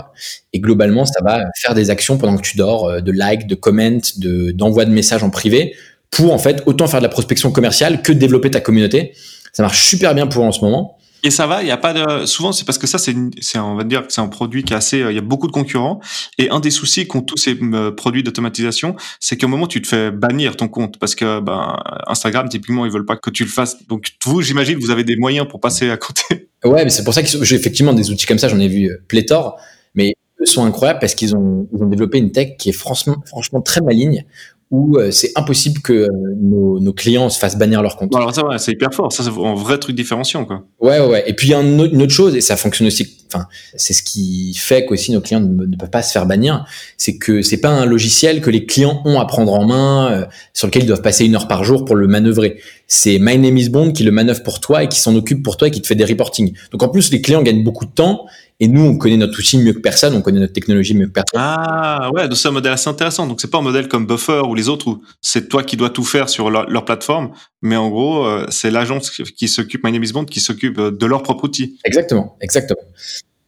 Et 0.53 0.59
globalement, 0.59 1.05
ça 1.05 1.21
va 1.23 1.45
faire 1.55 1.73
des 1.73 1.89
actions 1.89 2.17
pendant 2.17 2.37
que 2.37 2.43
tu 2.43 2.55
dors, 2.55 3.01
de 3.01 3.11
likes, 3.11 3.47
de 3.47 3.55
comments, 3.55 4.01
de 4.17 4.51
d'envoi 4.51 4.85
de 4.85 4.91
messages 4.91 5.23
en 5.23 5.31
privé, 5.31 5.75
pour 6.11 6.33
en 6.33 6.37
fait 6.37 6.61
autant 6.67 6.87
faire 6.87 6.99
de 6.99 7.05
la 7.05 7.09
prospection 7.09 7.51
commerciale 7.51 8.01
que 8.03 8.13
de 8.13 8.19
développer 8.19 8.51
ta 8.51 8.59
communauté. 8.59 9.13
Ça 9.51 9.63
marche 9.63 9.83
super 9.87 10.13
bien 10.13 10.27
pour 10.27 10.43
en 10.43 10.51
ce 10.51 10.61
moment. 10.61 10.97
Et 11.25 11.31
ça 11.31 11.47
va, 11.47 11.61
il 11.63 11.69
y 11.69 11.71
a 11.71 11.77
pas 11.77 11.93
de. 11.93 12.25
Souvent, 12.25 12.51
c'est 12.51 12.65
parce 12.65 12.77
que 12.77 12.85
ça, 12.85 12.97
c'est, 12.97 13.15
c'est, 13.39 13.57
on 13.57 13.75
va 13.75 13.85
dire 13.85 14.05
que 14.05 14.11
c'est 14.11 14.19
un 14.19 14.27
produit 14.27 14.63
qui 14.63 14.73
est 14.73 14.75
assez. 14.75 14.99
Il 14.99 15.15
y 15.15 15.17
a 15.17 15.21
beaucoup 15.21 15.47
de 15.47 15.53
concurrents. 15.53 16.01
Et 16.37 16.49
un 16.49 16.59
des 16.59 16.69
soucis 16.69 17.07
qu'ont 17.07 17.21
tous 17.21 17.37
ces 17.37 17.57
euh, 17.61 17.91
produits 17.91 18.23
d'automatisation, 18.23 18.97
c'est 19.21 19.37
qu'à 19.37 19.47
un 19.47 19.49
moment, 19.49 19.67
tu 19.67 19.81
te 19.81 19.87
fais 19.87 20.11
bannir 20.11 20.57
ton 20.57 20.67
compte 20.67 20.99
parce 20.99 21.15
que 21.15 21.39
ben, 21.39 21.77
Instagram, 22.07 22.49
typiquement, 22.49 22.85
ils 22.85 22.91
veulent 22.91 23.05
pas 23.05 23.15
que 23.15 23.29
tu 23.29 23.43
le 23.43 23.49
fasses. 23.49 23.87
Donc, 23.87 24.07
vous, 24.25 24.41
j'imagine, 24.41 24.77
vous 24.79 24.91
avez 24.91 25.05
des 25.05 25.15
moyens 25.15 25.47
pour 25.47 25.61
passer 25.61 25.89
à 25.89 25.97
côté. 25.97 26.49
Ouais, 26.65 26.85
mais 26.85 26.89
c'est 26.89 27.03
pour 27.03 27.13
ça 27.13 27.21
que 27.21 27.27
j'ai 27.27 27.57
effectivement 27.57 27.91
des 27.91 28.09
outils 28.09 28.25
comme 28.25 28.37
ça. 28.37 28.47
J'en 28.47 28.59
ai 28.59 28.69
vu 28.69 28.85
euh, 28.85 28.95
pléthore. 29.09 29.59
Mais 29.95 30.13
eux 30.41 30.45
sont 30.45 30.63
incroyables 30.63 30.99
parce 30.99 31.13
qu'ils 31.13 31.35
ont, 31.35 31.67
ils 31.73 31.83
ont 31.83 31.87
développé 31.87 32.19
une 32.19 32.31
tech 32.31 32.55
qui 32.57 32.69
est 32.69 32.73
franchement, 32.73 33.17
franchement 33.25 33.61
très 33.61 33.81
maligne 33.81 34.25
où 34.73 34.97
euh, 34.97 35.11
c'est 35.11 35.31
impossible 35.35 35.81
que 35.81 35.93
euh, 35.93 36.09
nos, 36.35 36.79
nos, 36.79 36.93
clients 36.93 37.29
se 37.29 37.37
fassent 37.37 37.59
bannir 37.59 37.83
leur 37.83 37.95
compte. 37.95 38.15
alors 38.15 38.33
ça, 38.33 38.43
ouais, 38.43 38.57
c'est 38.57 38.71
hyper 38.71 38.91
fort. 38.91 39.13
Ça, 39.13 39.23
c'est 39.23 39.29
un 39.29 39.53
vrai 39.53 39.77
truc 39.77 39.95
différenciant, 39.95 40.45
quoi. 40.45 40.63
Ouais, 40.81 40.99
ouais. 40.99 41.23
Et 41.27 41.33
puis 41.33 41.49
il 41.49 41.51
y 41.51 41.53
a 41.53 41.61
une 41.61 41.79
autre, 41.79 42.11
chose, 42.11 42.35
et 42.35 42.41
ça 42.41 42.57
fonctionne 42.57 42.87
aussi. 42.87 43.07
Enfin, 43.27 43.45
c'est 43.75 43.93
ce 43.93 44.01
qui 44.01 44.55
fait 44.55 44.85
qu'aussi 44.85 45.11
nos 45.11 45.21
clients 45.21 45.41
ne, 45.41 45.75
peuvent 45.75 45.91
pas 45.91 46.01
se 46.01 46.11
faire 46.11 46.25
bannir, 46.25 46.65
c'est 46.97 47.17
que 47.17 47.43
c'est 47.43 47.57
pas 47.57 47.69
un 47.69 47.85
logiciel 47.85 48.41
que 48.41 48.49
les 48.49 48.65
clients 48.65 49.03
ont 49.05 49.19
à 49.19 49.25
prendre 49.25 49.53
en 49.53 49.63
main, 49.63 50.11
euh, 50.11 50.25
sur 50.53 50.65
lequel 50.65 50.83
ils 50.83 50.87
doivent 50.87 51.03
passer 51.03 51.25
une 51.25 51.35
heure 51.35 51.47
par 51.47 51.63
jour 51.63 51.85
pour 51.85 51.95
le 51.95 52.07
manœuvrer. 52.07 52.59
C'est 52.87 53.19
My 53.19 53.37
Name 53.37 53.57
is 53.57 53.69
Bond 53.69 53.91
qui 53.91 54.03
le 54.03 54.11
manœuvre 54.11 54.41
pour 54.41 54.59
toi 54.59 54.83
et 54.83 54.87
qui 54.87 54.99
s'en 54.99 55.15
occupe 55.15 55.43
pour 55.43 55.55
toi 55.57 55.67
et 55.67 55.71
qui 55.71 55.83
te 55.83 55.87
fait 55.87 55.95
des 55.95 56.05
reporting. 56.05 56.51
Donc 56.71 56.81
en 56.81 56.89
plus, 56.89 57.11
les 57.11 57.21
clients 57.21 57.43
gagnent 57.43 57.63
beaucoup 57.63 57.85
de 57.85 57.91
temps 57.91 58.25
et 58.59 58.67
nous, 58.67 58.81
on 58.81 58.97
connaît 58.97 59.17
notre 59.17 59.39
outil 59.39 59.57
mieux 59.57 59.73
que 59.73 59.79
personne, 59.79 60.13
on 60.15 60.21
connaît 60.21 60.39
notre 60.39 60.53
technologie 60.53 60.93
mieux 60.93 61.07
que 61.07 61.13
personne. 61.13 61.39
Ah 61.41 62.11
ouais, 62.13 62.27
donc 62.27 62.37
c'est 62.37 62.47
un 62.47 62.51
modèle 62.51 62.73
assez 62.73 62.87
intéressant. 62.89 63.25
Donc 63.27 63.41
c'est 63.41 63.49
pas 63.49 63.57
un 63.57 63.63
modèle 63.63 63.87
comme 63.87 64.05
Buffer 64.05 64.41
ou 64.47 64.53
les 64.55 64.69
autres 64.69 64.87
où 64.87 65.01
c'est 65.21 65.49
toi 65.49 65.63
qui 65.63 65.75
dois 65.75 65.89
tout 65.89 66.03
faire 66.03 66.29
sur 66.29 66.49
leur, 66.49 66.85
plateforme, 66.85 67.31
mais 67.61 67.75
en 67.75 67.89
gros, 67.89 68.25
euh, 68.25 68.45
c'est 68.49 68.69
l'agence 68.69 69.09
qui 69.09 69.47
s'occupe, 69.47 69.83
My 69.83 69.91
Name 69.91 70.03
is 70.03 70.11
Bond, 70.11 70.25
qui 70.25 70.39
s'occupe 70.39 70.77
euh, 70.79 70.91
de 70.91 71.05
leur 71.05 71.23
propre 71.23 71.45
outil. 71.45 71.79
Exactement, 71.85 72.37
exactement. 72.41 72.81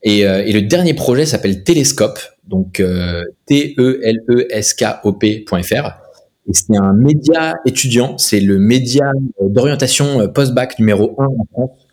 Et, 0.04 0.26
euh, 0.26 0.44
et 0.46 0.54
le 0.54 0.62
dernier 0.62 0.94
projet 0.94 1.26
s'appelle 1.26 1.64
Télescope, 1.64 2.20
donc 2.48 2.82
T-E-L-E-S-K-O-P.fr. 3.46 3.88
Et 6.48 6.54
c'est 6.54 6.78
un 6.78 6.94
média 6.94 7.56
étudiant, 7.66 8.18
c'est 8.18 8.40
le 8.40 8.60
média 8.60 9.12
d'orientation 9.42 10.28
post-bac 10.30 10.78
numéro 10.80 11.16
1 11.20 11.26
en 11.26 11.46
France 11.52 11.85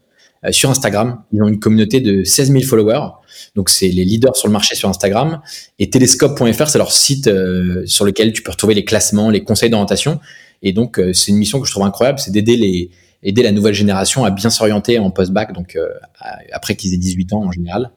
sur 0.50 0.70
Instagram. 0.70 1.22
Ils 1.32 1.42
ont 1.42 1.48
une 1.48 1.60
communauté 1.60 2.00
de 2.00 2.24
16 2.24 2.52
000 2.52 2.64
followers. 2.64 3.08
Donc, 3.54 3.68
c'est 3.70 3.88
les 3.88 4.04
leaders 4.04 4.36
sur 4.36 4.48
le 4.48 4.52
marché 4.52 4.74
sur 4.74 4.88
Instagram. 4.88 5.40
Et 5.78 5.90
Telescope.fr, 5.90 6.68
c'est 6.68 6.78
leur 6.78 6.92
site 6.92 7.28
euh, 7.28 7.82
sur 7.86 8.04
lequel 8.04 8.32
tu 8.32 8.42
peux 8.42 8.50
retrouver 8.50 8.74
les 8.74 8.84
classements, 8.84 9.30
les 9.30 9.44
conseils 9.44 9.70
d'orientation. 9.70 10.20
Et 10.62 10.72
donc, 10.72 10.98
euh, 10.98 11.12
c'est 11.12 11.30
une 11.30 11.38
mission 11.38 11.60
que 11.60 11.66
je 11.66 11.72
trouve 11.72 11.84
incroyable, 11.84 12.18
c'est 12.18 12.32
d'aider 12.32 12.56
les 12.56 12.90
aider 13.24 13.44
la 13.44 13.52
nouvelle 13.52 13.74
génération 13.74 14.24
à 14.24 14.32
bien 14.32 14.50
s'orienter 14.50 14.98
en 14.98 15.12
post-bac, 15.12 15.52
donc 15.52 15.78
après 16.50 16.74
qu'ils 16.74 16.92
aient 16.92 16.96
18 16.96 17.34
ans 17.34 17.44
en 17.44 17.52
général. 17.52 17.92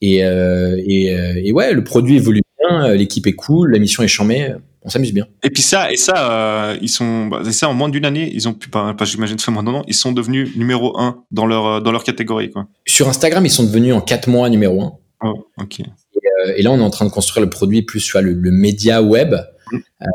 Et, 0.00 0.16
et, 0.16 1.04
et 1.44 1.52
ouais, 1.52 1.72
le 1.72 1.84
produit 1.84 2.16
évolue 2.16 2.40
bien, 2.58 2.92
l'équipe 2.92 3.24
est 3.28 3.34
cool, 3.34 3.70
la 3.70 3.78
mission 3.78 4.02
est 4.02 4.08
charmée 4.08 4.52
on 4.84 4.90
s'amuse 4.90 5.12
bien. 5.12 5.26
Et 5.42 5.50
puis 5.50 5.62
ça, 5.62 5.90
et 5.90 5.96
ça, 5.96 6.30
euh, 6.30 6.78
ils 6.82 6.90
sont, 6.90 7.26
bah, 7.26 7.40
ça 7.50 7.68
en 7.68 7.74
moins 7.74 7.88
d'une 7.88 8.04
année, 8.04 8.30
ils 8.32 8.46
ont 8.48 8.52
pu 8.52 8.68
pas, 8.68 8.92
pas 8.92 9.04
j'imagine, 9.06 9.38
moins 9.48 9.62
d'un 9.62 9.82
ils 9.88 9.94
sont 9.94 10.12
devenus 10.12 10.56
numéro 10.56 10.98
un 10.98 11.24
dans 11.30 11.46
leur 11.46 11.66
euh, 11.66 11.80
dans 11.80 11.90
leur 11.90 12.04
catégorie 12.04 12.50
quoi. 12.50 12.66
Sur 12.86 13.08
Instagram, 13.08 13.44
ils 13.46 13.50
sont 13.50 13.64
devenus 13.64 13.94
en 13.94 14.02
quatre 14.02 14.28
mois 14.28 14.48
numéro 14.50 14.82
un. 14.82 14.92
Oh, 15.22 15.48
ok. 15.58 15.80
Et, 15.80 15.84
euh, 15.84 16.54
et, 16.56 16.62
là, 16.62 16.70
on 16.70 16.78
est 16.78 16.82
en 16.82 16.90
train 16.90 17.06
de 17.06 17.10
construire 17.10 17.42
le 17.42 17.50
produit 17.50 17.82
plus 17.82 18.00
sur 18.00 18.20
le, 18.20 18.34
le 18.34 18.50
média 18.50 19.02
web. 19.02 19.34
Mm. 19.72 19.76
Euh, 20.02 20.06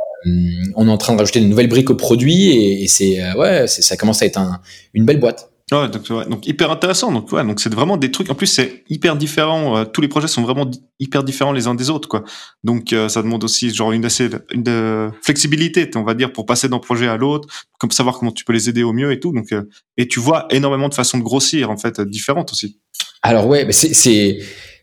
on 0.76 0.88
est 0.88 0.92
en 0.92 0.98
train 0.98 1.14
de 1.14 1.20
rajouter 1.20 1.40
de 1.40 1.46
nouvelles 1.46 1.70
briques 1.70 1.90
au 1.90 1.96
produit 1.96 2.50
et, 2.50 2.84
et 2.84 2.88
c'est 2.88 3.34
ouais, 3.34 3.66
ça 3.68 3.98
commence 3.98 4.22
à 4.22 4.28
être 4.28 4.38
un, 4.38 4.62
une 4.94 5.06
belle 5.06 5.20
boîte. 5.20 5.49
Ouais, 5.72 5.88
donc, 5.88 6.10
ouais, 6.10 6.26
donc 6.26 6.48
hyper 6.48 6.72
intéressant. 6.72 7.12
Donc 7.12 7.32
ouais, 7.32 7.44
donc 7.46 7.60
c'est 7.60 7.72
vraiment 7.72 7.98
des 7.98 8.12
trucs. 8.12 8.30
En 8.32 8.36
plus, 8.36 8.48
c'est 8.48 8.84
hyper 8.90 9.16
différent. 9.16 9.78
Euh, 9.78 9.86
tous 9.86 10.02
les 10.02 10.08
projets 10.08 10.28
sont 10.28 10.42
vraiment 10.42 10.70
hyper 11.00 11.24
différents 11.24 11.52
les 11.52 11.68
uns 11.68 11.76
des 11.76 11.92
autres, 11.92 12.10
quoi. 12.10 12.24
Donc 12.64 12.92
euh, 12.92 13.08
ça 13.08 13.22
demande 13.22 13.44
aussi 13.44 13.74
genre 13.74 13.92
une 13.92 14.04
assez 14.04 14.30
une 14.52 14.64
de 14.64 15.10
flexibilité, 15.22 15.90
on 15.96 16.04
va 16.04 16.16
dire, 16.16 16.34
pour 16.34 16.48
passer 16.48 16.70
d'un 16.70 16.80
projet 16.80 17.08
à 17.08 17.18
l'autre, 17.18 17.48
comme 17.80 17.92
savoir 17.92 18.18
comment 18.18 18.32
tu 18.32 18.46
peux 18.46 18.54
les 18.54 18.68
aider 18.68 18.82
au 18.82 18.94
mieux 18.94 19.12
et 19.12 19.20
tout. 19.20 19.32
Donc 19.32 19.52
euh, 19.52 19.70
et 19.98 20.08
tu 20.08 20.20
vois 20.20 20.48
énormément 20.50 20.90
de 20.90 20.96
façons 20.96 21.20
de 21.20 21.24
grossir 21.24 21.70
en 21.70 21.78
fait 21.78 22.02
différentes 22.02 22.52
aussi. 22.52 22.80
Alors 23.22 23.46
ouais, 23.46 23.66
mais 23.66 23.74
c'est 23.74 24.40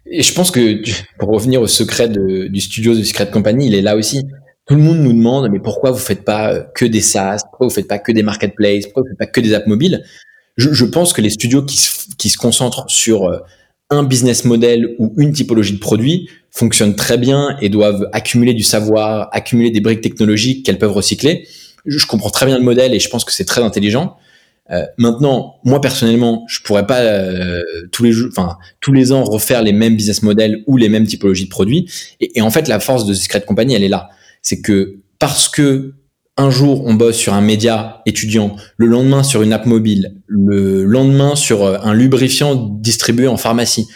je 0.08 0.32
pense 0.34 0.52
que 0.52 0.82
pour 1.18 1.30
revenir 1.30 1.62
au 1.62 1.66
secret 1.66 2.08
du 2.08 2.60
studio 2.60 2.94
de 2.94 3.02
Secret 3.02 3.28
Company, 3.30 3.66
il 3.66 3.74
est 3.74 3.82
là 3.82 3.96
aussi. 3.96 4.22
Tout 4.68 4.74
le 4.74 4.82
monde 4.82 4.98
nous 4.98 5.12
demande 5.12 5.48
mais 5.50 5.60
pourquoi 5.60 5.90
vous 5.90 5.98
faites 5.98 6.24
pas 6.24 6.60
que 6.60 6.84
des 6.84 7.00
SaaS, 7.00 7.38
pourquoi 7.50 7.66
vous 7.66 7.74
faites 7.74 7.88
pas 7.88 7.98
que 7.98 8.12
des 8.12 8.22
marketplaces, 8.22 8.84
pourquoi 8.84 9.02
vous 9.02 9.08
faites 9.08 9.18
pas 9.18 9.26
que 9.26 9.40
des 9.40 9.52
apps 9.52 9.66
mobiles? 9.66 10.04
Je, 10.56 10.72
je, 10.72 10.84
pense 10.84 11.12
que 11.12 11.20
les 11.20 11.30
studios 11.30 11.62
qui 11.62 11.76
se, 11.76 12.06
qui 12.16 12.28
se 12.28 12.38
concentrent 12.38 12.84
sur 12.88 13.24
euh, 13.24 13.38
un 13.90 14.02
business 14.02 14.44
model 14.44 14.94
ou 14.98 15.14
une 15.18 15.32
typologie 15.32 15.74
de 15.74 15.78
produit 15.78 16.28
fonctionnent 16.50 16.96
très 16.96 17.18
bien 17.18 17.56
et 17.60 17.68
doivent 17.68 18.08
accumuler 18.12 18.54
du 18.54 18.62
savoir, 18.62 19.28
accumuler 19.32 19.70
des 19.70 19.80
briques 19.80 20.00
technologiques 20.00 20.64
qu'elles 20.64 20.78
peuvent 20.78 20.92
recycler. 20.92 21.46
Je, 21.84 22.04
comprends 22.06 22.30
très 22.30 22.46
bien 22.46 22.58
le 22.58 22.64
modèle 22.64 22.94
et 22.94 22.98
je 22.98 23.08
pense 23.08 23.24
que 23.24 23.32
c'est 23.32 23.44
très 23.44 23.62
intelligent. 23.62 24.16
Euh, 24.72 24.84
maintenant, 24.98 25.60
moi 25.62 25.80
personnellement, 25.80 26.44
je 26.48 26.60
pourrais 26.60 26.86
pas 26.86 27.00
euh, 27.00 27.62
tous 27.92 28.02
les 28.02 28.24
enfin 28.24 28.56
tous 28.80 28.92
les 28.92 29.12
ans 29.12 29.22
refaire 29.22 29.62
les 29.62 29.72
mêmes 29.72 29.94
business 29.94 30.22
models 30.22 30.64
ou 30.66 30.76
les 30.76 30.88
mêmes 30.88 31.06
typologies 31.06 31.44
de 31.44 31.50
produits. 31.50 31.88
Et, 32.18 32.38
et 32.38 32.42
en 32.42 32.50
fait, 32.50 32.66
la 32.66 32.80
force 32.80 33.06
de 33.06 33.14
Secret 33.14 33.42
Company, 33.42 33.74
elle 33.74 33.84
est 33.84 33.88
là. 33.88 34.08
C'est 34.42 34.60
que 34.60 34.96
parce 35.20 35.48
que 35.48 35.94
un 36.36 36.50
jour 36.50 36.84
on 36.84 36.94
bosse 36.94 37.16
sur 37.16 37.34
un 37.34 37.40
média 37.40 38.02
étudiant, 38.06 38.56
le 38.76 38.86
lendemain 38.86 39.22
sur 39.22 39.42
une 39.42 39.52
app 39.52 39.66
mobile, 39.66 40.16
le 40.26 40.84
lendemain 40.84 41.34
sur 41.36 41.64
euh, 41.64 41.78
un 41.82 41.94
lubrifiant 41.94 42.54
distribué 42.54 43.28
en 43.28 43.36
pharmacie, 43.36 43.86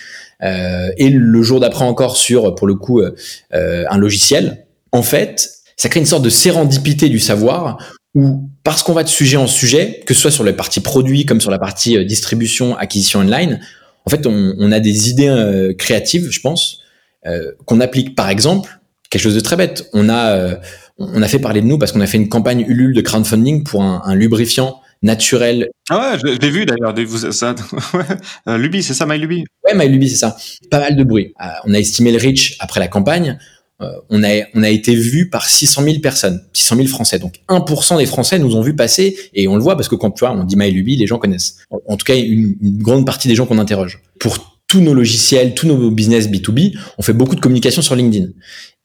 euh, 0.42 0.90
et 0.96 1.10
le 1.10 1.42
jour 1.42 1.60
d'après 1.60 1.84
encore 1.84 2.16
sur, 2.16 2.54
pour 2.54 2.66
le 2.66 2.74
coup, 2.74 3.00
euh, 3.00 3.84
un 3.90 3.98
logiciel. 3.98 4.66
En 4.90 5.02
fait, 5.02 5.50
ça 5.76 5.88
crée 5.88 6.00
une 6.00 6.06
sorte 6.06 6.24
de 6.24 6.30
sérendipité 6.30 7.08
du 7.08 7.20
savoir 7.20 7.78
où 8.14 8.48
parce 8.64 8.82
qu'on 8.82 8.92
va 8.92 9.04
de 9.04 9.08
sujet 9.08 9.36
en 9.36 9.46
sujet, 9.46 10.02
que 10.06 10.14
ce 10.14 10.20
soit 10.20 10.30
sur 10.30 10.44
la 10.44 10.52
partie 10.52 10.80
produit 10.80 11.26
comme 11.26 11.40
sur 11.40 11.50
la 11.50 11.58
partie 11.58 11.96
euh, 11.96 12.04
distribution, 12.04 12.76
acquisition 12.76 13.20
online, 13.20 13.60
en 14.06 14.10
fait, 14.10 14.26
on, 14.26 14.72
a 14.72 14.80
des 14.80 15.10
idées 15.10 15.28
euh, 15.28 15.74
créatives, 15.74 16.30
je 16.30 16.40
pense, 16.40 16.80
euh, 17.26 17.52
qu'on 17.66 17.80
applique. 17.80 18.14
Par 18.16 18.30
exemple, 18.30 18.80
quelque 19.10 19.22
chose 19.22 19.34
de 19.34 19.40
très 19.40 19.56
bête. 19.56 19.88
On 19.92 20.08
a, 20.08 20.30
euh, 20.30 20.56
on 21.00 21.22
a 21.22 21.28
fait 21.28 21.38
parler 21.38 21.60
de 21.60 21.66
nous 21.66 21.78
parce 21.78 21.92
qu'on 21.92 22.00
a 22.00 22.06
fait 22.06 22.18
une 22.18 22.28
campagne 22.28 22.64
Ulule 22.68 22.94
de 22.94 23.00
crowdfunding 23.00 23.64
pour 23.64 23.82
un, 23.82 24.02
un 24.04 24.14
lubrifiant 24.14 24.80
naturel. 25.02 25.70
Ah 25.88 26.12
ouais, 26.12 26.18
je 26.18 26.38
l'ai 26.38 26.50
vu 26.50 26.66
d'ailleurs. 26.66 26.94
Ça, 27.32 27.54
ouais. 27.94 28.58
Luby, 28.58 28.82
c'est 28.82 28.94
ça, 28.94 29.06
MyLuby. 29.06 29.44
Ouais, 29.66 29.74
MyLuby, 29.74 30.08
c'est 30.08 30.16
ça. 30.16 30.36
Pas 30.70 30.78
mal 30.80 30.96
de 30.96 31.04
bruit. 31.04 31.32
on 31.64 31.74
a 31.74 31.78
estimé 31.78 32.12
le 32.12 32.18
reach 32.18 32.56
après 32.60 32.80
la 32.80 32.88
campagne. 32.88 33.38
Euh, 33.80 33.90
on, 34.10 34.22
a, 34.22 34.28
on 34.54 34.62
a 34.62 34.68
été 34.68 34.94
vu 34.94 35.30
par 35.30 35.48
600 35.48 35.82
000 35.84 35.98
personnes, 36.00 36.42
600 36.52 36.76
000 36.76 36.88
Français. 36.88 37.18
Donc 37.18 37.36
1% 37.48 37.96
des 37.96 38.04
Français 38.04 38.38
nous 38.38 38.54
ont 38.54 38.60
vu 38.60 38.76
passer 38.76 39.16
et 39.32 39.48
on 39.48 39.56
le 39.56 39.62
voit 39.62 39.74
parce 39.76 39.88
que 39.88 39.94
quand 39.94 40.10
tu 40.10 40.20
vois, 40.20 40.32
on 40.32 40.44
dit 40.44 40.56
MyLuby, 40.56 40.96
les 40.96 41.06
gens 41.06 41.18
connaissent. 41.18 41.56
En, 41.88 41.96
tout 41.96 42.04
cas, 42.04 42.14
une, 42.14 42.56
grande 42.60 43.06
partie 43.06 43.28
des 43.28 43.34
gens 43.34 43.46
qu'on 43.46 43.58
interroge. 43.58 44.02
Pour 44.18 44.58
tous 44.66 44.80
nos 44.80 44.92
logiciels, 44.92 45.54
tous 45.54 45.66
nos 45.66 45.90
business 45.90 46.28
B2B, 46.28 46.78
on 46.98 47.02
fait 47.02 47.14
beaucoup 47.14 47.34
de 47.34 47.40
communication 47.40 47.80
sur 47.80 47.96
LinkedIn. 47.96 48.28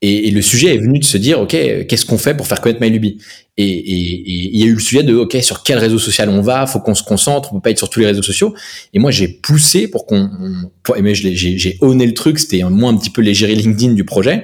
Et, 0.01 0.29
le 0.29 0.41
sujet 0.41 0.75
est 0.75 0.77
venu 0.77 0.99
de 0.99 1.05
se 1.05 1.17
dire, 1.17 1.39
OK, 1.39 1.51
qu'est-ce 1.51 2.05
qu'on 2.05 2.17
fait 2.17 2.36
pour 2.36 2.47
faire 2.47 2.62
connaître 2.62 2.81
MyLuby 2.81 3.17
et, 3.58 3.63
et, 3.63 4.53
il 4.53 4.60
y 4.60 4.63
a 4.63 4.65
eu 4.65 4.73
le 4.73 4.79
sujet 4.79 5.03
de, 5.03 5.15
OK, 5.15 5.38
sur 5.41 5.63
quel 5.63 5.77
réseau 5.77 5.97
social 5.97 6.29
on 6.29 6.41
va? 6.41 6.67
Faut 6.67 6.79
qu'on 6.79 6.93
se 6.93 7.03
concentre, 7.03 7.53
on 7.53 7.55
peut 7.55 7.62
pas 7.62 7.69
être 7.71 7.77
sur 7.77 7.89
tous 7.89 8.01
les 8.01 8.05
réseaux 8.08 8.21
sociaux. 8.21 8.53
Et 8.93 8.99
moi, 8.99 9.12
j'ai 9.12 9.27
poussé 9.27 9.88
pour 9.88 10.05
qu'on... 10.05 10.29
Mais 11.01 11.15
j'ai 11.15 11.77
honné 11.81 12.05
le 12.05 12.13
truc, 12.13 12.39
c'était 12.39 12.62
moi 12.63 12.91
un 12.91 12.97
petit 12.97 13.10
peu 13.10 13.21
l'égérie 13.21 13.55
LinkedIn 13.55 13.93
du 13.93 14.03
projet. 14.03 14.43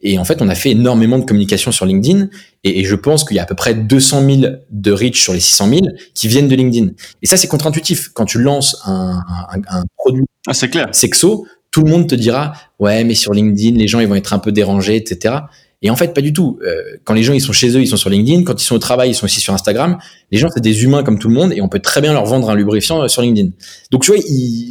Et 0.00 0.18
en 0.18 0.24
fait, 0.24 0.42
on 0.42 0.48
a 0.48 0.54
fait 0.54 0.70
énormément 0.70 1.18
de 1.18 1.24
communication 1.24 1.72
sur 1.72 1.86
LinkedIn. 1.86 2.28
Et, 2.64 2.84
je 2.84 2.94
pense 2.94 3.24
qu'il 3.24 3.36
y 3.36 3.40
a 3.40 3.44
à 3.44 3.46
peu 3.46 3.54
près 3.54 3.74
200 3.74 4.24
000 4.42 4.52
de 4.70 4.92
reach 4.92 5.20
sur 5.20 5.32
les 5.32 5.40
600 5.40 5.68
000 5.70 5.80
qui 6.14 6.28
viennent 6.28 6.48
de 6.48 6.54
LinkedIn. 6.54 6.90
Et 7.22 7.26
ça, 7.26 7.36
c'est 7.36 7.48
contre-intuitif. 7.48 8.10
Quand 8.14 8.24
tu 8.24 8.40
lances 8.40 8.80
un, 8.84 9.22
un, 9.50 9.60
un 9.68 9.84
produit 9.96 10.24
ah, 10.46 10.66
clair. 10.66 10.88
sexo, 10.92 11.46
tout 11.78 11.84
le 11.84 11.90
monde 11.92 12.08
te 12.08 12.16
dira, 12.16 12.54
ouais, 12.80 13.04
mais 13.04 13.14
sur 13.14 13.32
LinkedIn, 13.32 13.78
les 13.78 13.86
gens, 13.86 14.00
ils 14.00 14.08
vont 14.08 14.16
être 14.16 14.32
un 14.32 14.40
peu 14.40 14.50
dérangés, 14.50 14.96
etc. 14.96 15.36
Et 15.80 15.90
en 15.90 15.96
fait, 15.96 16.12
pas 16.12 16.20
du 16.20 16.32
tout. 16.32 16.58
Euh, 16.66 16.82
quand 17.04 17.14
les 17.14 17.22
gens 17.22 17.34
ils 17.34 17.40
sont 17.40 17.52
chez 17.52 17.68
eux, 17.76 17.80
ils 17.80 17.86
sont 17.86 17.96
sur 17.96 18.10
LinkedIn. 18.10 18.42
Quand 18.42 18.60
ils 18.60 18.64
sont 18.64 18.74
au 18.74 18.80
travail, 18.80 19.10
ils 19.10 19.14
sont 19.14 19.26
aussi 19.26 19.38
sur 19.38 19.54
Instagram. 19.54 19.96
Les 20.32 20.38
gens, 20.38 20.48
c'est 20.52 20.60
des 20.60 20.82
humains 20.82 21.04
comme 21.04 21.20
tout 21.20 21.28
le 21.28 21.34
monde, 21.34 21.52
et 21.52 21.60
on 21.60 21.68
peut 21.68 21.78
très 21.78 22.00
bien 22.00 22.12
leur 22.12 22.24
vendre 22.24 22.50
un 22.50 22.56
lubrifiant 22.56 23.04
euh, 23.04 23.06
sur 23.06 23.22
LinkedIn. 23.22 23.50
Donc, 23.92 24.02
tu 24.02 24.10
vois, 24.10 24.20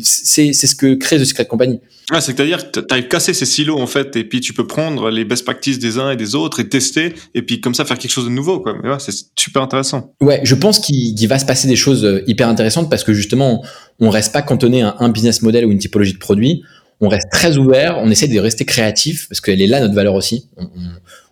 c'est 0.03 0.51
c'est 0.51 0.67
ce 0.67 0.75
que 0.75 0.95
crée 0.95 1.17
The 1.17 1.23
Secret 1.23 1.45
Company. 1.45 1.79
Ah, 2.11 2.19
c'est-à-dire 2.19 2.71
que 2.71 2.79
tu 2.81 2.85
arrives 2.89 3.07
casser 3.07 3.33
ces 3.33 3.45
silos 3.45 3.79
en 3.79 3.87
fait, 3.87 4.15
et 4.15 4.23
puis 4.23 4.39
tu 4.39 4.53
peux 4.53 4.67
prendre 4.67 5.09
les 5.09 5.25
best 5.25 5.43
practices 5.43 5.77
des 5.77 5.97
uns 5.97 6.11
et 6.11 6.15
des 6.15 6.35
autres 6.35 6.59
et 6.61 6.67
tester, 6.69 7.13
et 7.35 7.41
puis 7.41 7.59
comme 7.59 7.73
ça 7.73 7.83
faire 7.83 7.97
quelque 7.97 8.11
chose 8.11 8.25
de 8.25 8.29
nouveau, 8.29 8.59
quoi. 8.61 8.75
Mais 8.81 8.89
ouais, 8.89 8.99
c'est 8.99 9.13
super 9.37 9.61
intéressant. 9.61 10.13
Ouais, 10.21 10.41
je 10.43 10.55
pense 10.55 10.79
qu'il 10.79 11.27
va 11.27 11.39
se 11.39 11.45
passer 11.45 11.69
des 11.69 11.75
choses 11.75 12.03
euh, 12.03 12.21
hyper 12.27 12.47
intéressantes 12.49 12.89
parce 12.89 13.03
que 13.03 13.13
justement, 13.13 13.63
on 13.99 14.09
reste 14.09 14.33
pas 14.33 14.41
cantonné 14.41 14.83
à 14.83 14.95
un 14.99 15.09
business 15.09 15.41
model 15.41 15.65
ou 15.65 15.71
une 15.71 15.79
typologie 15.79 16.13
de 16.13 16.17
produit 16.17 16.63
on 16.99 17.09
reste 17.09 17.29
très 17.31 17.57
ouvert, 17.57 17.97
on 17.99 18.09
essaie 18.09 18.27
de 18.27 18.39
rester 18.39 18.65
créatif 18.65 19.27
parce 19.29 19.41
qu'elle 19.41 19.61
est 19.61 19.67
là 19.67 19.79
notre 19.79 19.93
valeur 19.93 20.15
aussi. 20.15 20.49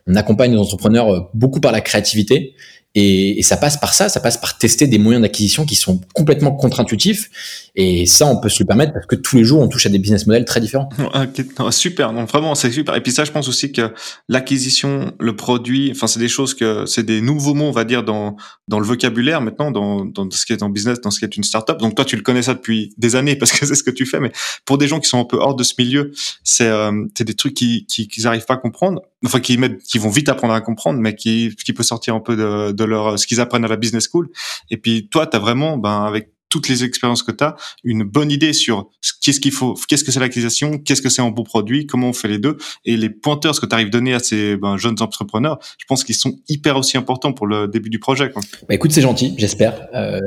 On, 0.08 0.16
accompagne 0.16 0.52
nos 0.52 0.62
entrepreneurs 0.62 1.12
euh, 1.12 1.22
beaucoup 1.34 1.60
par 1.60 1.72
la 1.72 1.82
créativité 1.82 2.54
et, 2.96 3.40
et, 3.40 3.44
ça 3.44 3.58
passe 3.58 3.78
par 3.78 3.94
ça, 3.94 4.10
ça 4.10 4.20
passe 4.20 4.38
par 4.38 4.58
tester 4.58 4.88
des 4.88 4.98
moyens 4.98 5.22
d'acquisition 5.22 5.66
qui 5.66 5.76
sont 5.76 6.00
complètement 6.14 6.52
contre-intuitifs. 6.52 7.30
Et 7.76 8.06
ça, 8.06 8.26
on 8.26 8.40
peut 8.40 8.48
se 8.48 8.64
le 8.64 8.68
permettre 8.68 8.94
parce 8.94 9.06
que 9.06 9.16
tous 9.16 9.36
les 9.36 9.44
jours, 9.44 9.62
on 9.62 9.68
touche 9.68 9.86
à 9.86 9.90
des 9.90 10.00
business 10.00 10.26
models 10.28 10.46
très 10.46 10.62
différents. 10.62 10.90
super, 11.72 12.14
non, 12.14 12.24
vraiment, 12.24 12.56
c'est 12.56 12.72
super. 12.72 12.96
Et 12.96 13.02
puis 13.02 13.12
ça, 13.12 13.26
je 13.26 13.32
pense 13.32 13.50
aussi 13.50 13.74
que 13.74 13.94
l'acquisition, 14.30 15.12
le 15.20 15.36
produit, 15.36 15.92
enfin, 15.92 16.08
c'est 16.08 16.20
des 16.20 16.30
choses 16.30 16.54
que, 16.54 16.86
c'est 16.86 17.04
des 17.04 17.20
nouveaux 17.20 17.54
mots, 17.54 17.66
on 17.66 17.72
va 17.72 17.84
dire, 17.84 18.04
dans, 18.04 18.38
dans 18.70 18.80
le 18.80 18.86
vocabulaire 18.86 19.42
maintenant, 19.42 19.72
dans, 19.72 20.06
dans 20.06 20.32
ce 20.32 20.46
qui 20.46 20.54
est 20.54 20.64
en 20.64 20.70
business, 20.70 21.02
dans 21.02 21.12
ce 21.12 21.20
qui 21.20 21.26
est 21.26 21.36
une 21.36 21.44
startup. 21.44 21.78
Donc 21.78 21.96
toi, 21.96 22.06
tu 22.06 22.16
le 22.16 22.22
connais 22.22 22.44
ça 22.44 22.54
depuis 22.54 22.94
des 22.98 23.18
années 23.18 23.36
parce 23.36 23.52
que 23.52 23.66
c'est 23.66 23.76
ce 23.76 23.84
que 23.84 23.92
tu 23.92 24.06
fais. 24.06 24.22
Mais 24.22 24.32
pour 24.64 24.78
des 24.78 24.88
gens 24.88 25.02
qui 25.02 25.10
sont 25.10 25.20
un 25.20 25.26
peu 25.26 25.38
hors 25.38 25.56
de 25.56 25.64
ce 25.64 25.74
milieu, 25.78 26.12
c'est 26.46 26.68
euh, 26.68 26.92
des 27.20 27.34
trucs 27.34 27.56
qui, 27.56 27.86
qui, 27.88 28.08
qu'ils 28.08 28.26
arrivent 28.26 28.46
pas 28.46 28.54
à 28.54 28.58
comprendre. 28.58 29.02
Enfin, 29.26 29.40
qui 29.40 29.58
mettent, 29.58 29.82
qui 29.82 29.98
vont 29.98 30.10
vite 30.10 30.30
apprendre 30.30 30.54
à 30.54 30.62
comprendre, 30.62 31.00
mais 31.00 31.16
qui, 31.16 31.56
qui 31.64 31.74
peut 31.74 31.84
sortir 31.84 32.16
un 32.16 32.20
peu 32.20 32.36
de, 32.36 32.74
de 32.74 32.84
leur, 32.84 33.18
ce 33.18 33.26
qu'ils 33.26 33.40
apprennent 33.40 33.66
à 33.66 33.68
la 33.68 33.78
business 33.78 34.08
school. 34.12 34.30
Et 34.70 34.78
puis 34.78 35.08
toi, 35.10 35.26
tu 35.26 35.36
as 35.36 35.40
vraiment, 35.40 35.78
ben, 35.78 36.04
avec 36.04 36.30
toutes 36.50 36.70
les 36.70 36.84
expériences 36.84 37.24
que 37.24 37.32
tu 37.34 37.44
as, 37.44 37.56
une 37.84 38.04
bonne 38.04 38.32
idée 38.32 38.54
sur 38.54 38.90
qu'est-ce 39.22 39.40
qu'il 39.40 39.52
faut, 39.52 39.76
qu'est-ce 39.88 40.04
que 40.04 40.12
c'est 40.12 40.20
l'acquisition, 40.20 40.78
qu'est-ce 40.78 41.02
que 41.02 41.10
c'est 41.10 41.22
un 41.22 41.30
beau 41.30 41.44
produit, 41.44 41.86
comment 41.86 42.10
on 42.10 42.14
fait 42.14 42.28
les 42.28 42.40
deux, 42.40 42.58
et 42.86 42.96
les 42.98 43.10
pointeurs 43.10 43.56
ce 43.56 43.60
que 43.60 43.66
tu 43.66 43.74
arrives 43.74 43.88
à 43.88 43.90
donner 43.90 44.14
à 44.14 44.20
ces 44.20 44.56
ben, 44.56 44.78
jeunes 44.78 45.02
entrepreneurs, 45.02 45.60
je 45.78 45.86
pense 45.86 46.04
qu'ils 46.04 46.16
sont 46.16 46.40
hyper 46.48 46.78
aussi 46.78 46.98
importants 46.98 47.34
pour 47.34 47.48
le 47.48 47.68
début 47.68 47.90
du 47.90 48.00
projet. 48.00 48.32
Quoi. 48.32 48.42
Bah 48.70 48.76
écoute, 48.76 48.92
c'est 48.92 49.02
gentil, 49.02 49.34
j'espère. 49.38 49.88
Euh, 49.94 50.20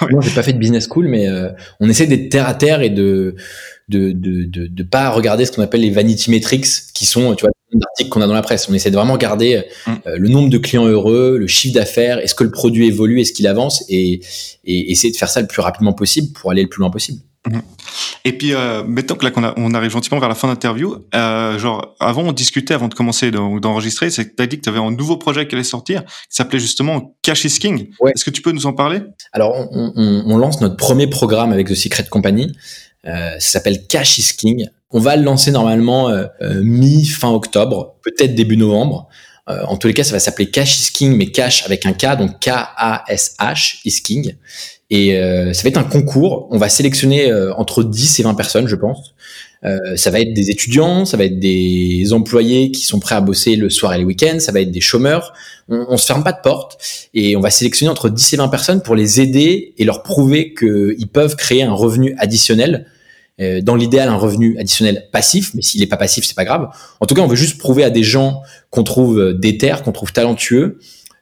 Moi, 0.10 0.20
j'ai 0.20 0.30
pas 0.30 0.42
fait 0.44 0.52
de 0.52 0.58
business 0.58 0.86
school, 0.88 1.08
mais 1.08 1.28
euh, 1.28 1.50
on 1.80 1.88
essaie 1.88 2.06
d'être 2.06 2.28
terre 2.28 2.46
à 2.46 2.54
terre 2.54 2.82
et 2.82 2.90
de 2.90 3.34
de, 3.92 4.12
de, 4.12 4.44
de, 4.44 4.66
de 4.66 4.82
pas 4.82 5.10
regarder 5.10 5.44
ce 5.44 5.52
qu'on 5.52 5.62
appelle 5.62 5.82
les 5.82 5.90
vanity 5.90 6.30
metrics, 6.30 6.66
qui 6.94 7.06
sont, 7.06 7.34
tu 7.34 7.42
vois, 7.42 7.50
d'articles 7.72 8.10
qu'on 8.10 8.20
a 8.20 8.26
dans 8.26 8.34
la 8.34 8.42
presse. 8.42 8.68
On 8.68 8.74
essaie 8.74 8.90
de 8.90 8.96
vraiment 8.96 9.16
garder 9.16 9.64
mm. 9.86 9.90
euh, 10.06 10.16
le 10.18 10.28
nombre 10.28 10.50
de 10.50 10.58
clients 10.58 10.86
heureux, 10.86 11.36
le 11.38 11.46
chiffre 11.46 11.74
d'affaires, 11.74 12.18
est-ce 12.18 12.34
que 12.34 12.44
le 12.44 12.50
produit 12.50 12.86
évolue, 12.86 13.20
est-ce 13.20 13.32
qu'il 13.32 13.46
avance, 13.46 13.84
et, 13.88 14.20
et, 14.64 14.90
essayer 14.90 15.12
de 15.12 15.16
faire 15.16 15.28
ça 15.28 15.40
le 15.40 15.46
plus 15.46 15.62
rapidement 15.62 15.92
possible 15.92 16.32
pour 16.32 16.50
aller 16.50 16.62
le 16.62 16.68
plus 16.68 16.80
loin 16.80 16.90
possible. 16.90 17.20
Mm. 17.48 17.58
Et 18.24 18.32
puis, 18.38 18.54
euh, 18.54 18.84
mettons 18.86 19.16
que 19.16 19.24
là 19.24 19.32
qu'on 19.32 19.42
on 19.56 19.74
arrive 19.74 19.90
gentiment 19.90 20.20
vers 20.20 20.28
la 20.28 20.36
fin 20.36 20.46
de 20.46 20.52
l'interview, 20.52 20.96
euh, 21.14 21.58
genre 21.58 21.96
avant 21.98 22.22
on 22.22 22.32
discutait 22.32 22.74
avant 22.74 22.86
de 22.86 22.94
commencer 22.94 23.32
d'enregistrer, 23.32 24.10
c'est 24.10 24.26
que 24.26 24.36
tu 24.36 24.42
as 24.42 24.46
dit 24.46 24.58
que 24.58 24.62
tu 24.62 24.68
avais 24.68 24.78
un 24.78 24.92
nouveau 24.92 25.16
projet 25.16 25.48
qui 25.48 25.56
allait 25.56 25.64
sortir, 25.64 26.04
qui 26.04 26.36
s'appelait 26.36 26.60
justement 26.60 27.16
Cash 27.22 27.44
is 27.44 27.58
King. 27.58 27.88
Est-ce 28.06 28.24
que 28.24 28.30
tu 28.30 28.42
peux 28.42 28.52
nous 28.52 28.66
en 28.66 28.72
parler? 28.72 29.00
Alors, 29.32 29.54
on, 29.72 29.92
on, 29.96 30.22
on, 30.26 30.38
lance 30.38 30.60
notre 30.60 30.76
premier 30.76 31.08
programme 31.08 31.52
avec 31.52 31.66
The 31.66 31.74
Secret 31.74 32.06
Company. 32.08 32.52
Euh, 33.06 33.32
ça 33.34 33.40
s'appelle 33.40 33.86
Cash 33.86 34.18
is 34.18 34.36
King. 34.36 34.68
On 34.90 35.00
va 35.00 35.16
le 35.16 35.22
lancer 35.22 35.50
normalement 35.50 36.08
euh, 36.08 36.26
euh, 36.42 36.60
mi-fin 36.62 37.30
octobre, 37.30 37.96
peut-être 38.02 38.34
début 38.34 38.56
novembre. 38.56 39.08
en 39.48 39.76
tous 39.76 39.88
les 39.88 39.94
cas, 39.94 40.04
ça 40.04 40.12
va 40.12 40.20
s'appeler 40.20 40.50
Cash 40.50 40.80
is 40.80 40.92
King, 40.92 41.16
mais 41.16 41.26
Cash 41.26 41.64
avec 41.66 41.84
un 41.84 41.92
K, 41.92 42.16
donc 42.16 42.38
K-A-S-H, 42.40 43.80
is 43.84 44.02
King. 44.02 44.36
Et 44.88 45.14
ça 45.54 45.62
va 45.62 45.68
être 45.68 45.78
un 45.78 45.84
concours. 45.84 46.48
On 46.50 46.58
va 46.58 46.68
sélectionner 46.68 47.32
entre 47.56 47.82
10 47.82 48.20
et 48.20 48.22
20 48.22 48.34
personnes, 48.34 48.68
je 48.68 48.76
pense. 48.76 49.14
Euh, 49.64 49.96
ça 49.96 50.10
va 50.10 50.20
être 50.20 50.34
des 50.34 50.50
étudiants, 50.50 51.04
ça 51.04 51.16
va 51.16 51.24
être 51.24 51.38
des 51.38 52.12
employés 52.12 52.70
qui 52.72 52.82
sont 52.82 52.98
prêts 52.98 53.14
à 53.14 53.20
bosser 53.20 53.54
le 53.56 53.70
soir 53.70 53.94
et 53.94 53.98
les 53.98 54.04
week-ends, 54.04 54.40
ça 54.40 54.50
va 54.50 54.60
être 54.60 54.72
des 54.72 54.80
chômeurs. 54.80 55.32
On, 55.68 55.86
on 55.88 55.96
se 55.96 56.06
ferme 56.06 56.24
pas 56.24 56.32
de 56.32 56.40
porte 56.42 56.78
et 57.14 57.36
on 57.36 57.40
va 57.40 57.50
sélectionner 57.50 57.90
entre 57.90 58.08
10 58.08 58.34
et 58.34 58.36
20 58.36 58.48
personnes 58.48 58.82
pour 58.82 58.96
les 58.96 59.20
aider 59.20 59.74
et 59.78 59.84
leur 59.84 60.02
prouver 60.02 60.54
qu'ils 60.54 61.08
peuvent 61.12 61.36
créer 61.36 61.62
un 61.62 61.74
revenu 61.74 62.14
additionnel 62.18 62.86
euh, 63.40 63.62
dans 63.62 63.76
l'idéal 63.76 64.10
un 64.10 64.16
revenu 64.16 64.58
additionnel 64.58 65.08
passif, 65.10 65.52
mais 65.54 65.62
s'il 65.62 65.80
n'est 65.80 65.86
pas 65.86 65.96
passif, 65.96 66.24
c'est 66.24 66.36
pas 66.36 66.44
grave. 66.44 66.68
En 67.00 67.06
tout 67.06 67.14
cas, 67.14 67.22
on 67.22 67.26
veut 67.26 67.36
juste 67.36 67.58
prouver 67.58 67.82
à 67.82 67.88
des 67.88 68.02
gens 68.02 68.42
qu'on 68.70 68.84
trouve 68.84 69.18
euh, 69.18 69.32
déter, 69.32 69.74
qu'on 69.82 69.92
trouve 69.92 70.12
talentueux, 70.12 70.78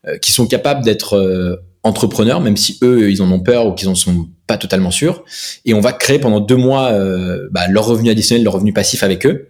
euh, 0.08 0.18
qui 0.18 0.32
sont 0.32 0.46
capables 0.46 0.84
d'être 0.84 1.60
entrepreneurs, 1.82 2.40
même 2.40 2.56
si 2.56 2.78
eux, 2.82 3.10
ils 3.10 3.22
en 3.22 3.30
ont 3.32 3.40
peur 3.40 3.66
ou 3.66 3.72
qu'ils 3.72 3.88
en 3.88 3.94
sont 3.94 4.28
pas 4.46 4.58
totalement 4.58 4.90
sûrs. 4.90 5.24
Et 5.64 5.74
on 5.74 5.80
va 5.80 5.92
créer 5.92 6.18
pendant 6.18 6.40
deux 6.40 6.56
mois 6.56 6.92
bah, 7.50 7.68
leur 7.68 7.86
revenu 7.86 8.10
additionnel, 8.10 8.44
leur 8.44 8.54
revenu 8.54 8.72
passif 8.72 9.02
avec 9.02 9.24
eux. 9.24 9.48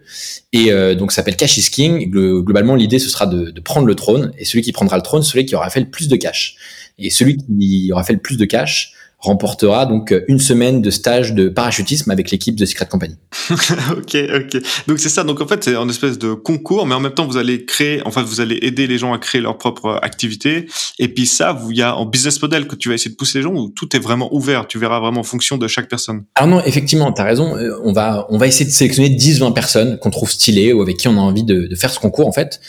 Et 0.53 0.71
donc, 0.95 1.11
ça 1.11 1.17
s'appelle 1.17 1.37
Cash 1.37 1.57
is 1.57 1.71
King. 1.71 2.11
Globalement, 2.11 2.77
l'idée, 2.77 2.99
ce 2.99 3.09
sera 3.09 3.27
de, 3.27 3.51
de, 3.51 3.61
prendre 3.61 3.87
le 3.87 3.95
trône. 3.95 4.33
Et 4.39 4.45
celui 4.45 4.63
qui 4.63 4.73
prendra 4.73 4.97
le 4.97 5.03
trône, 5.03 5.23
celui 5.23 5.45
qui 5.45 5.55
aura 5.57 5.71
fait 5.71 5.81
le 5.81 5.91
plus 5.91 6.07
de 6.07 6.17
cash. 6.17 6.57
Et 6.99 7.11
celui 7.11 7.39
qui 7.39 7.91
aura 7.93 8.05
fait 8.05 8.13
le 8.13 8.21
plus 8.21 8.37
de 8.37 8.45
cash, 8.45 8.93
remportera 9.21 9.87
donc 9.87 10.15
une 10.29 10.39
semaine 10.39 10.81
de 10.81 10.91
stage 10.91 11.35
de 11.35 11.49
parachutisme 11.49 12.11
avec 12.11 12.31
l'équipe 12.31 12.57
de 12.57 12.65
Secret 12.65 12.87
Company. 12.87 13.17
ok, 13.51 14.17
ok. 14.35 14.63
Donc 14.87 14.99
c'est 14.99 15.09
ça. 15.09 15.25
Donc 15.25 15.41
en 15.41 15.47
fait, 15.47 15.63
c'est 15.63 15.77
un 15.77 15.89
espèce 15.89 16.19
de 16.19 16.33
concours, 16.33 16.87
mais 16.87 16.95
en 16.95 17.01
même 17.01 17.13
temps, 17.13 17.27
vous 17.27 17.37
allez 17.37 17.65
créer, 17.65 18.03
en 18.07 18.11
fait, 18.11 18.23
vous 18.23 18.41
allez 18.41 18.59
aider 18.63 18.87
les 18.87 18.99
gens 18.99 19.13
à 19.13 19.19
créer 19.19 19.41
leur 19.41 19.59
propre 19.59 19.99
activité. 20.03 20.67
Et 20.99 21.09
puis 21.09 21.27
ça, 21.27 21.59
il 21.71 21.77
y 21.77 21.83
a 21.83 21.97
en 21.97 22.07
business 22.07 22.41
model 22.41 22.67
que 22.67 22.77
tu 22.77 22.89
vas 22.89 22.95
essayer 22.95 23.11
de 23.11 23.17
pousser 23.17 23.39
les 23.39 23.45
gens 23.45 23.53
où 23.53 23.69
tout 23.69 23.95
est 23.95 24.01
vraiment 24.01 24.33
ouvert? 24.35 24.67
Tu 24.67 24.79
verras 24.79 25.01
vraiment 25.01 25.21
en 25.21 25.25
fonction 25.25 25.59
de 25.59 25.69
chaque 25.69 25.89
personne. 25.89 26.25
Alors 26.35 26.49
non, 26.49 26.63
effectivement, 26.65 27.13
tu 27.13 27.21
as 27.21 27.25
raison. 27.25 27.57
Euh, 27.57 27.79
on 27.85 27.93
va, 27.93 28.27
on 28.31 28.39
va 28.39 28.47
essayer 28.47 28.65
de 28.65 28.71
sélectionner 28.71 29.11
10-20 29.11 29.53
personnes 29.53 29.99
qu'on 29.99 30.11
trouve 30.11 30.31
stylées 30.31 30.73
ou 30.73 30.81
avec 30.81 30.97
qui 30.97 31.09
on 31.09 31.17
a 31.17 31.21
envie 31.21 31.45
de, 31.45 31.67
de 31.67 31.75
faire 31.75 31.91
ce 31.91 31.99
concours, 31.99 32.27
en 32.27 32.33
fait. 32.33 32.61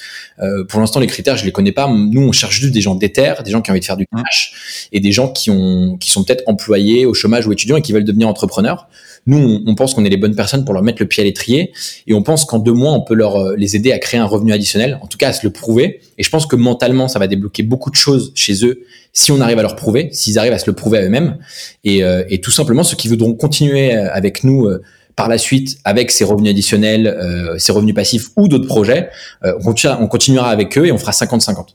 Euh, 0.41 0.63
pour 0.65 0.79
l'instant, 0.79 0.99
les 0.99 1.07
critères, 1.07 1.37
je 1.37 1.45
les 1.45 1.51
connais 1.51 1.71
pas. 1.71 1.87
Nous, 1.87 2.21
on 2.21 2.31
cherche 2.31 2.59
juste 2.59 2.73
des 2.73 2.81
gens 2.81 2.95
déter, 2.95 3.33
des 3.45 3.51
gens 3.51 3.61
qui 3.61 3.69
ont 3.69 3.73
envie 3.73 3.79
de 3.79 3.85
faire 3.85 3.97
du 3.97 4.07
mmh. 4.11 4.21
cash 4.23 4.89
et 4.91 4.99
des 4.99 5.11
gens 5.11 5.29
qui 5.29 5.49
ont, 5.51 5.97
qui 5.97 6.09
sont 6.09 6.23
peut-être 6.23 6.40
employés, 6.47 7.05
au 7.05 7.13
chômage 7.13 7.47
ou 7.47 7.51
étudiants 7.51 7.77
et 7.77 7.81
qui 7.81 7.93
veulent 7.93 8.03
devenir 8.03 8.27
entrepreneurs. 8.27 8.87
Nous, 9.27 9.61
on, 9.65 9.75
pense 9.75 9.93
qu'on 9.93 10.03
est 10.03 10.09
les 10.09 10.17
bonnes 10.17 10.35
personnes 10.35 10.65
pour 10.65 10.73
leur 10.73 10.81
mettre 10.81 11.01
le 11.01 11.07
pied 11.07 11.21
à 11.21 11.23
l'étrier 11.23 11.71
et 12.07 12.13
on 12.13 12.23
pense 12.23 12.43
qu'en 12.43 12.57
deux 12.57 12.73
mois, 12.73 12.91
on 12.93 13.01
peut 13.01 13.13
leur 13.13 13.35
euh, 13.35 13.55
les 13.55 13.75
aider 13.75 13.91
à 13.91 13.99
créer 13.99 14.19
un 14.19 14.25
revenu 14.25 14.51
additionnel, 14.51 14.97
en 15.01 15.07
tout 15.07 15.19
cas 15.19 15.29
à 15.29 15.33
se 15.33 15.45
le 15.45 15.53
prouver. 15.53 16.01
Et 16.17 16.23
je 16.23 16.29
pense 16.29 16.47
que 16.47 16.55
mentalement, 16.55 17.07
ça 17.07 17.19
va 17.19 17.27
débloquer 17.27 17.61
beaucoup 17.61 17.91
de 17.91 17.95
choses 17.95 18.31
chez 18.33 18.65
eux 18.65 18.83
si 19.13 19.31
on 19.31 19.41
arrive 19.41 19.59
à 19.59 19.61
leur 19.61 19.75
prouver, 19.75 20.09
s'ils 20.11 20.39
arrivent 20.39 20.53
à 20.53 20.59
se 20.59 20.69
le 20.69 20.73
prouver 20.73 20.99
à 20.99 21.03
eux-mêmes. 21.03 21.37
Et, 21.83 22.03
euh, 22.03 22.23
et, 22.29 22.41
tout 22.41 22.51
simplement, 22.51 22.83
ceux 22.83 22.95
qui 22.95 23.07
voudront 23.07 23.33
continuer 23.33 23.95
euh, 23.95 24.11
avec 24.11 24.43
nous 24.43 24.69
par 25.15 25.27
la 25.27 25.37
suite 25.37 25.77
avec 25.83 26.09
ces 26.09 26.23
revenus 26.23 26.51
additionnels, 26.51 27.07
euh, 27.07 27.57
ces 27.57 27.71
revenus 27.71 27.93
passifs 27.93 28.29
ou 28.37 28.47
d'autres 28.47 28.67
projets, 28.67 29.09
on, 29.43 29.73
on, 29.99 30.07
continuera 30.07 30.49
avec 30.49 30.77
eux 30.77 30.87
et 30.87 30.91
on 30.91 30.97
fera 30.97 31.11
50-50. 31.11 31.67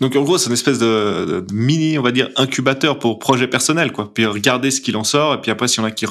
Donc 0.00 0.16
en 0.16 0.22
gros, 0.22 0.38
c'est 0.38 0.46
une 0.46 0.54
espèce 0.54 0.78
de, 0.78 1.44
mini, 1.52 1.98
on 1.98 2.02
va 2.02 2.12
dire, 2.12 2.30
incubateur 2.36 2.98
pour 2.98 3.18
projet 3.18 3.48
personnel, 3.48 3.92
quoi. 3.92 4.12
Puis 4.12 4.26
regarder 4.26 4.70
ce 4.70 4.80
qu'il 4.80 4.96
en 4.96 5.04
sort, 5.04 5.34
et 5.34 5.40
puis 5.40 5.50
après, 5.50 5.68
si 5.68 5.80
on 5.80 5.84
a 5.84 5.90
qui, 5.90 6.06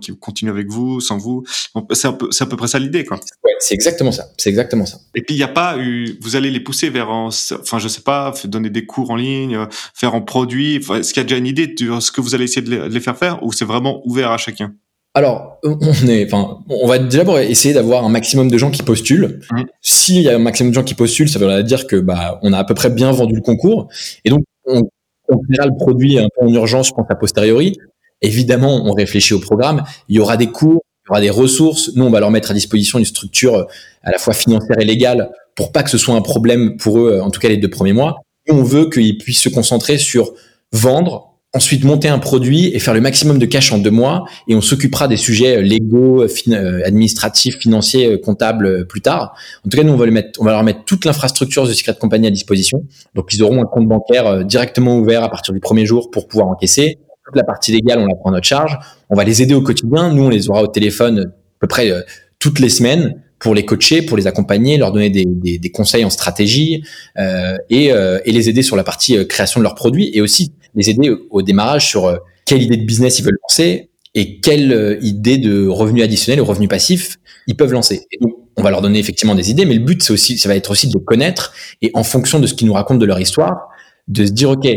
qui 0.00 0.16
continue 0.18 0.50
avec 0.50 0.68
vous, 0.68 1.00
sans 1.00 1.18
vous, 1.18 1.44
c'est 1.92 2.08
un 2.08 2.12
peu, 2.12 2.28
c'est 2.30 2.44
à 2.44 2.46
peu 2.46 2.56
près 2.56 2.68
ça 2.68 2.78
l'idée, 2.78 3.04
quoi. 3.04 3.18
Ouais, 3.44 3.52
c'est 3.58 3.74
exactement 3.74 4.12
ça. 4.12 4.28
C'est 4.38 4.50
exactement 4.50 4.86
ça. 4.86 4.98
Et 5.14 5.22
puis 5.22 5.34
il 5.34 5.38
n'y 5.38 5.44
a 5.44 5.48
pas 5.48 5.76
eu, 5.78 6.18
vous 6.20 6.36
allez 6.36 6.50
les 6.50 6.60
pousser 6.60 6.90
vers, 6.90 7.10
enfin 7.10 7.78
je 7.78 7.88
sais 7.88 8.02
pas, 8.02 8.32
donner 8.44 8.70
des 8.70 8.86
cours 8.86 9.10
en 9.10 9.16
ligne, 9.16 9.66
faire 9.94 10.14
en 10.14 10.22
produit. 10.22 10.76
Est-ce 10.76 11.12
qu'il 11.12 11.20
y 11.20 11.24
a 11.24 11.24
déjà 11.24 11.36
une 11.36 11.46
idée 11.46 11.66
de 11.66 12.00
ce 12.00 12.12
que 12.12 12.20
vous 12.20 12.34
allez 12.34 12.44
essayer 12.44 12.62
de 12.62 12.84
les 12.84 13.00
faire 13.00 13.16
faire, 13.16 13.42
ou 13.42 13.52
c'est 13.52 13.64
vraiment 13.64 14.02
ouvert 14.06 14.30
à 14.30 14.38
chacun? 14.38 14.74
Alors, 15.14 15.58
on 15.62 16.08
est, 16.08 16.24
enfin, 16.24 16.60
on 16.68 16.86
va 16.86 16.98
d'abord 16.98 17.38
essayer 17.38 17.74
d'avoir 17.74 18.04
un 18.04 18.08
maximum 18.08 18.50
de 18.50 18.56
gens 18.56 18.70
qui 18.70 18.82
postulent. 18.82 19.40
Mmh. 19.50 19.62
S'il 19.82 20.22
y 20.22 20.28
a 20.28 20.36
un 20.36 20.38
maximum 20.38 20.70
de 20.70 20.74
gens 20.74 20.84
qui 20.84 20.94
postulent, 20.94 21.28
ça 21.28 21.38
veut 21.38 21.62
dire 21.62 21.86
que 21.86 21.96
bah, 21.96 22.38
on 22.42 22.52
a 22.52 22.58
à 22.58 22.64
peu 22.64 22.74
près 22.74 22.88
bien 22.88 23.12
vendu 23.12 23.34
le 23.34 23.42
concours, 23.42 23.88
et 24.24 24.30
donc 24.30 24.42
on, 24.64 24.82
on 25.28 25.38
le 25.48 25.76
produit 25.76 26.18
un 26.18 26.28
peu 26.34 26.46
en 26.46 26.52
urgence, 26.52 26.88
je 26.88 26.92
pense 26.92 27.06
a 27.08 27.14
posteriori. 27.14 27.76
Évidemment, 28.22 28.82
on 28.86 28.92
réfléchit 28.92 29.34
au 29.34 29.40
programme. 29.40 29.82
Il 30.08 30.16
y 30.16 30.20
aura 30.20 30.36
des 30.36 30.46
cours, 30.46 30.82
il 31.04 31.08
y 31.08 31.10
aura 31.10 31.20
des 31.20 31.30
ressources. 31.30 31.90
Nous, 31.96 32.04
on 32.04 32.10
va 32.10 32.20
leur 32.20 32.30
mettre 32.30 32.52
à 32.52 32.54
disposition 32.54 32.98
une 32.98 33.04
structure 33.04 33.54
euh, 33.56 33.64
à 34.02 34.12
la 34.12 34.18
fois 34.18 34.32
financière 34.32 34.78
et 34.78 34.84
légale 34.84 35.30
pour 35.56 35.72
pas 35.72 35.82
que 35.82 35.90
ce 35.90 35.98
soit 35.98 36.14
un 36.14 36.22
problème 36.22 36.76
pour 36.76 36.98
eux, 36.98 37.20
en 37.20 37.30
tout 37.30 37.40
cas 37.40 37.48
les 37.48 37.56
deux 37.56 37.68
premiers 37.68 37.92
mois. 37.92 38.20
Et 38.46 38.52
on 38.52 38.62
veut 38.62 38.88
qu'ils 38.88 39.18
puissent 39.18 39.42
se 39.42 39.48
concentrer 39.48 39.98
sur 39.98 40.32
vendre, 40.72 41.31
ensuite 41.54 41.84
monter 41.84 42.08
un 42.08 42.18
produit 42.18 42.74
et 42.74 42.78
faire 42.78 42.94
le 42.94 43.00
maximum 43.00 43.38
de 43.38 43.44
cash 43.46 43.72
en 43.72 43.78
deux 43.78 43.90
mois 43.90 44.24
et 44.48 44.54
on 44.54 44.60
s'occupera 44.60 45.06
des 45.06 45.18
sujets 45.18 45.58
euh, 45.58 45.60
légaux, 45.60 46.22
euh, 46.22 46.80
administratifs, 46.84 47.58
financiers, 47.58 48.12
euh, 48.12 48.18
comptables 48.18 48.86
plus 48.86 49.02
tard. 49.02 49.34
En 49.66 49.68
tout 49.68 49.76
cas, 49.76 49.82
nous 49.82 49.92
on 49.92 49.96
va, 49.96 50.06
mettre, 50.06 50.40
on 50.40 50.44
va 50.44 50.52
leur 50.52 50.62
mettre 50.62 50.84
toute 50.84 51.04
l'infrastructure 51.04 51.66
de 51.66 51.72
Secret 51.72 51.94
Company 52.00 52.26
à 52.26 52.30
disposition. 52.30 52.84
Donc 53.14 53.34
ils 53.34 53.42
auront 53.42 53.62
un 53.62 53.66
compte 53.66 53.86
bancaire 53.86 54.44
directement 54.44 54.96
ouvert 54.98 55.22
à 55.22 55.30
partir 55.30 55.52
du 55.52 55.60
premier 55.60 55.84
jour 55.84 56.10
pour 56.10 56.26
pouvoir 56.26 56.48
encaisser. 56.48 56.98
Toute 57.24 57.36
la 57.36 57.44
partie 57.44 57.70
légale, 57.70 57.98
on 57.98 58.06
la 58.06 58.14
prend 58.14 58.30
à 58.30 58.32
notre 58.32 58.46
charge. 58.46 58.78
On 59.10 59.14
va 59.14 59.24
les 59.24 59.42
aider 59.42 59.54
au 59.54 59.62
quotidien. 59.62 60.12
Nous, 60.12 60.24
on 60.24 60.28
les 60.28 60.48
aura 60.48 60.62
au 60.62 60.66
téléphone 60.66 61.20
à 61.20 61.58
peu 61.60 61.68
près 61.68 61.92
toutes 62.38 62.58
les 62.58 62.68
semaines 62.68 63.22
pour 63.38 63.54
les 63.54 63.64
coacher, 63.64 64.02
pour 64.02 64.16
les 64.16 64.26
accompagner, 64.26 64.78
leur 64.78 64.92
donner 64.92 65.10
des, 65.10 65.70
conseils 65.70 66.04
en 66.04 66.10
stratégie 66.10 66.82
euh, 67.18 67.56
et, 67.70 67.92
euh, 67.92 68.20
et, 68.24 68.32
les 68.32 68.48
aider 68.48 68.62
sur 68.62 68.76
la 68.76 68.84
partie 68.84 69.26
création 69.26 69.60
de 69.60 69.64
leurs 69.64 69.74
produits 69.74 70.10
et 70.14 70.20
aussi 70.20 70.52
les 70.74 70.90
aider 70.90 71.14
au, 71.30 71.42
démarrage 71.42 71.88
sur 71.88 72.06
euh, 72.06 72.16
quelle 72.46 72.62
idée 72.62 72.76
de 72.76 72.84
business 72.84 73.18
ils 73.18 73.24
veulent 73.24 73.38
lancer 73.42 73.90
et 74.14 74.40
quelle 74.40 74.72
euh, 74.72 74.98
idée 75.02 75.38
de 75.38 75.66
revenu 75.66 76.02
additionnel 76.02 76.40
ou 76.40 76.44
revenu 76.44 76.68
passif 76.68 77.18
ils 77.46 77.56
peuvent 77.56 77.72
lancer. 77.72 78.06
Et 78.12 78.18
donc, 78.20 78.34
on 78.56 78.62
va 78.62 78.70
leur 78.70 78.82
donner 78.82 78.98
effectivement 78.98 79.34
des 79.34 79.50
idées, 79.50 79.64
mais 79.64 79.74
le 79.74 79.80
but, 79.80 80.02
c'est 80.02 80.12
aussi, 80.12 80.38
ça 80.38 80.48
va 80.48 80.54
être 80.54 80.70
aussi 80.70 80.88
de 80.88 80.98
connaître 80.98 81.52
et 81.80 81.90
en 81.94 82.04
fonction 82.04 82.38
de 82.38 82.46
ce 82.46 82.54
qu'ils 82.54 82.66
nous 82.66 82.74
racontent 82.74 83.00
de 83.00 83.06
leur 83.06 83.20
histoire, 83.20 83.68
de 84.08 84.26
se 84.26 84.30
dire, 84.30 84.50
OK, 84.50 84.68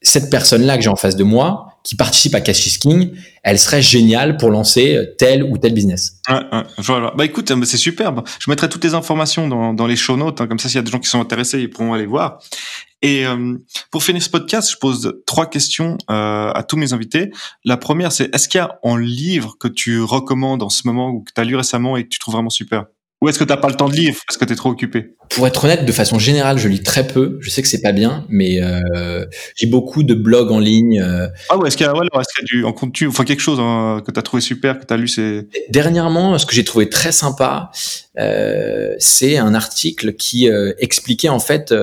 cette 0.00 0.30
personne-là 0.30 0.76
que 0.76 0.82
j'ai 0.82 0.88
en 0.88 0.96
face 0.96 1.16
de 1.16 1.24
moi, 1.24 1.66
qui 1.84 1.96
participe 1.96 2.34
à 2.34 2.40
Cash 2.40 2.78
King, 2.78 3.12
elle 3.42 3.58
serait 3.58 3.82
géniale 3.82 4.38
pour 4.38 4.50
lancer 4.50 4.98
tel 5.18 5.44
ou 5.44 5.58
tel 5.58 5.74
business. 5.74 6.20
voilà. 6.78 7.12
Bah 7.16 7.26
écoute, 7.26 7.52
c'est 7.64 7.76
superbe. 7.76 8.24
Je 8.40 8.50
mettrai 8.50 8.68
toutes 8.68 8.84
les 8.84 8.94
informations 8.94 9.46
dans, 9.48 9.86
les 9.86 9.94
show 9.94 10.16
notes, 10.16 10.40
hein, 10.40 10.46
comme 10.46 10.58
ça 10.58 10.68
s'il 10.68 10.76
y 10.76 10.78
a 10.78 10.82
des 10.82 10.90
gens 10.90 10.98
qui 10.98 11.10
sont 11.10 11.20
intéressés, 11.20 11.60
ils 11.60 11.70
pourront 11.70 11.92
aller 11.92 12.06
voir. 12.06 12.40
Et 13.02 13.26
euh, 13.26 13.58
pour 13.90 14.02
finir 14.02 14.22
ce 14.22 14.30
podcast, 14.30 14.70
je 14.72 14.78
pose 14.78 15.20
trois 15.26 15.44
questions 15.44 15.98
euh, 16.10 16.50
à 16.52 16.62
tous 16.62 16.78
mes 16.78 16.94
invités. 16.94 17.30
La 17.62 17.76
première, 17.76 18.12
c'est 18.12 18.34
est-ce 18.34 18.48
qu'il 18.48 18.58
y 18.58 18.62
a 18.62 18.78
un 18.82 18.98
livre 18.98 19.56
que 19.60 19.68
tu 19.68 20.00
recommandes 20.00 20.62
en 20.62 20.70
ce 20.70 20.86
moment 20.86 21.10
ou 21.10 21.20
que 21.20 21.30
tu 21.34 21.38
as 21.38 21.44
lu 21.44 21.54
récemment 21.54 21.98
et 21.98 22.04
que 22.04 22.08
tu 22.08 22.18
trouves 22.18 22.36
vraiment 22.36 22.48
super? 22.48 22.86
Ou 23.24 23.28
est-ce 23.30 23.38
que 23.38 23.44
tu 23.44 23.50
n'as 23.50 23.56
pas 23.56 23.68
le 23.68 23.74
temps 23.74 23.88
de 23.88 23.94
lire 23.94 24.14
parce 24.26 24.36
que 24.36 24.44
tu 24.44 24.52
es 24.52 24.56
trop 24.56 24.68
occupé 24.68 25.14
Pour 25.30 25.46
être 25.46 25.64
honnête, 25.64 25.86
de 25.86 25.92
façon 25.92 26.18
générale, 26.18 26.58
je 26.58 26.68
lis 26.68 26.82
très 26.82 27.06
peu. 27.06 27.38
Je 27.40 27.48
sais 27.48 27.62
que 27.62 27.68
c'est 27.68 27.80
pas 27.80 27.92
bien, 27.92 28.26
mais 28.28 28.62
euh, 28.62 29.24
j'ai 29.56 29.66
beaucoup 29.66 30.02
de 30.02 30.12
blogs 30.12 30.52
en 30.52 30.58
ligne. 30.58 31.00
Euh. 31.00 31.28
Ah 31.48 31.56
ouais, 31.56 31.68
est-ce 31.68 31.78
qu'il 31.78 31.86
y 31.86 31.88
a, 31.88 31.96
ouais, 31.96 32.04
est-ce 32.04 32.34
qu'il 32.34 32.42
y 32.42 32.58
a 32.58 32.60
du 32.60 32.64
en 32.66 32.74
contenu, 32.74 33.08
enfin 33.08 33.24
quelque 33.24 33.40
chose 33.40 33.58
hein, 33.60 34.02
que 34.06 34.12
tu 34.12 34.18
as 34.18 34.22
trouvé 34.22 34.42
super, 34.42 34.78
que 34.78 34.84
tu 34.84 34.92
as 34.92 34.98
lu 34.98 35.08
c'est 35.08 35.48
Dernièrement, 35.70 36.36
ce 36.36 36.44
que 36.44 36.54
j'ai 36.54 36.64
trouvé 36.64 36.90
très 36.90 37.12
sympa, 37.12 37.70
euh, 38.18 38.94
c'est 38.98 39.38
un 39.38 39.54
article 39.54 40.12
qui 40.16 40.46
expliquait 40.78 41.30
en 41.30 41.40
fait 41.40 41.74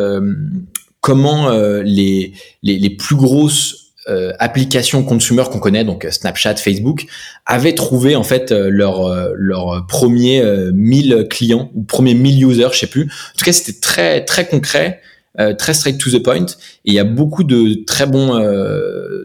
comment 1.00 1.50
les, 1.50 2.34
les, 2.62 2.78
les 2.78 2.90
plus 2.92 3.16
grosses 3.16 3.91
euh, 4.12 4.34
applications 4.40 5.04
consumer 5.04 5.44
qu'on 5.52 5.60
connaît, 5.60 5.84
donc 5.84 6.06
euh, 6.06 6.12
Snapchat, 6.12 6.58
Facebook, 6.58 7.06
avaient 7.46 7.74
trouvé 7.74 8.16
en 8.16 8.24
fait 8.24 8.52
euh, 8.52 8.70
leur 8.70 9.10
leur 9.34 9.86
premier 9.88 10.44
1000 10.74 11.28
clients 11.30 11.72
ou 11.74 11.84
premier 11.84 12.14
1000 12.14 12.46
users, 12.46 12.70
je 12.74 12.80
sais 12.80 12.88
plus. 12.88 13.04
En 13.04 13.38
tout 13.38 13.46
cas, 13.46 13.54
c'était 13.54 13.80
très 13.80 14.26
très 14.26 14.48
concret, 14.48 15.02
très 15.58 15.74
straight 15.74 15.98
to 15.98 16.12
the 16.12 16.22
point. 16.22 16.46
Et 16.86 16.92
il 16.92 16.94
y 16.94 17.00
a 17.00 17.04
beaucoup 17.04 17.44
de 17.44 17.84
très 17.86 18.06
bons 18.06 18.40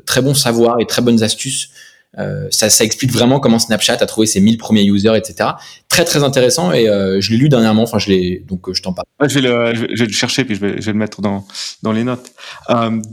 très 0.06 0.22
bons 0.22 0.34
savoirs 0.34 0.76
et 0.80 0.86
très 0.86 1.02
bonnes 1.02 1.22
astuces 1.22 1.70
euh, 2.18 2.48
ça, 2.50 2.70
ça, 2.70 2.84
explique 2.84 3.12
vraiment 3.12 3.40
comment 3.40 3.58
Snapchat 3.58 3.98
a 4.00 4.06
trouvé 4.06 4.26
ses 4.26 4.40
1000 4.40 4.58
premiers 4.58 4.84
users, 4.84 5.16
etc. 5.16 5.50
Très 5.88 6.04
très 6.04 6.22
intéressant 6.22 6.72
et 6.72 6.88
euh, 6.88 7.20
je 7.20 7.30
l'ai 7.30 7.36
lu 7.36 7.48
dernièrement. 7.48 7.82
Enfin, 7.82 7.98
je 7.98 8.08
l'ai 8.08 8.44
donc 8.46 8.68
euh, 8.68 8.74
je 8.74 8.82
t'en 8.82 8.92
parle. 8.92 9.06
je, 9.28 9.34
vais 9.34 9.40
le, 9.42 9.74
je, 9.74 9.80
vais, 9.80 10.06
le, 10.06 10.12
chercher 10.12 10.44
puis 10.44 10.54
je 10.54 10.60
vais, 10.60 10.80
je 10.80 10.86
vais 10.86 10.92
le 10.92 10.98
mettre 10.98 11.20
dans 11.20 11.46
dans 11.82 11.92
les 11.92 12.04
notes. 12.04 12.32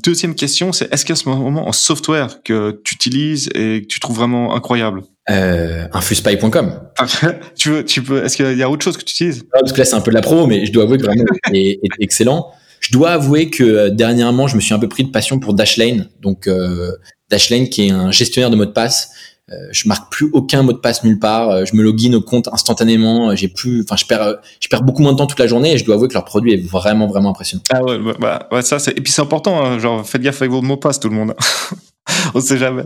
Deuxième 0.04 0.36
question, 0.36 0.72
c'est 0.72 0.94
est-ce 0.94 1.12
a 1.12 1.16
ce 1.16 1.28
moment 1.28 1.68
en 1.68 1.72
software 1.72 2.42
que 2.44 2.80
tu 2.84 2.96
utilises 2.96 3.50
et 3.56 3.82
que 3.82 3.88
tu 3.88 4.00
trouves 4.00 4.16
vraiment 4.16 4.56
incroyable 4.56 5.04
euh, 5.30 5.88
infuspy.com. 5.94 6.82
tu 7.56 7.70
veux, 7.70 7.86
tu 7.86 8.02
peux. 8.02 8.24
Est-ce 8.24 8.36
qu'il 8.36 8.58
y 8.58 8.64
a 8.64 8.70
autre 8.70 8.84
chose 8.84 8.98
que 8.98 9.04
tu 9.04 9.14
utilises 9.14 9.46
Parce 9.52 9.72
que 9.72 9.78
là, 9.78 9.86
c'est 9.86 9.96
un 9.96 10.02
peu 10.02 10.12
de 10.12 10.16
la 10.16 10.22
pro, 10.22 10.48
mais 10.48 10.66
je 10.66 10.72
dois 10.72 10.84
avouer 10.84 10.98
que 10.98 11.04
vraiment, 11.04 11.24
est, 11.54 11.80
est 11.82 12.02
excellent. 12.02 12.52
Je 12.82 12.92
dois 12.92 13.12
avouer 13.12 13.50
que 13.50 13.88
dernièrement, 13.88 14.48
je 14.48 14.58
me 14.58 14.62
suis 14.62 14.74
un 14.74 14.80
peu 14.80 14.90
pris 14.90 15.06
de 15.06 15.10
passion 15.10 15.40
pour 15.40 15.54
Dashlane, 15.54 16.10
donc 16.22 16.48
euh, 16.48 16.92
Dashlane 17.30 17.70
qui 17.70 17.88
est 17.88 17.92
un 17.92 18.12
gestionnaire 18.12 18.50
de 18.50 18.56
mots 18.56 18.66
de 18.66 18.72
passe. 18.72 19.10
Euh, 19.52 19.56
je 19.72 19.90
marque 19.90 20.10
plus 20.10 20.30
aucun 20.32 20.64
mot 20.64 20.72
de 20.72 20.78
passe 20.78 21.04
nulle 21.04 21.20
part. 21.20 21.50
Euh, 21.50 21.66
je 21.66 21.76
me 21.76 21.84
login 21.84 22.14
au 22.14 22.22
compte 22.22 22.48
instantanément. 22.54 23.32
Euh, 23.32 23.36
j'ai 23.36 23.50
plus, 23.50 23.82
enfin, 23.82 23.98
je 23.98 24.06
perds, 24.06 24.38
je 24.60 24.68
perds 24.70 24.84
beaucoup 24.84 25.02
moins 25.02 25.12
de 25.12 25.18
temps 25.18 25.28
toute 25.28 25.40
la 25.40 25.48
journée 25.48 25.74
et 25.74 25.78
je 25.78 25.84
dois 25.84 25.96
avouer 25.96 26.08
que 26.08 26.14
leur 26.14 26.24
produit 26.24 26.54
est 26.54 26.66
vraiment, 26.66 27.08
vraiment 27.08 27.32
impressionnant. 27.32 27.64
Ah 27.70 27.84
ouais, 27.84 28.00
bah, 28.20 28.48
ouais 28.52 28.62
ça, 28.62 28.80
c'est, 28.80 28.98
et 28.98 29.02
puis 29.02 29.12
c'est 29.12 29.22
important, 29.22 29.64
hein, 29.64 29.80
genre, 29.80 30.08
faites 30.08 30.22
gaffe 30.22 30.42
avec 30.42 30.52
vos 30.52 30.62
mots 30.62 30.76
de 30.76 30.80
passe, 30.80 31.00
tout 31.00 31.10
le 31.10 31.16
monde. 31.16 31.36
On 32.34 32.40
sait 32.40 32.58
jamais. 32.58 32.84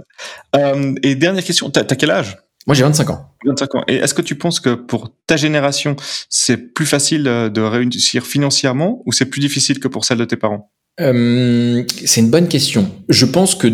Euh, 0.56 0.96
et 1.04 1.16
dernière 1.16 1.44
question, 1.44 1.70
t'as, 1.70 1.82
as 1.82 1.96
quel 1.96 2.12
âge? 2.12 2.38
Moi, 2.66 2.76
j'ai 2.76 2.84
25 2.84 3.10
ans. 3.12 3.32
25 3.46 3.76
ans. 3.76 3.84
Et 3.88 3.96
est-ce 3.96 4.14
que 4.14 4.22
tu 4.22 4.36
penses 4.36 4.60
que 4.60 4.74
pour 4.74 5.10
ta 5.26 5.38
génération, 5.38 5.96
c'est 6.30 6.58
plus 6.58 6.86
facile 6.86 7.24
de 7.24 7.62
réussir 7.62 8.26
financièrement 8.26 9.02
ou 9.06 9.14
c'est 9.14 9.28
plus 9.28 9.40
difficile 9.40 9.80
que 9.80 9.88
pour 9.88 10.04
celle 10.04 10.18
de 10.18 10.26
tes 10.26 10.36
parents? 10.36 10.70
Euh, 11.00 11.84
c'est 12.06 12.22
une 12.22 12.32
bonne 12.32 12.48
question. 12.48 12.90
Je 13.10 13.26
pense 13.26 13.56
que 13.56 13.68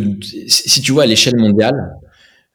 si 0.48 0.82
tu 0.82 0.92
vois 0.92 1.04
à 1.04 1.06
l'échelle 1.06 1.38
mondiale, 1.38 1.96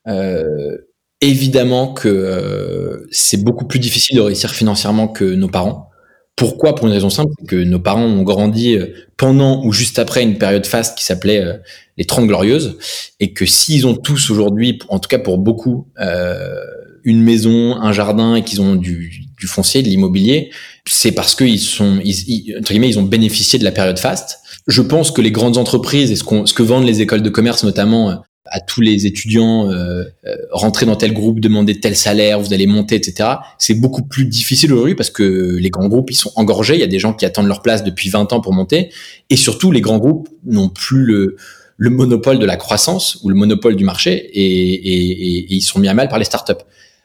euh, 0.07 0.79
évidemment 1.21 1.93
que 1.93 2.09
euh, 2.09 3.07
c'est 3.11 3.43
beaucoup 3.43 3.67
plus 3.67 3.79
difficile 3.79 4.17
de 4.17 4.23
réussir 4.23 4.51
financièrement 4.51 5.09
que 5.09 5.25
nos 5.25 5.49
parents. 5.49 5.91
Pourquoi? 6.37 6.77
Pour 6.77 6.87
une 6.87 6.93
raison 6.93 7.11
simple, 7.11 7.33
c'est 7.39 7.47
que 7.47 7.57
nos 7.57 7.81
parents 7.81 8.05
ont 8.05 8.23
grandi 8.23 8.77
euh, 8.77 8.87
pendant 9.17 9.65
ou 9.65 9.73
juste 9.73 9.99
après 9.99 10.23
une 10.23 10.39
période 10.39 10.67
faste 10.67 10.97
qui 10.97 11.05
s'appelait 11.05 11.45
euh, 11.45 11.55
les 11.97 12.05
Trente 12.05 12.29
Glorieuses, 12.29 12.79
et 13.19 13.33
que 13.33 13.45
s'ils 13.45 13.85
ont 13.85 13.97
tous 13.97 14.31
aujourd'hui, 14.31 14.79
en 14.89 15.01
tout 15.01 15.09
cas 15.09 15.19
pour 15.19 15.37
beaucoup, 15.39 15.89
une 17.03 17.23
maison, 17.23 17.75
un 17.75 17.93
jardin 17.93 18.37
et 18.37 18.45
qu'ils 18.45 18.61
ont 18.61 18.77
du, 18.77 19.27
foncier, 19.47 19.83
de 19.83 19.89
l'immobilier, 19.89 20.51
c'est 20.87 21.11
parce 21.11 21.35
qu'ils 21.35 21.57
ils, 21.57 22.55
entre 22.57 22.71
guillemets, 22.71 22.89
ils 22.89 23.01
ont 23.01 23.05
bénéficié 23.05 23.59
de 23.59 23.65
la 23.65 23.73
période 23.73 23.99
faste 23.99 24.39
je 24.69 24.83
pense 24.83 25.11
que 25.11 25.21
les 25.21 25.33
grandes 25.33 25.57
entreprises 25.57 26.11
et 26.13 26.17
ce, 26.17 26.23
que 26.23 26.63
vendent 26.63 26.87
les 26.87 27.01
écoles 27.01 27.23
de 27.23 27.31
commerce 27.31 27.65
notamment 27.65 28.11
euh, 28.11 28.15
à 28.51 28.61
tous 28.61 28.81
les 28.81 29.07
étudiants, 29.07 29.71
euh, 29.71 30.05
euh, 30.27 30.37
rentrer 30.53 30.87
dans 30.87 30.97
tel 30.97 31.13
groupe, 31.13 31.41
demander 31.41 31.81
tel 31.81 31.97
salaire, 31.97 32.41
vous 32.41 32.53
allez 32.53 32.67
monter, 32.67 32.95
etc. 32.95 33.31
C'est 33.59 33.75
beaucoup 33.75 34.03
plus 34.03 34.25
difficile 34.25 34.73
aujourd'hui 34.73 34.95
parce 34.95 35.11
que 35.11 35.57
les 35.57 35.71
grands 35.71 35.89
groupes, 35.89 36.11
ils 36.11 36.17
sont 36.17 36.33
engorgés. 36.37 36.75
Il 36.75 36.81
y 36.81 36.85
a 36.85 36.89
des 36.89 36.99
gens 36.99 37.13
qui 37.13 37.27
attendent 37.27 37.49
leur 37.49 37.63
place 37.63 37.85
depuis 37.85 38.09
20 38.09 38.33
ans 38.33 38.41
pour 38.41 38.53
monter. 38.53 38.91
Et 39.31 39.37
surtout, 39.37 39.71
les 39.71 39.81
grands 39.81 39.99
groupes 39.99 40.29
n'ont 40.47 40.69
plus 40.69 41.05
le, 41.05 41.37
le 41.77 41.91
monopole 41.91 42.39
de 42.39 42.47
la 42.47 42.57
croissance 42.57 43.19
ou 43.23 43.29
le 43.29 43.35
monopole 43.35 43.77
du 43.77 43.85
marché 43.85 44.13
et, 44.15 44.43
et, 44.43 45.11
et, 45.53 45.55
ils 45.55 45.63
sont 45.63 45.79
mis 45.79 45.89
à 45.89 45.95
mal 45.95 46.09
par 46.09 46.19
les 46.19 46.25
startups. 46.25 46.65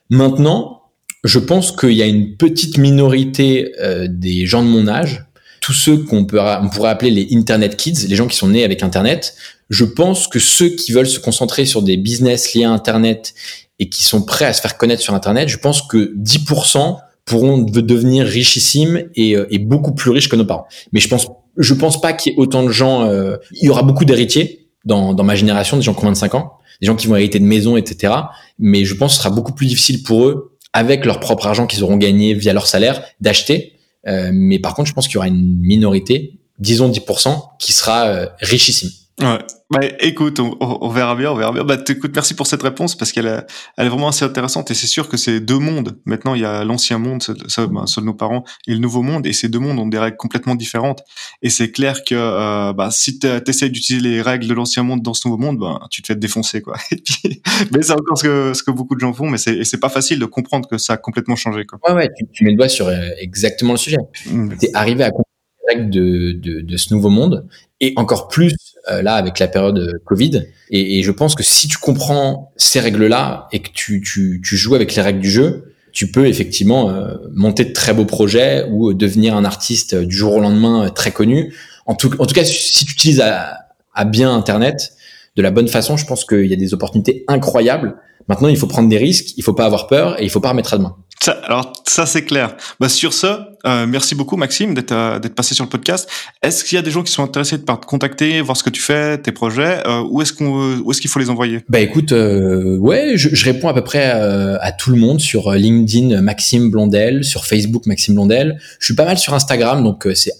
Maintenant, 0.09 0.81
je 1.23 1.39
pense 1.39 1.71
qu'il 1.71 1.93
y 1.93 2.01
a 2.01 2.07
une 2.07 2.35
petite 2.35 2.77
minorité 2.77 3.73
euh, 3.79 4.07
des 4.09 4.45
gens 4.45 4.63
de 4.63 4.67
mon 4.67 4.87
âge 4.87 5.25
tous 5.63 5.71
ceux 5.71 5.97
qu'on 5.99 6.25
peut, 6.25 6.41
on 6.41 6.67
pourrait 6.67 6.89
appeler 6.89 7.09
les 7.09 7.29
Internet 7.31 7.77
Kids, 7.77 8.05
les 8.09 8.17
gens 8.17 8.27
qui 8.27 8.35
sont 8.35 8.49
nés 8.49 8.65
avec 8.65 8.83
Internet, 8.83 9.33
je 9.69 9.85
pense 9.85 10.27
que 10.27 10.37
ceux 10.37 10.67
qui 10.67 10.91
veulent 10.91 11.07
se 11.07 11.19
concentrer 11.19 11.65
sur 11.65 11.81
des 11.81 11.95
business 11.95 12.53
liés 12.53 12.65
à 12.65 12.71
Internet 12.71 13.33
et 13.79 13.87
qui 13.87 14.03
sont 14.03 14.23
prêts 14.23 14.43
à 14.43 14.51
se 14.51 14.59
faire 14.59 14.77
connaître 14.77 15.01
sur 15.01 15.13
Internet, 15.13 15.47
je 15.47 15.57
pense 15.57 15.81
que 15.81 16.13
10% 16.17 16.97
pourront 17.23 17.59
devenir 17.59 18.25
richissimes 18.25 19.05
et, 19.15 19.37
et, 19.49 19.57
beaucoup 19.57 19.93
plus 19.93 20.11
riches 20.11 20.27
que 20.27 20.35
nos 20.35 20.43
parents. 20.43 20.67
Mais 20.91 20.99
je 20.99 21.07
pense, 21.07 21.27
je 21.55 21.73
pense 21.73 22.01
pas 22.01 22.11
qu'il 22.11 22.33
y 22.33 22.35
ait 22.35 22.39
autant 22.39 22.63
de 22.63 22.69
gens. 22.69 23.09
il 23.53 23.65
y 23.65 23.69
aura 23.69 23.83
beaucoup 23.83 24.03
d'héritiers 24.03 24.67
dans, 24.83 25.13
dans 25.13 25.23
ma 25.23 25.35
génération, 25.35 25.77
des 25.77 25.83
gens 25.83 25.93
qui 25.93 26.03
ont 26.03 26.07
25 26.07 26.35
ans, 26.35 26.57
des 26.81 26.87
gens 26.87 26.97
qui 26.97 27.07
vont 27.07 27.15
hériter 27.15 27.39
de 27.39 27.45
maisons, 27.45 27.77
etc. 27.77 28.13
Mais 28.59 28.83
je 28.83 28.95
pense 28.95 29.13
que 29.13 29.15
ce 29.15 29.23
sera 29.23 29.33
beaucoup 29.33 29.53
plus 29.53 29.67
difficile 29.67 30.03
pour 30.03 30.25
eux, 30.25 30.57
avec 30.73 31.05
leur 31.05 31.21
propre 31.21 31.47
argent 31.47 31.67
qu'ils 31.67 31.83
auront 31.83 31.95
gagné 31.95 32.33
via 32.33 32.51
leur 32.51 32.67
salaire, 32.67 33.01
d'acheter. 33.21 33.72
Euh, 34.07 34.31
mais 34.33 34.59
par 34.59 34.73
contre, 34.73 34.89
je 34.89 34.93
pense 34.93 35.07
qu'il 35.07 35.15
y 35.15 35.17
aura 35.17 35.27
une 35.27 35.59
minorité, 35.59 36.39
disons 36.59 36.89
10%, 36.89 37.57
qui 37.59 37.73
sera 37.73 38.05
euh, 38.05 38.27
richissime. 38.39 38.89
Ouais. 39.21 39.37
Bah, 39.69 39.79
écoute, 39.99 40.39
on, 40.39 40.55
on, 40.59 40.89
verra 40.89 41.15
bien, 41.15 41.31
on 41.31 41.35
verra 41.35 41.51
bien. 41.51 41.63
Bah, 41.63 41.77
écoute, 41.87 42.11
merci 42.15 42.35
pour 42.35 42.47
cette 42.47 42.63
réponse 42.63 42.95
parce 42.95 43.11
qu'elle 43.11 43.27
est, 43.27 43.45
elle 43.77 43.85
est 43.85 43.89
vraiment 43.89 44.07
assez 44.07 44.25
intéressante 44.25 44.71
et 44.71 44.73
c'est 44.73 44.87
sûr 44.87 45.07
que 45.07 45.17
c'est 45.17 45.39
deux 45.39 45.59
mondes. 45.59 45.99
Maintenant, 46.05 46.33
il 46.35 46.41
y 46.41 46.45
a 46.45 46.63
l'ancien 46.63 46.97
monde, 46.97 47.21
ça, 47.21 47.67
bah, 47.67 47.85
de 47.95 48.01
nos 48.01 48.13
parents, 48.13 48.43
et 48.67 48.73
le 48.73 48.79
nouveau 48.79 49.01
monde, 49.01 49.25
et 49.27 49.33
ces 49.33 49.49
deux 49.49 49.59
mondes 49.59 49.79
ont 49.79 49.87
des 49.87 49.99
règles 49.99 50.17
complètement 50.17 50.55
différentes. 50.55 51.03
Et 51.41 51.49
c'est 51.49 51.71
clair 51.71 52.03
que 52.03 52.15
euh, 52.15 52.73
bah, 52.73 52.89
si 52.91 53.19
tu 53.19 53.27
essaies 53.47 53.69
d'utiliser 53.69 54.07
les 54.07 54.21
règles 54.21 54.47
de 54.47 54.53
l'ancien 54.53 54.83
monde 54.83 55.01
dans 55.01 55.13
ce 55.13 55.27
nouveau 55.27 55.41
monde, 55.41 55.59
bah, 55.59 55.79
tu 55.91 56.01
te 56.01 56.07
fais 56.07 56.15
défoncer, 56.15 56.61
quoi. 56.61 56.75
mais 57.71 57.81
c'est 57.81 57.93
encore 57.93 58.17
ce 58.17 58.23
que, 58.23 58.53
ce 58.53 58.63
que 58.63 58.71
beaucoup 58.71 58.95
de 58.95 58.99
gens 58.99 59.13
font, 59.13 59.29
mais 59.29 59.37
c'est, 59.37 59.63
c'est 59.63 59.79
pas 59.79 59.89
facile 59.89 60.19
de 60.19 60.25
comprendre 60.25 60.67
que 60.67 60.77
ça 60.77 60.93
a 60.93 60.97
complètement 60.97 61.35
changé, 61.35 61.65
quoi. 61.65 61.79
Ouais, 61.87 61.95
ouais, 61.95 62.09
tu, 62.33 62.43
mets 62.43 62.51
le 62.51 62.57
doigt 62.57 62.69
sur 62.69 62.87
euh, 62.87 63.09
exactement 63.19 63.73
le 63.73 63.77
sujet. 63.77 63.97
Mmh. 64.25 64.55
T'es 64.59 64.71
arrivé 64.73 65.03
à 65.03 65.09
comprendre 65.09 65.27
les 65.67 65.75
règles 65.75 65.89
de, 65.89 66.31
de, 66.31 66.61
de 66.61 66.77
ce 66.77 66.93
nouveau 66.93 67.09
monde 67.09 67.47
et 67.83 67.93
encore 67.97 68.27
plus 68.27 68.55
euh, 68.89 69.01
là 69.01 69.15
avec 69.15 69.39
la 69.39 69.47
période 69.47 69.77
euh, 69.77 69.91
Covid. 70.05 70.43
Et, 70.69 70.99
et, 70.99 71.03
je 71.03 71.11
pense 71.11 71.35
que 71.35 71.43
si 71.43 71.67
tu 71.67 71.77
comprends 71.77 72.51
ces 72.57 72.79
règles-là 72.79 73.47
et 73.51 73.59
que 73.59 73.69
tu, 73.73 74.01
tu, 74.01 74.41
tu, 74.43 74.57
joues 74.57 74.75
avec 74.75 74.95
les 74.95 75.01
règles 75.01 75.19
du 75.19 75.29
jeu, 75.29 75.75
tu 75.91 76.11
peux 76.11 76.27
effectivement 76.27 76.89
euh, 76.89 77.13
monter 77.33 77.65
de 77.65 77.73
très 77.73 77.93
beaux 77.93 78.05
projets 78.05 78.65
ou 78.71 78.93
devenir 78.93 79.35
un 79.35 79.45
artiste 79.45 79.95
du 79.95 80.15
jour 80.15 80.33
au 80.33 80.39
lendemain 80.39 80.89
très 80.89 81.11
connu. 81.11 81.53
En 81.85 81.95
tout, 81.95 82.11
en 82.19 82.25
tout 82.25 82.33
cas, 82.33 82.45
si 82.45 82.85
tu 82.85 82.93
utilises 82.93 83.21
à, 83.21 83.57
à 83.93 84.05
bien 84.05 84.33
Internet 84.33 84.93
de 85.35 85.41
la 85.41 85.51
bonne 85.51 85.67
façon, 85.67 85.97
je 85.97 86.05
pense 86.05 86.25
qu'il 86.25 86.47
y 86.47 86.53
a 86.53 86.57
des 86.57 86.73
opportunités 86.73 87.25
incroyables. 87.27 87.95
Maintenant, 88.27 88.47
il 88.47 88.57
faut 88.57 88.67
prendre 88.67 88.89
des 88.89 88.97
risques, 88.97 89.33
il 89.37 89.43
faut 89.43 89.53
pas 89.53 89.65
avoir 89.65 89.87
peur 89.87 90.19
et 90.19 90.23
il 90.23 90.29
faut 90.29 90.39
pas 90.39 90.49
remettre 90.49 90.73
à 90.73 90.77
demain. 90.77 90.95
Ça, 91.23 91.39
alors 91.45 91.71
ça 91.87 92.05
c'est 92.05 92.25
clair. 92.25 92.53
Bah, 92.81 92.89
sur 92.89 93.13
ce, 93.13 93.27
euh, 93.65 93.87
merci 93.87 94.13
beaucoup 94.13 94.35
Maxime 94.35 94.73
d'être 94.73 94.91
euh, 94.91 95.19
d'être 95.19 95.35
passé 95.35 95.55
sur 95.55 95.63
le 95.63 95.69
podcast. 95.69 96.09
Est-ce 96.41 96.65
qu'il 96.65 96.75
y 96.75 96.79
a 96.79 96.81
des 96.81 96.91
gens 96.91 97.01
qui 97.01 97.13
sont 97.13 97.23
intéressés 97.23 97.57
de 97.57 97.63
te 97.63 97.71
contacter, 97.85 98.41
voir 98.41 98.57
ce 98.57 98.63
que 98.63 98.69
tu 98.69 98.81
fais, 98.81 99.17
tes 99.19 99.31
projets 99.31 99.87
euh, 99.87 100.03
Où 100.09 100.21
est-ce 100.21 100.33
qu'on 100.33 100.79
où 100.79 100.91
est-ce 100.91 100.99
qu'il 100.99 101.09
faut 101.09 101.19
les 101.19 101.29
envoyer? 101.29 101.61
Bah 101.69 101.79
écoute, 101.79 102.11
euh, 102.11 102.75
ouais, 102.77 103.13
je, 103.15 103.33
je, 103.33 103.45
réponds 103.45 103.69
à 103.69 103.73
peu 103.73 103.85
près 103.85 104.11
euh, 104.13 104.57
à 104.59 104.73
tout 104.73 104.91
le 104.91 104.97
monde 104.97 105.21
sur 105.21 105.49
LinkedIn 105.53 106.19
Maxime 106.19 106.69
Blondel, 106.69 107.23
sur 107.23 107.45
Facebook 107.45 107.85
Maxime 107.85 108.15
Blondel. 108.15 108.59
Je 108.79 108.85
suis 108.87 108.95
pas 108.95 109.05
mal 109.05 109.17
sur 109.17 109.33
Instagram, 109.33 109.81
donc 109.81 110.05
c'est 110.15 110.33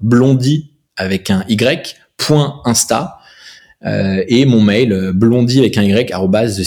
@blondie 0.00 0.72
avec 0.96 1.30
un 1.30 1.44
y 1.48 1.56
point 2.16 2.62
insta. 2.64 3.18
et 3.84 4.44
mon 4.44 4.60
mail 4.60 5.12
blondie 5.14 5.60
avec 5.60 5.78
un 5.78 5.84
y 5.84 6.12
arrobase 6.12 6.64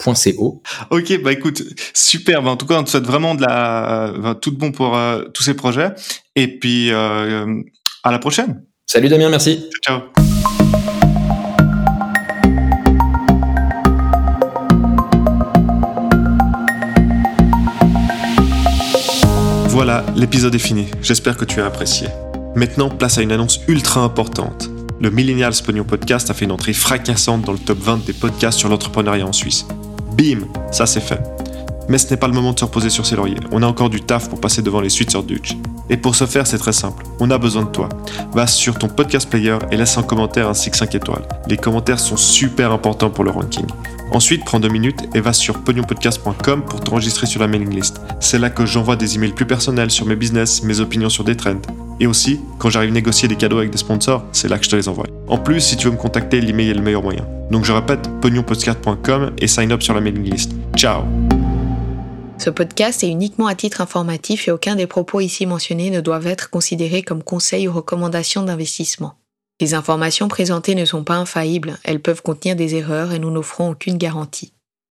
secretcompany 0.00 0.60
Ok, 0.90 1.22
bah 1.22 1.32
écoute, 1.32 1.62
super. 1.94 2.42
Bah, 2.42 2.50
en 2.50 2.56
tout 2.56 2.66
cas, 2.66 2.78
on 2.78 2.84
te 2.84 2.90
souhaite 2.90 3.06
vraiment 3.06 3.34
de 3.34 3.42
la 3.42 4.12
bah, 4.18 4.34
tout 4.34 4.56
bon 4.56 4.72
pour 4.72 4.96
euh, 4.96 5.24
tous 5.34 5.42
ces 5.42 5.54
projets. 5.54 5.90
Et 6.36 6.58
puis 6.58 6.90
euh, 6.90 7.62
à 8.02 8.10
la 8.10 8.18
prochaine. 8.18 8.64
Salut 8.86 9.08
Damien, 9.08 9.28
merci. 9.28 9.68
Ciao. 9.84 10.00
Voilà, 19.68 20.04
l'épisode 20.16 20.54
est 20.54 20.58
fini. 20.58 20.88
J'espère 21.00 21.36
que 21.36 21.44
tu 21.44 21.60
as 21.60 21.66
apprécié. 21.66 22.08
Maintenant, 22.56 22.90
place 22.90 23.18
à 23.18 23.22
une 23.22 23.32
annonce 23.32 23.60
ultra 23.68 24.00
importante. 24.00 24.68
Le 25.00 25.10
Millennial 25.10 25.52
Pognon 25.64 25.84
Podcast 25.84 26.28
a 26.28 26.34
fait 26.34 26.44
une 26.44 26.52
entrée 26.52 26.74
fracassante 26.74 27.42
dans 27.42 27.52
le 27.52 27.58
top 27.58 27.78
20 27.78 28.04
des 28.04 28.12
podcasts 28.12 28.58
sur 28.58 28.68
l'entrepreneuriat 28.68 29.26
en 29.26 29.32
Suisse. 29.32 29.66
Bim, 30.16 30.40
ça 30.70 30.86
c'est 30.86 31.00
fait. 31.00 31.20
Mais 31.88 31.98
ce 31.98 32.08
n'est 32.10 32.16
pas 32.16 32.28
le 32.28 32.34
moment 32.34 32.52
de 32.52 32.58
se 32.58 32.64
reposer 32.64 32.88
sur 32.88 33.04
ses 33.04 33.16
lauriers. 33.16 33.40
On 33.50 33.62
a 33.62 33.66
encore 33.66 33.90
du 33.90 34.00
taf 34.00 34.28
pour 34.28 34.40
passer 34.40 34.62
devant 34.62 34.80
les 34.80 34.90
suites 34.90 35.10
sur 35.10 35.24
Dutch. 35.24 35.56
Et 35.88 35.96
pour 35.96 36.14
ce 36.14 36.24
faire, 36.24 36.46
c'est 36.46 36.58
très 36.58 36.72
simple. 36.72 37.04
On 37.18 37.30
a 37.32 37.38
besoin 37.38 37.64
de 37.64 37.70
toi. 37.70 37.88
Va 38.32 38.46
sur 38.46 38.78
ton 38.78 38.86
podcast 38.86 39.28
player 39.28 39.58
et 39.72 39.76
laisse 39.76 39.98
un 39.98 40.04
commentaire 40.04 40.48
ainsi 40.48 40.70
que 40.70 40.76
5 40.76 40.94
étoiles. 40.94 41.26
Les 41.48 41.56
commentaires 41.56 41.98
sont 41.98 42.16
super 42.16 42.70
importants 42.70 43.10
pour 43.10 43.24
le 43.24 43.32
ranking. 43.32 43.66
Ensuite, 44.12 44.44
prends 44.44 44.60
deux 44.60 44.68
minutes 44.68 45.08
et 45.14 45.20
va 45.20 45.32
sur 45.32 45.58
pognonpodcast.com 45.62 46.62
pour 46.62 46.80
t'enregistrer 46.80 47.26
sur 47.26 47.40
la 47.40 47.48
mailing 47.48 47.74
list. 47.74 48.00
C'est 48.20 48.38
là 48.38 48.50
que 48.50 48.66
j'envoie 48.66 48.94
des 48.94 49.16
emails 49.16 49.32
plus 49.32 49.46
personnels 49.46 49.90
sur 49.90 50.06
mes 50.06 50.16
business, 50.16 50.62
mes 50.62 50.78
opinions 50.78 51.08
sur 51.08 51.24
des 51.24 51.36
trends. 51.36 51.60
Et 52.00 52.06
aussi, 52.06 52.40
quand 52.58 52.70
j'arrive 52.70 52.90
à 52.90 52.94
négocier 52.94 53.28
des 53.28 53.36
cadeaux 53.36 53.58
avec 53.58 53.70
des 53.70 53.78
sponsors, 53.78 54.24
c'est 54.32 54.48
là 54.48 54.58
que 54.58 54.64
je 54.64 54.70
te 54.70 54.76
les 54.76 54.88
envoie. 54.88 55.06
En 55.28 55.36
plus, 55.36 55.60
si 55.60 55.76
tu 55.76 55.86
veux 55.86 55.92
me 55.92 55.98
contacter, 55.98 56.40
l'email 56.40 56.70
est 56.70 56.74
le 56.74 56.80
meilleur 56.80 57.02
moyen. 57.02 57.26
Donc 57.50 57.64
je 57.64 57.72
répète, 57.72 58.08
pognonpodcast.com 58.22 59.32
et 59.38 59.46
sign 59.46 59.70
up 59.70 59.82
sur 59.82 59.92
la 59.92 60.00
mailing 60.00 60.24
list. 60.24 60.52
Ciao 60.74 61.02
Ce 62.38 62.48
podcast 62.48 63.04
est 63.04 63.08
uniquement 63.08 63.48
à 63.48 63.54
titre 63.54 63.82
informatif 63.82 64.48
et 64.48 64.50
aucun 64.50 64.76
des 64.76 64.86
propos 64.86 65.20
ici 65.20 65.44
mentionnés 65.44 65.90
ne 65.90 66.00
doivent 66.00 66.26
être 66.26 66.48
considérés 66.48 67.02
comme 67.02 67.22
conseils 67.22 67.68
ou 67.68 67.72
recommandations 67.72 68.42
d'investissement. 68.42 69.16
Les 69.60 69.74
informations 69.74 70.28
présentées 70.28 70.74
ne 70.74 70.86
sont 70.86 71.04
pas 71.04 71.16
infaillibles, 71.16 71.78
elles 71.84 72.00
peuvent 72.00 72.22
contenir 72.22 72.56
des 72.56 72.76
erreurs 72.76 73.12
et 73.12 73.18
nous 73.18 73.30
n'offrons 73.30 73.70
aucune 73.70 73.98
garantie. 73.98 74.54